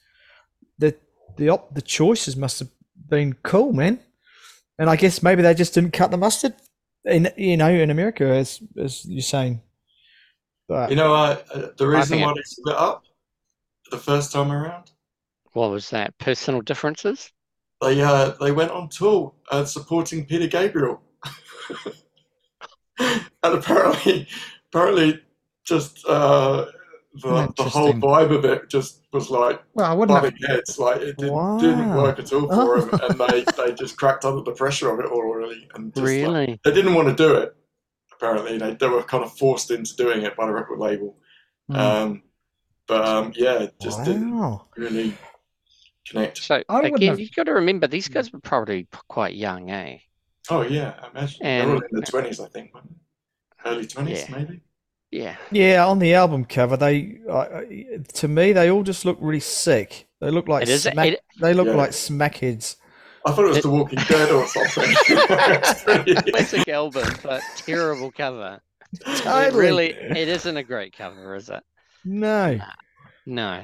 The 0.78 0.94
the 1.36 1.48
op- 1.48 1.74
the 1.74 1.82
choices 1.82 2.36
must 2.36 2.58
have 2.58 2.68
been 3.08 3.34
cool, 3.42 3.72
man. 3.72 3.98
And 4.78 4.88
I 4.90 4.96
guess 4.96 5.22
maybe 5.22 5.42
they 5.42 5.54
just 5.54 5.74
didn't 5.74 5.92
cut 5.92 6.10
the 6.10 6.16
mustard. 6.16 6.54
in 7.06 7.32
you 7.38 7.56
know 7.56 7.70
in 7.70 7.88
America, 7.90 8.24
as 8.26 8.60
as 8.78 9.04
you're 9.06 9.22
saying. 9.22 9.62
But 10.68 10.90
You 10.90 10.96
know, 10.96 11.14
uh, 11.14 11.38
the 11.78 11.86
reason 11.88 12.20
why 12.20 12.30
it- 12.30 12.34
they 12.36 12.42
split 12.42 12.76
up 12.76 13.02
the 13.90 13.96
first 13.98 14.32
time 14.32 14.52
around, 14.52 14.90
What 15.52 15.70
was 15.70 15.90
that? 15.90 16.16
Personal 16.18 16.60
differences? 16.60 17.32
they 17.80 18.02
uh, 18.02 18.32
they 18.40 18.52
went 18.52 18.70
on 18.70 18.88
tour 18.88 19.32
uh, 19.50 19.64
supporting 19.64 20.26
Peter 20.26 20.46
Gabriel, 20.46 21.00
and 22.98 23.24
apparently, 23.42 24.28
apparently, 24.68 25.20
just 25.64 26.04
uh, 26.06 26.66
the 27.14 27.52
the 27.56 27.64
whole 27.64 27.92
vibe 27.94 28.36
of 28.36 28.44
it 28.44 28.68
just 28.68 29.06
was 29.12 29.30
like 29.30 29.62
Well, 29.74 29.90
I 29.90 29.94
wouldn't 29.94 30.22
have. 30.22 30.32
butting 30.32 30.46
heads. 30.46 30.78
Like 30.78 31.00
it 31.00 31.16
didn't, 31.16 31.58
didn't 31.58 31.94
work 31.94 32.18
at 32.18 32.32
all 32.32 32.48
for 32.48 32.80
them, 32.82 33.00
and 33.08 33.18
they, 33.18 33.44
they 33.56 33.72
just 33.74 33.96
cracked 33.96 34.24
under 34.24 34.42
the 34.42 34.52
pressure 34.52 34.90
of 34.92 35.00
it 35.00 35.06
all 35.06 35.22
really, 35.22 35.68
and 35.74 35.94
just, 35.94 36.04
like, 36.04 36.06
Really? 36.06 36.60
they 36.64 36.72
didn't 36.72 36.94
want 36.94 37.08
to 37.08 37.14
do 37.14 37.34
it. 37.36 37.56
Apparently, 38.12 38.58
they 38.58 38.74
they 38.74 38.88
were 38.88 39.02
kind 39.02 39.24
of 39.24 39.36
forced 39.38 39.70
into 39.70 39.96
doing 39.96 40.22
it 40.22 40.36
by 40.36 40.46
the 40.46 40.52
record 40.52 40.78
label. 40.78 41.16
Mm. 41.70 41.76
Um, 41.76 42.22
but 42.86 43.08
um, 43.08 43.32
yeah, 43.36 43.60
it 43.60 43.74
just 43.80 44.04
didn't 44.04 44.36
wow. 44.36 44.66
really 44.76 45.14
connect. 46.10 46.38
So 46.38 46.62
I 46.68 46.74
wouldn't 46.74 46.96
again, 46.96 47.08
have- 47.10 47.20
you've 47.20 47.32
got 47.34 47.44
to 47.44 47.52
remember 47.54 47.86
these 47.86 48.08
guys 48.08 48.32
were 48.32 48.40
probably 48.40 48.86
quite 49.08 49.34
young, 49.34 49.70
eh? 49.70 49.98
Oh 50.48 50.62
yeah, 50.62 50.94
I 51.02 51.08
imagine 51.10 51.38
they 51.42 51.66
were 51.66 51.74
And- 51.74 51.82
in 51.82 51.88
their 51.92 52.02
twenties, 52.02 52.40
I 52.40 52.48
think, 52.48 52.74
weren't 52.74 52.88
they? 53.64 53.70
early 53.70 53.86
twenties, 53.86 54.28
Yeah. 54.28 54.36
maybe. 54.36 54.60
Yeah. 55.12 55.36
Yeah, 55.50 55.86
on 55.86 55.98
the 55.98 56.14
album 56.14 56.44
cover, 56.44 56.76
they 56.76 57.18
to 58.14 58.28
me 58.28 58.52
they 58.52 58.70
all 58.70 58.82
just 58.82 59.04
look 59.04 59.18
really 59.20 59.40
sick. 59.40 60.06
They 60.20 60.30
look 60.30 60.48
like 60.48 60.62
It 60.62 60.68
is- 60.68 60.82
smack, 60.84 61.06
it- 61.08 61.20
they 61.40 61.52
look 61.54 61.66
Yeah. 61.66 61.74
like 61.74 61.90
smackheads. 61.90 62.76
I 63.26 63.32
thought 63.32 63.44
it 63.44 63.48
was 63.48 63.56
It- 63.58 63.62
The 63.64 63.70
Walking 63.70 63.98
Dead 64.08 64.30
or 64.30 64.46
something. 64.46 64.84
It's 65.08 65.82
pretty- 65.84 66.14
Classic 66.30 66.68
album, 66.68 67.08
but 67.22 67.42
terrible 67.56 68.10
cover. 68.12 68.60
It 68.92 69.18
Totally. 69.22 69.60
really, 69.60 69.90
it 69.90 70.26
isn't 70.28 70.56
a 70.56 70.62
great 70.64 70.96
cover, 70.96 71.34
is 71.36 71.48
it? 71.50 71.62
No, 72.04 72.58
No. 73.26 73.62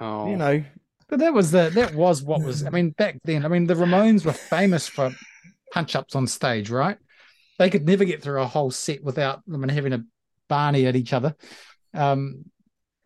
Oh, 0.00 0.28
you 0.28 0.36
know, 0.36 0.64
But 1.12 1.18
that 1.18 1.34
was 1.34 1.50
the 1.50 1.68
that 1.74 1.94
was 1.94 2.22
what 2.22 2.40
was. 2.40 2.64
I 2.64 2.70
mean, 2.70 2.88
back 2.92 3.18
then, 3.24 3.44
I 3.44 3.48
mean, 3.48 3.66
the 3.66 3.74
Ramones 3.74 4.24
were 4.24 4.32
famous 4.32 4.88
for 4.88 5.14
punch 5.70 5.94
ups 5.94 6.16
on 6.16 6.26
stage, 6.26 6.70
right? 6.70 6.96
They 7.58 7.68
could 7.68 7.84
never 7.86 8.06
get 8.06 8.22
through 8.22 8.40
a 8.40 8.46
whole 8.46 8.70
set 8.70 9.04
without 9.04 9.44
them 9.46 9.62
and 9.62 9.70
having 9.70 9.92
a 9.92 10.06
Barney 10.48 10.86
at 10.86 10.96
each 10.96 11.12
other. 11.12 11.36
Um, 11.92 12.46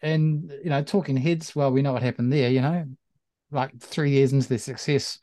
and 0.02 0.52
you 0.62 0.70
know, 0.70 0.84
Talking 0.84 1.16
Heads. 1.16 1.57
Well, 1.57 1.72
we 1.72 1.82
know 1.82 1.94
what 1.94 2.04
happened 2.04 2.32
there. 2.32 2.48
You 2.48 2.61
know, 2.61 2.84
like 3.50 3.76
three 3.80 4.12
years 4.12 4.32
into 4.32 4.48
their 4.50 4.59
success, 4.59 5.18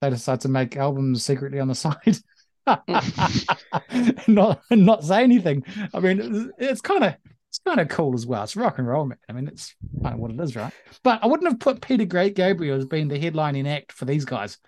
they 0.00 0.08
decide 0.08 0.42
to 0.42 0.48
make 0.48 0.76
albums 0.76 1.24
secretly 1.24 1.58
on 1.58 1.66
the 1.66 1.74
side. 1.74 2.18
not 4.28 4.62
not 4.70 5.02
say 5.02 5.24
anything. 5.24 5.64
I 5.92 5.98
mean, 5.98 6.52
it's 6.58 6.80
kind 6.80 7.02
of 7.02 7.14
it's 7.54 7.60
kind 7.64 7.78
of 7.78 7.88
cool 7.88 8.14
as 8.14 8.26
well. 8.26 8.42
It's 8.42 8.56
rock 8.56 8.78
and 8.78 8.88
roll, 8.88 9.04
man. 9.06 9.18
I 9.28 9.32
mean, 9.32 9.46
it's 9.46 9.76
kind 10.02 10.14
of 10.14 10.20
what 10.20 10.32
it 10.32 10.40
is, 10.40 10.56
right? 10.56 10.72
But 11.04 11.22
I 11.22 11.28
wouldn't 11.28 11.48
have 11.48 11.60
put 11.60 11.80
Peter 11.80 12.04
Great 12.04 12.34
Gabriel 12.34 12.76
as 12.76 12.84
being 12.84 13.06
the 13.06 13.18
headlining 13.18 13.68
act 13.68 13.92
for 13.92 14.06
these 14.06 14.24
guys. 14.24 14.58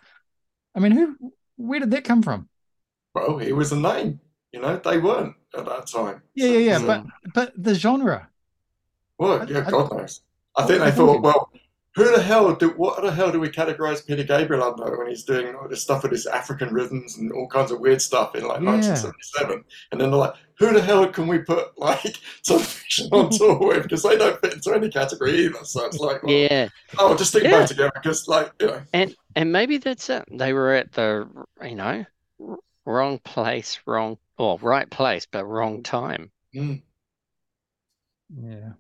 I 0.73 0.79
mean, 0.79 0.93
who? 0.93 1.17
Where 1.57 1.81
did 1.81 1.91
that 1.91 2.05
come 2.05 2.23
from? 2.23 2.49
well, 3.13 3.39
he 3.39 3.53
was 3.53 3.73
a 3.73 3.77
name. 3.77 4.21
You 4.53 4.61
know, 4.61 4.77
they 4.77 4.99
weren't 4.99 5.35
at 5.57 5.65
that 5.65 5.89
time. 5.89 6.23
Yeah, 6.35 6.49
yeah, 6.51 6.59
yeah. 6.59 6.79
So- 6.79 6.87
But 6.87 7.05
but 7.35 7.53
the 7.57 7.75
genre. 7.75 8.29
Well, 9.19 9.51
yeah, 9.51 9.65
I- 9.67 9.71
God 9.71 9.91
knows. 9.93 10.21
I 10.57 10.67
think 10.67 10.81
I 10.81 10.91
they 10.91 10.97
thought, 10.97 11.23
well, 11.23 11.51
who 11.97 12.15
the 12.15 12.23
hell 12.23 12.55
do 12.55 12.69
what 12.77 13.03
the 13.03 13.11
hell 13.11 13.33
do 13.33 13.41
we 13.41 13.49
categorize 13.49 14.07
Peter 14.07 14.23
Gabriel 14.23 14.63
under 14.63 14.97
when 14.99 15.09
he's 15.09 15.25
doing 15.25 15.55
all 15.57 15.67
this 15.69 15.83
stuff 15.83 16.03
with 16.03 16.13
his 16.13 16.27
African 16.27 16.73
rhythms 16.73 17.17
and 17.17 17.33
all 17.33 17.49
kinds 17.49 17.73
of 17.73 17.81
weird 17.81 18.01
stuff 18.03 18.35
in 18.37 18.43
like 18.45 18.61
Yeah. 18.61 18.71
1977? 18.71 19.65
And 19.91 20.01
then 20.01 20.11
they're 20.11 20.21
like, 20.21 20.35
who 20.59 20.73
the 20.73 20.81
hell 20.83 21.09
can 21.09 21.27
we 21.27 21.39
put 21.39 21.77
like 21.79 22.19
some 22.43 22.61
fiction 22.61 23.09
on 23.13 23.31
tour 23.37 23.59
with? 23.59 23.83
Because 23.85 24.03
they 24.03 24.17
don't 24.17 24.41
fit 24.41 24.53
into 24.55 24.73
any 24.75 24.91
category 24.91 25.47
either. 25.47 25.65
So 25.65 25.87
it's 25.87 25.99
like, 25.99 26.23
well, 26.23 26.35
yeah. 26.35 26.69
oh, 26.99 27.17
just 27.17 27.31
stick 27.31 27.43
them 27.43 27.53
Yeah. 27.53 27.59
both 27.61 27.69
together 27.69 27.93
because, 27.95 28.29
like, 28.29 28.53
you 28.61 28.67
know, 28.69 28.83
And 28.93 29.17
and 29.35 29.51
maybe 29.51 29.79
that's 29.79 30.09
it. 30.11 30.25
They 30.31 30.53
were 30.53 30.75
at 30.75 30.93
the 30.93 31.29
you 31.63 31.75
know 31.75 32.05
wrong 32.85 33.19
place, 33.21 33.81
wrong 33.87 34.19
or 34.39 34.59
right 34.61 34.89
place, 34.91 35.27
but 35.31 35.45
wrong 35.47 35.83
time. 35.83 36.31
mm, 36.55 36.83
Yeah. 38.29 38.73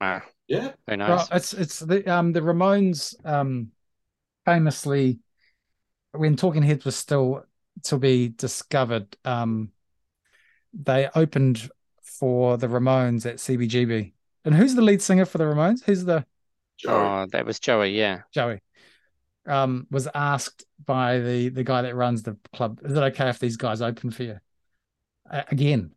Ah, 0.00 0.24
yeah, 0.48 0.72
who 0.86 0.96
knows? 0.96 1.08
Well, 1.08 1.28
it's 1.32 1.52
it's 1.52 1.80
the 1.80 2.06
um 2.12 2.32
the 2.32 2.40
Ramones 2.40 3.14
um 3.24 3.70
famously 4.44 5.18
when 6.12 6.36
Talking 6.36 6.62
Heads 6.62 6.84
was 6.84 6.96
still 6.96 7.44
to 7.84 7.98
be 7.98 8.28
discovered, 8.28 9.16
um 9.24 9.70
they 10.72 11.08
opened 11.14 11.68
for 12.02 12.56
the 12.56 12.68
Ramones 12.68 13.26
at 13.26 13.36
CBGB. 13.36 14.12
And 14.44 14.54
who's 14.54 14.74
the 14.74 14.82
lead 14.82 15.02
singer 15.02 15.24
for 15.24 15.38
the 15.38 15.44
Ramones? 15.44 15.84
Who's 15.84 16.04
the 16.04 16.24
Joey. 16.78 16.92
oh, 16.94 17.26
that 17.32 17.44
was 17.44 17.60
Joey. 17.60 17.96
Yeah. 17.96 18.22
Joey? 18.32 18.60
Um, 19.46 19.86
was 19.90 20.08
asked 20.14 20.64
by 20.84 21.18
the 21.18 21.48
the 21.48 21.64
guy 21.64 21.82
that 21.82 21.94
runs 21.94 22.22
the 22.22 22.36
club, 22.52 22.80
is 22.84 22.92
it 22.92 22.98
okay 22.98 23.28
if 23.28 23.38
these 23.38 23.56
guys 23.56 23.82
open 23.82 24.10
for 24.10 24.22
you 24.22 24.38
uh, 25.30 25.42
again? 25.50 25.92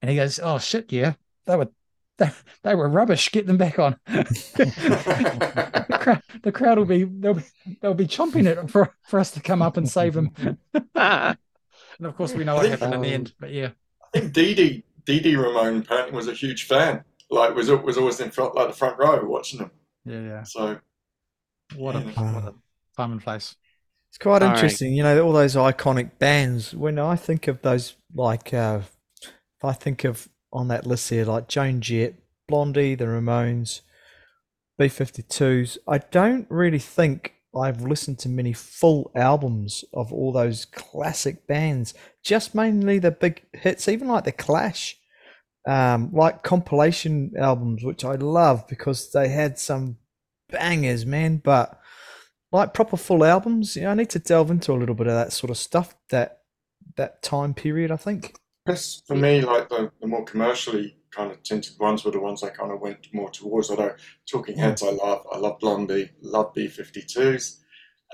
And 0.00 0.10
he 0.10 0.16
goes, 0.16 0.38
"Oh 0.42 0.58
shit, 0.58 0.92
yeah, 0.92 1.14
they 1.46 1.56
were 1.56 1.70
they, 2.18 2.30
they 2.62 2.74
were 2.74 2.88
rubbish. 2.88 3.30
Get 3.30 3.46
them 3.46 3.56
back 3.56 3.78
on." 3.78 3.96
the, 4.06 5.98
crowd, 6.00 6.22
the 6.42 6.52
crowd 6.52 6.78
will 6.78 6.84
be 6.84 7.04
they'll 7.04 7.34
be 7.34 7.42
they'll 7.80 7.94
be 7.94 8.06
chomping 8.06 8.46
it 8.46 8.70
for 8.70 8.94
for 9.08 9.18
us 9.20 9.30
to 9.32 9.40
come 9.40 9.62
up 9.62 9.76
and 9.76 9.88
save 9.88 10.14
them. 10.14 10.58
And 11.98 12.08
of 12.08 12.16
course, 12.16 12.34
we 12.34 12.42
know 12.44 12.56
what 12.56 12.68
happened 12.68 12.94
in 12.94 13.02
the 13.02 13.08
end. 13.08 13.34
But 13.38 13.52
yeah, 13.52 13.70
I 14.02 14.18
think 14.18 14.32
Dee 14.32 14.82
Dee, 15.06 15.36
Ramone 15.36 15.74
Dee 15.74 15.86
apparently 15.86 16.16
was 16.16 16.26
a 16.26 16.32
huge 16.34 16.66
fan. 16.66 17.04
Like, 17.30 17.54
was 17.54 17.70
was 17.70 17.98
always 17.98 18.18
in 18.20 18.30
front, 18.32 18.54
like 18.56 18.68
the 18.68 18.74
front 18.74 18.98
row 18.98 19.24
watching 19.24 19.60
them. 19.60 19.70
yeah, 20.04 20.20
yeah. 20.20 20.42
So, 20.42 20.80
What 21.76 21.94
a 21.94 22.00
Yeah. 22.00 22.32
what 22.32 22.44
a 22.44 22.54
time 22.96 23.12
and 23.12 23.22
place. 23.22 23.54
it's 24.08 24.18
quite 24.18 24.42
All 24.42 24.48
right. 24.48 24.54
interesting. 24.56 24.92
You 24.94 25.04
know, 25.04 25.24
all 25.24 25.32
those 25.32 25.54
iconic 25.54 26.18
bands. 26.18 26.74
When 26.74 26.98
I 26.98 27.16
think 27.16 27.48
of 27.48 27.62
those, 27.62 27.96
like, 28.14 28.52
uh, 28.52 28.80
if 29.22 29.64
I 29.64 29.72
think 29.72 30.04
of 30.04 30.28
on 30.54 30.68
that 30.68 30.86
list 30.86 31.10
here, 31.10 31.24
like 31.24 31.48
Joan 31.48 31.80
Jett, 31.80 32.14
Blondie, 32.48 32.94
the 32.94 33.04
Ramones, 33.04 33.80
B52s, 34.80 35.78
I 35.86 35.98
don't 35.98 36.46
really 36.48 36.78
think 36.78 37.34
I've 37.56 37.82
listened 37.82 38.18
to 38.20 38.28
many 38.28 38.52
full 38.52 39.10
albums 39.14 39.84
of 39.92 40.12
all 40.12 40.32
those 40.32 40.64
classic 40.64 41.46
bands. 41.46 41.94
Just 42.22 42.54
mainly 42.54 42.98
the 42.98 43.10
big 43.10 43.42
hits, 43.52 43.88
even 43.88 44.08
like 44.08 44.24
the 44.24 44.32
Clash, 44.32 44.96
um, 45.66 46.10
like 46.12 46.42
compilation 46.42 47.32
albums, 47.38 47.84
which 47.84 48.04
I 48.04 48.14
love 48.14 48.66
because 48.68 49.12
they 49.12 49.28
had 49.28 49.58
some 49.58 49.98
bangers, 50.50 51.06
man. 51.06 51.38
But 51.38 51.80
like 52.50 52.74
proper 52.74 52.96
full 52.96 53.24
albums, 53.24 53.76
yeah, 53.76 53.90
I 53.90 53.94
need 53.94 54.10
to 54.10 54.18
delve 54.18 54.50
into 54.50 54.72
a 54.72 54.74
little 54.74 54.94
bit 54.94 55.06
of 55.06 55.14
that 55.14 55.32
sort 55.32 55.50
of 55.50 55.56
stuff. 55.56 55.94
That 56.10 56.40
that 56.96 57.22
time 57.22 57.54
period, 57.54 57.90
I 57.90 57.96
think. 57.96 58.34
Yes, 58.66 59.02
for 59.06 59.14
me, 59.14 59.42
like 59.42 59.68
the, 59.68 59.90
the 60.00 60.06
more 60.06 60.24
commercially 60.24 60.96
kind 61.10 61.30
of 61.30 61.42
tinted 61.42 61.78
ones 61.78 62.02
were 62.04 62.10
the 62.10 62.20
ones 62.20 62.42
I 62.42 62.48
kind 62.48 62.72
of 62.72 62.80
went 62.80 63.06
more 63.12 63.30
towards. 63.30 63.70
Although 63.70 63.94
Talking 64.30 64.56
Heads, 64.56 64.82
I 64.82 64.90
love. 64.90 65.26
I 65.30 65.36
love 65.38 65.58
Blondie, 65.60 66.10
love 66.22 66.54
B52s. 66.54 67.58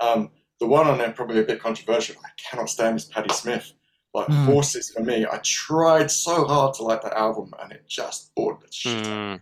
Um, 0.01 0.31
the 0.59 0.67
one 0.67 0.87
on 0.87 0.97
there 0.97 1.11
probably 1.11 1.39
a 1.39 1.43
bit 1.43 1.61
controversial. 1.61 2.15
I 2.23 2.29
cannot 2.37 2.69
stand 2.69 2.97
is 2.97 3.05
Patti 3.05 3.33
Smith. 3.33 3.71
Like 4.13 4.27
Hmm. 4.27 4.43
Horses 4.45 4.89
for 4.89 5.01
me, 5.03 5.25
I 5.25 5.37
tried 5.41 6.11
so 6.11 6.45
hard 6.45 6.73
to 6.75 6.83
like 6.83 7.01
that 7.03 7.13
album 7.13 7.53
and 7.63 7.71
it 7.71 7.87
just 7.87 8.35
bored 8.35 8.57
the 8.59 8.67
shit. 8.69 9.01
mm, 9.03 9.41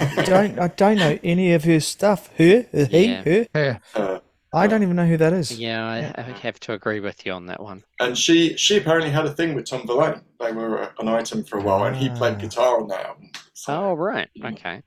I 0.00 0.22
don't 0.24 0.58
I 0.58 0.68
don't 0.68 0.96
know 0.98 1.18
any 1.22 1.52
of 1.52 1.64
her 1.64 1.80
stuff. 1.80 2.30
Her, 2.38 2.64
he, 2.72 3.04
Yeah. 3.04 3.22
her. 3.24 3.46
Yeah, 3.54 3.78
Uh, 3.94 4.20
I 4.56 4.66
don't 4.66 4.82
even 4.82 4.96
know 4.96 5.06
who 5.06 5.16
that 5.18 5.32
is. 5.32 5.58
yeah, 5.58 5.84
I, 5.86 6.20
I 6.20 6.22
have 6.22 6.58
to 6.60 6.72
agree 6.72 7.00
with 7.00 7.24
you 7.26 7.32
on 7.32 7.46
that 7.46 7.62
one. 7.62 7.84
and 8.00 8.16
she 8.16 8.56
she 8.56 8.76
apparently 8.78 9.10
had 9.10 9.26
a 9.26 9.32
thing 9.32 9.54
with 9.54 9.66
Tom 9.66 9.86
Verlaine. 9.86 10.22
They 10.40 10.52
were 10.52 10.90
an 10.98 11.08
item 11.08 11.44
for 11.44 11.58
a 11.58 11.62
while, 11.62 11.84
and 11.84 11.96
he 11.96 12.08
played 12.10 12.34
Ah. 12.34 12.38
guitar 12.38 12.80
on 12.80 12.88
that 12.88 13.06
album. 13.06 13.30
So 13.54 13.74
Oh, 13.74 13.94
right. 13.94 14.28
Okay. 14.44 14.82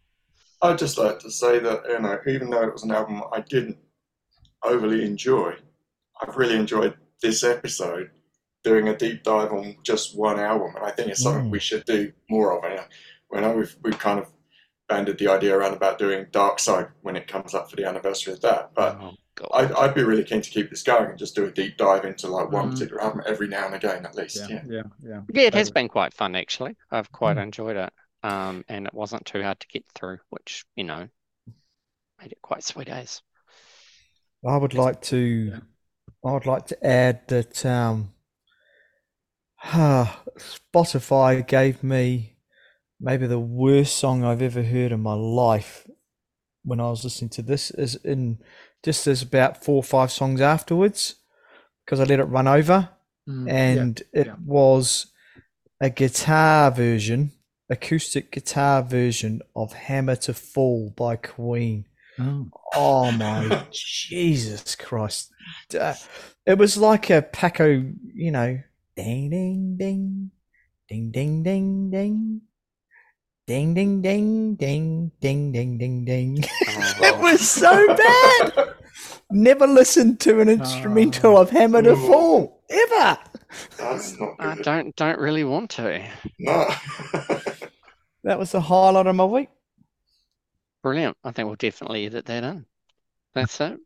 I'd 0.62 0.78
just 0.78 0.98
like 0.98 1.20
to 1.20 1.32
say 1.32 1.60
that 1.60 1.84
you 1.88 2.00
know, 2.00 2.18
even 2.28 2.50
though 2.50 2.64
it 2.68 2.74
was 2.74 2.84
an 2.84 2.92
album 2.92 3.22
I 3.32 3.42
didn't 3.42 3.78
overly 4.64 5.06
enjoy, 5.06 5.54
I've 6.22 6.36
really 6.36 6.56
enjoyed 6.56 6.96
this 7.22 7.44
episode 7.44 8.10
doing 8.64 8.90
a 8.90 8.96
deep 8.98 9.24
dive 9.24 9.52
on 9.54 9.76
just 9.84 10.18
one 10.18 10.40
album, 10.40 10.74
and 10.76 10.86
I 10.86 10.92
think 10.92 11.10
it's 11.10 11.22
something 11.24 11.46
Mm. 11.48 11.52
we 11.52 11.60
should 11.60 11.86
do 11.86 12.12
more 12.30 12.58
of. 12.58 12.64
And 12.64 12.82
I 13.34 13.40
know 13.42 13.54
we've 13.56 13.76
we've 13.84 14.00
kind 14.00 14.20
of 14.20 14.28
banded 14.90 15.18
the 15.20 15.28
idea 15.28 15.56
around 15.56 15.74
about 15.76 16.00
doing 16.00 16.26
Dark 16.32 16.60
Side 16.60 16.88
when 17.04 17.16
it 17.16 17.28
comes 17.28 17.54
up 17.54 17.70
for 17.70 17.76
the 17.76 17.86
anniversary 17.86 18.34
of 18.34 18.42
that, 18.42 18.72
but 18.74 18.98
oh, 19.00 19.14
God. 19.40 19.50
I'd, 19.54 19.72
I'd 19.72 19.96
be 19.96 20.04
really 20.04 20.24
keen 20.24 20.42
to 20.42 20.50
keep 20.50 20.70
this 20.70 20.84
going 20.84 21.10
and 21.10 21.18
just 21.18 21.36
do 21.36 21.46
a 21.46 21.52
deep 21.52 21.78
dive 21.78 22.06
into 22.06 22.28
like 22.28 22.52
one 22.52 22.68
Mm. 22.70 22.72
particular 22.74 23.02
album 23.02 23.24
every 23.26 23.48
now 23.48 23.66
and 23.66 23.76
again 23.76 24.06
at 24.06 24.16
least. 24.16 24.38
yeah, 24.38 24.48
Yeah. 24.50 24.64
yeah, 24.68 24.82
yeah. 25.02 25.22
Yeah, 25.34 25.44
it 25.48 25.54
has 25.54 25.72
been 25.72 25.88
quite 25.88 26.14
fun 26.14 26.36
actually. 26.36 26.76
I've 26.92 27.12
quite 27.12 27.38
Mm. 27.38 27.44
enjoyed 27.44 27.78
it. 27.78 27.94
Um, 28.22 28.66
and 28.68 28.86
it 28.86 28.94
wasn't 28.94 29.26
too 29.26 29.42
hard 29.42 29.62
to 29.62 29.68
get 29.68 29.86
through, 29.96 30.18
which, 30.30 30.66
you 30.76 30.84
know, 30.84 31.08
made 32.22 32.34
it 32.34 32.42
quite 32.42 32.64
sweet 32.64 32.90
as. 32.90 33.22
I 34.46 34.58
would 34.58 34.74
like 34.74 35.02
to. 35.04 35.62
I 36.26 36.34
would 36.34 36.46
like 36.46 36.68
to 36.68 36.86
add 36.86 37.28
that 37.30 37.66
um, 37.66 38.14
Spotify 39.64 41.46
gave 41.48 41.84
me 41.84 42.36
maybe 43.00 43.28
the 43.28 43.40
worst 43.40 43.96
song 43.98 44.24
I've 44.24 44.42
ever 44.42 44.64
heard 44.64 44.92
in 44.92 45.00
my 45.02 45.14
life 45.14 45.88
when 46.64 46.80
I 46.80 46.90
was 46.90 47.04
listening 47.04 47.30
to 47.32 47.42
this 47.42 47.72
is 47.72 47.96
in 47.96 48.40
just 48.84 49.08
as 49.08 49.22
about 49.22 49.64
four 49.64 49.78
or 49.78 49.84
five 49.84 50.12
songs 50.12 50.42
afterwards 50.42 51.16
because 51.86 52.00
I 52.00 52.04
let 52.06 52.20
it 52.20 52.26
run 52.26 52.48
over 52.48 52.90
Mm, 53.28 53.48
yeah. 53.48 53.54
and 53.54 54.04
it 54.12 54.26
yeah. 54.28 54.36
was 54.44 55.08
a 55.80 55.92
guitar 55.92 56.72
version, 56.72 57.32
acoustic 57.70 58.32
guitar 58.32 58.82
version 58.82 59.42
of 59.56 59.74
Hammer 59.74 60.16
to 60.16 60.34
Fall 60.34 60.90
by 60.96 61.16
Queen. 61.16 61.86
Oh. 62.20 62.48
Oh 62.74 63.12
my 63.12 63.68
Jesus 63.72 64.76
Christ. 64.76 65.32
Uh, 65.80 65.94
It 66.46 66.58
was 66.58 66.76
like 66.76 67.12
a 67.12 67.22
Paco, 67.22 67.68
you 68.14 68.32
know, 68.32 68.60
ding 68.96 69.30
ding 69.30 69.76
ding 69.78 70.32
ding 70.88 71.12
ding 71.12 71.44
ding 71.44 71.92
ding 71.92 72.42
ding 73.50 73.74
ding 73.74 74.00
ding 74.00 74.54
ding 74.54 75.12
ding 75.20 75.52
ding 75.52 75.80
ding 75.80 76.06
ding. 76.06 76.44
Oh, 76.44 76.94
it 77.02 77.16
Oh, 77.16 77.20
was 77.20 77.50
so 77.50 77.96
bad. 77.96 78.76
Never 79.32 79.66
listened 79.66 80.20
to 80.20 80.40
an 80.40 80.50
instrumental 80.50 81.36
oh. 81.36 81.42
of 81.42 81.50
Hammer 81.50 81.82
to 81.82 81.96
Fall 81.96 82.62
ever. 82.70 83.18
That's 83.76 84.20
not 84.20 84.36
I 84.38 84.54
don't 84.54 84.96
don't 84.96 85.18
really 85.18 85.44
want 85.44 85.72
to. 85.72 86.08
No. 86.38 86.70
That 88.26 88.38
was 88.38 88.52
the 88.52 88.60
highlight 88.60 89.08
of 89.08 89.16
my 89.16 89.24
week. 89.24 89.48
Brilliant. 90.84 91.16
I 91.24 91.32
think 91.32 91.48
we'll 91.48 91.56
definitely 91.56 92.06
edit 92.06 92.26
that 92.26 92.44
in. 92.44 92.66
That's 93.34 93.62
it. 93.62 93.80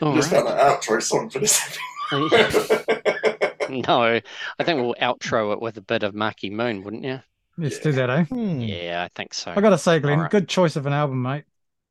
All 0.00 0.14
Just 0.14 0.32
right. 0.32 0.40
an 0.40 0.46
outro 0.46 1.02
song 1.02 1.28
for 1.28 1.38
this. 1.38 1.78
No, 3.68 4.20
I 4.58 4.64
think 4.64 4.80
we'll 4.80 4.94
outro 4.94 5.52
it 5.52 5.60
with 5.60 5.76
a 5.76 5.82
bit 5.82 6.04
of 6.04 6.14
Marquee 6.14 6.50
Moon, 6.50 6.82
wouldn't 6.84 7.04
you? 7.04 7.20
Let's 7.58 7.78
do 7.78 7.92
that, 7.92 8.10
eh? 8.10 8.24
Hmm. 8.24 8.60
Yeah, 8.60 9.04
I 9.04 9.08
think 9.14 9.32
so. 9.32 9.52
I 9.52 9.60
gotta 9.60 9.78
say, 9.78 9.98
Glenn, 9.98 10.18
Alright. 10.18 10.30
good 10.30 10.48
choice 10.48 10.76
of 10.76 10.86
an 10.86 10.92
album, 10.92 11.22
mate. 11.22 11.44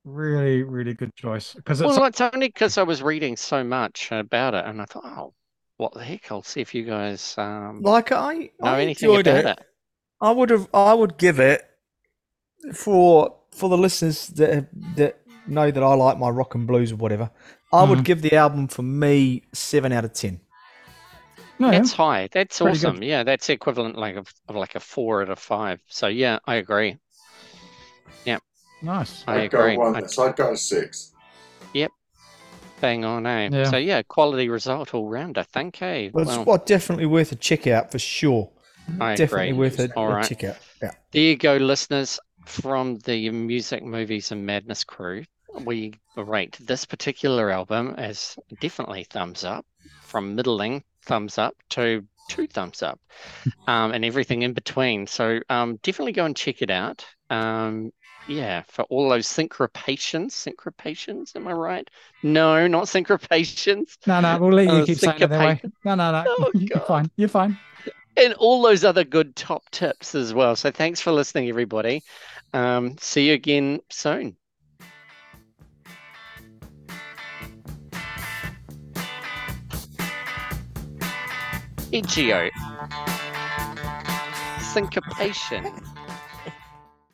Really, 0.04 0.62
really 0.62 0.94
good 0.94 1.14
choice. 1.16 1.54
Because 1.54 1.80
it's 1.80 1.88
Well, 1.96 2.04
it's 2.04 2.20
only 2.20 2.46
because 2.48 2.78
I 2.78 2.84
was 2.84 3.02
reading 3.02 3.36
so 3.36 3.64
much 3.64 4.12
about 4.12 4.54
it, 4.54 4.64
and 4.64 4.80
I 4.80 4.84
thought, 4.84 5.04
oh, 5.04 5.34
what 5.78 5.92
the 5.94 6.04
heck? 6.04 6.30
I'll 6.30 6.42
see 6.44 6.60
if 6.60 6.74
you 6.74 6.84
guys 6.84 7.34
um, 7.36 7.82
Like 7.82 8.12
I, 8.12 8.50
know 8.60 8.70
I 8.70 8.82
anything 8.82 9.10
about 9.10 9.26
it. 9.26 9.46
it. 9.46 9.58
I 10.20 10.30
would 10.30 10.50
have. 10.50 10.68
I 10.72 10.94
would 10.94 11.18
give 11.18 11.40
it 11.40 11.68
for 12.72 13.36
for 13.52 13.68
the 13.68 13.76
listeners 13.78 14.28
that 14.28 14.68
that 14.96 15.20
know 15.46 15.70
that 15.70 15.82
I 15.82 15.94
like 15.94 16.18
my 16.18 16.28
rock 16.28 16.54
and 16.54 16.66
blues 16.66 16.92
or 16.92 16.96
whatever. 16.96 17.30
I 17.72 17.82
would 17.84 18.00
Mhm. 18.00 18.04
give 18.04 18.22
the 18.22 18.34
album 18.36 18.68
for 18.68 18.82
me 18.82 19.42
seven 19.52 19.92
out 19.92 20.04
of 20.04 20.12
ten. 20.12 20.40
No, 21.58 21.70
yeah. 21.70 21.78
That's 21.78 21.92
high. 21.92 22.28
That's 22.32 22.58
Pretty 22.60 22.78
good. 22.78 22.86
awesome. 22.86 23.02
Yeah, 23.02 23.24
that's 23.24 23.48
equivalent 23.48 23.96
like 23.96 24.16
of, 24.16 24.32
of 24.48 24.56
like 24.56 24.74
a 24.74 24.80
four 24.80 25.22
out 25.22 25.30
of 25.30 25.38
five. 25.38 25.80
So 25.88 26.06
yeah, 26.08 26.38
I 26.46 26.56
agree. 26.56 26.96
Yeah. 28.24 28.38
Nice. 28.82 29.24
I 29.26 29.36
I'd 29.36 29.52
agree. 29.52 29.74
go 29.76 29.80
one. 29.80 29.96
I- 30.04 30.06
So 30.06 30.24
I'd 30.26 30.36
go 30.36 30.54
six. 30.54 31.12
Yep. 31.74 31.90
bang 32.80 33.04
on, 33.04 33.26
eh? 33.26 33.48
Yeah. 33.52 33.70
So 33.70 33.76
yeah, 33.76 34.02
quality 34.02 34.48
result 34.48 34.94
all 34.94 35.08
round. 35.08 35.38
I 35.38 35.42
think, 35.44 35.80
eh? 35.82 36.10
But 36.12 36.22
it's 36.22 36.30
Well, 36.36 36.44
well, 36.44 36.62
definitely 36.64 37.06
worth 37.06 37.32
a 37.32 37.36
check 37.36 37.66
out 37.66 37.90
for 37.90 37.98
sure. 37.98 38.50
I 39.00 39.14
definitely 39.16 39.48
agree. 39.50 39.58
worth 39.58 39.80
a, 39.80 39.92
All 39.94 40.10
a 40.10 40.14
right. 40.16 40.28
check 40.28 40.44
out. 40.44 40.56
Yeah. 40.82 40.92
There 41.12 41.22
you 41.22 41.36
go, 41.36 41.56
listeners. 41.56 42.20
From 42.44 42.98
the 42.98 43.28
Music, 43.30 43.82
Movies, 43.82 44.30
and 44.30 44.46
Madness 44.46 44.84
crew, 44.84 45.24
we 45.64 45.94
rate 46.16 46.56
this 46.60 46.84
particular 46.84 47.50
album 47.50 47.94
as 47.98 48.36
definitely 48.60 49.02
thumbs 49.02 49.42
up, 49.42 49.66
from 50.02 50.36
middling 50.36 50.84
thumbs 51.06 51.38
up 51.38 51.56
to 51.70 52.04
two 52.28 52.46
thumbs 52.46 52.82
up, 52.82 53.00
um, 53.66 53.92
and 53.92 54.04
everything 54.04 54.42
in 54.42 54.52
between. 54.52 55.06
So 55.06 55.40
um, 55.48 55.76
definitely 55.82 56.12
go 56.12 56.24
and 56.24 56.36
check 56.36 56.62
it 56.62 56.70
out. 56.70 57.06
Um, 57.30 57.92
yeah, 58.26 58.62
for 58.68 58.82
all 58.84 59.08
those 59.08 59.28
syncopations, 59.28 60.32
syncopations, 60.32 61.36
am 61.36 61.46
I 61.46 61.52
right? 61.52 61.90
No, 62.22 62.66
not 62.66 62.84
syncopations. 62.86 63.96
No, 64.06 64.20
no, 64.20 64.38
we'll 64.40 64.52
let 64.52 64.66
you 64.68 64.82
Oh, 64.82 64.86
keep 64.86 64.98
saying 64.98 65.22
it 65.22 65.28
that 65.30 65.40
way. 65.40 65.62
No, 65.84 65.94
no, 65.94 66.12
no. 66.12 66.24
Oh, 66.28 66.52
You're 66.58 66.80
fine. 66.80 67.10
You're 67.16 67.28
fine. 67.28 67.56
and 68.16 68.34
all 68.34 68.62
those 68.62 68.84
other 68.84 69.04
good 69.04 69.36
top 69.36 69.62
tips 69.70 70.14
as 70.14 70.32
well. 70.34 70.56
So 70.56 70.70
thanks 70.70 71.00
for 71.00 71.12
listening, 71.12 71.48
everybody. 71.48 72.02
Um, 72.52 72.96
see 72.98 73.28
you 73.28 73.34
again 73.34 73.80
soon. 73.90 74.36
Arpeggio. 81.96 82.50
Syncopation. 84.60 85.95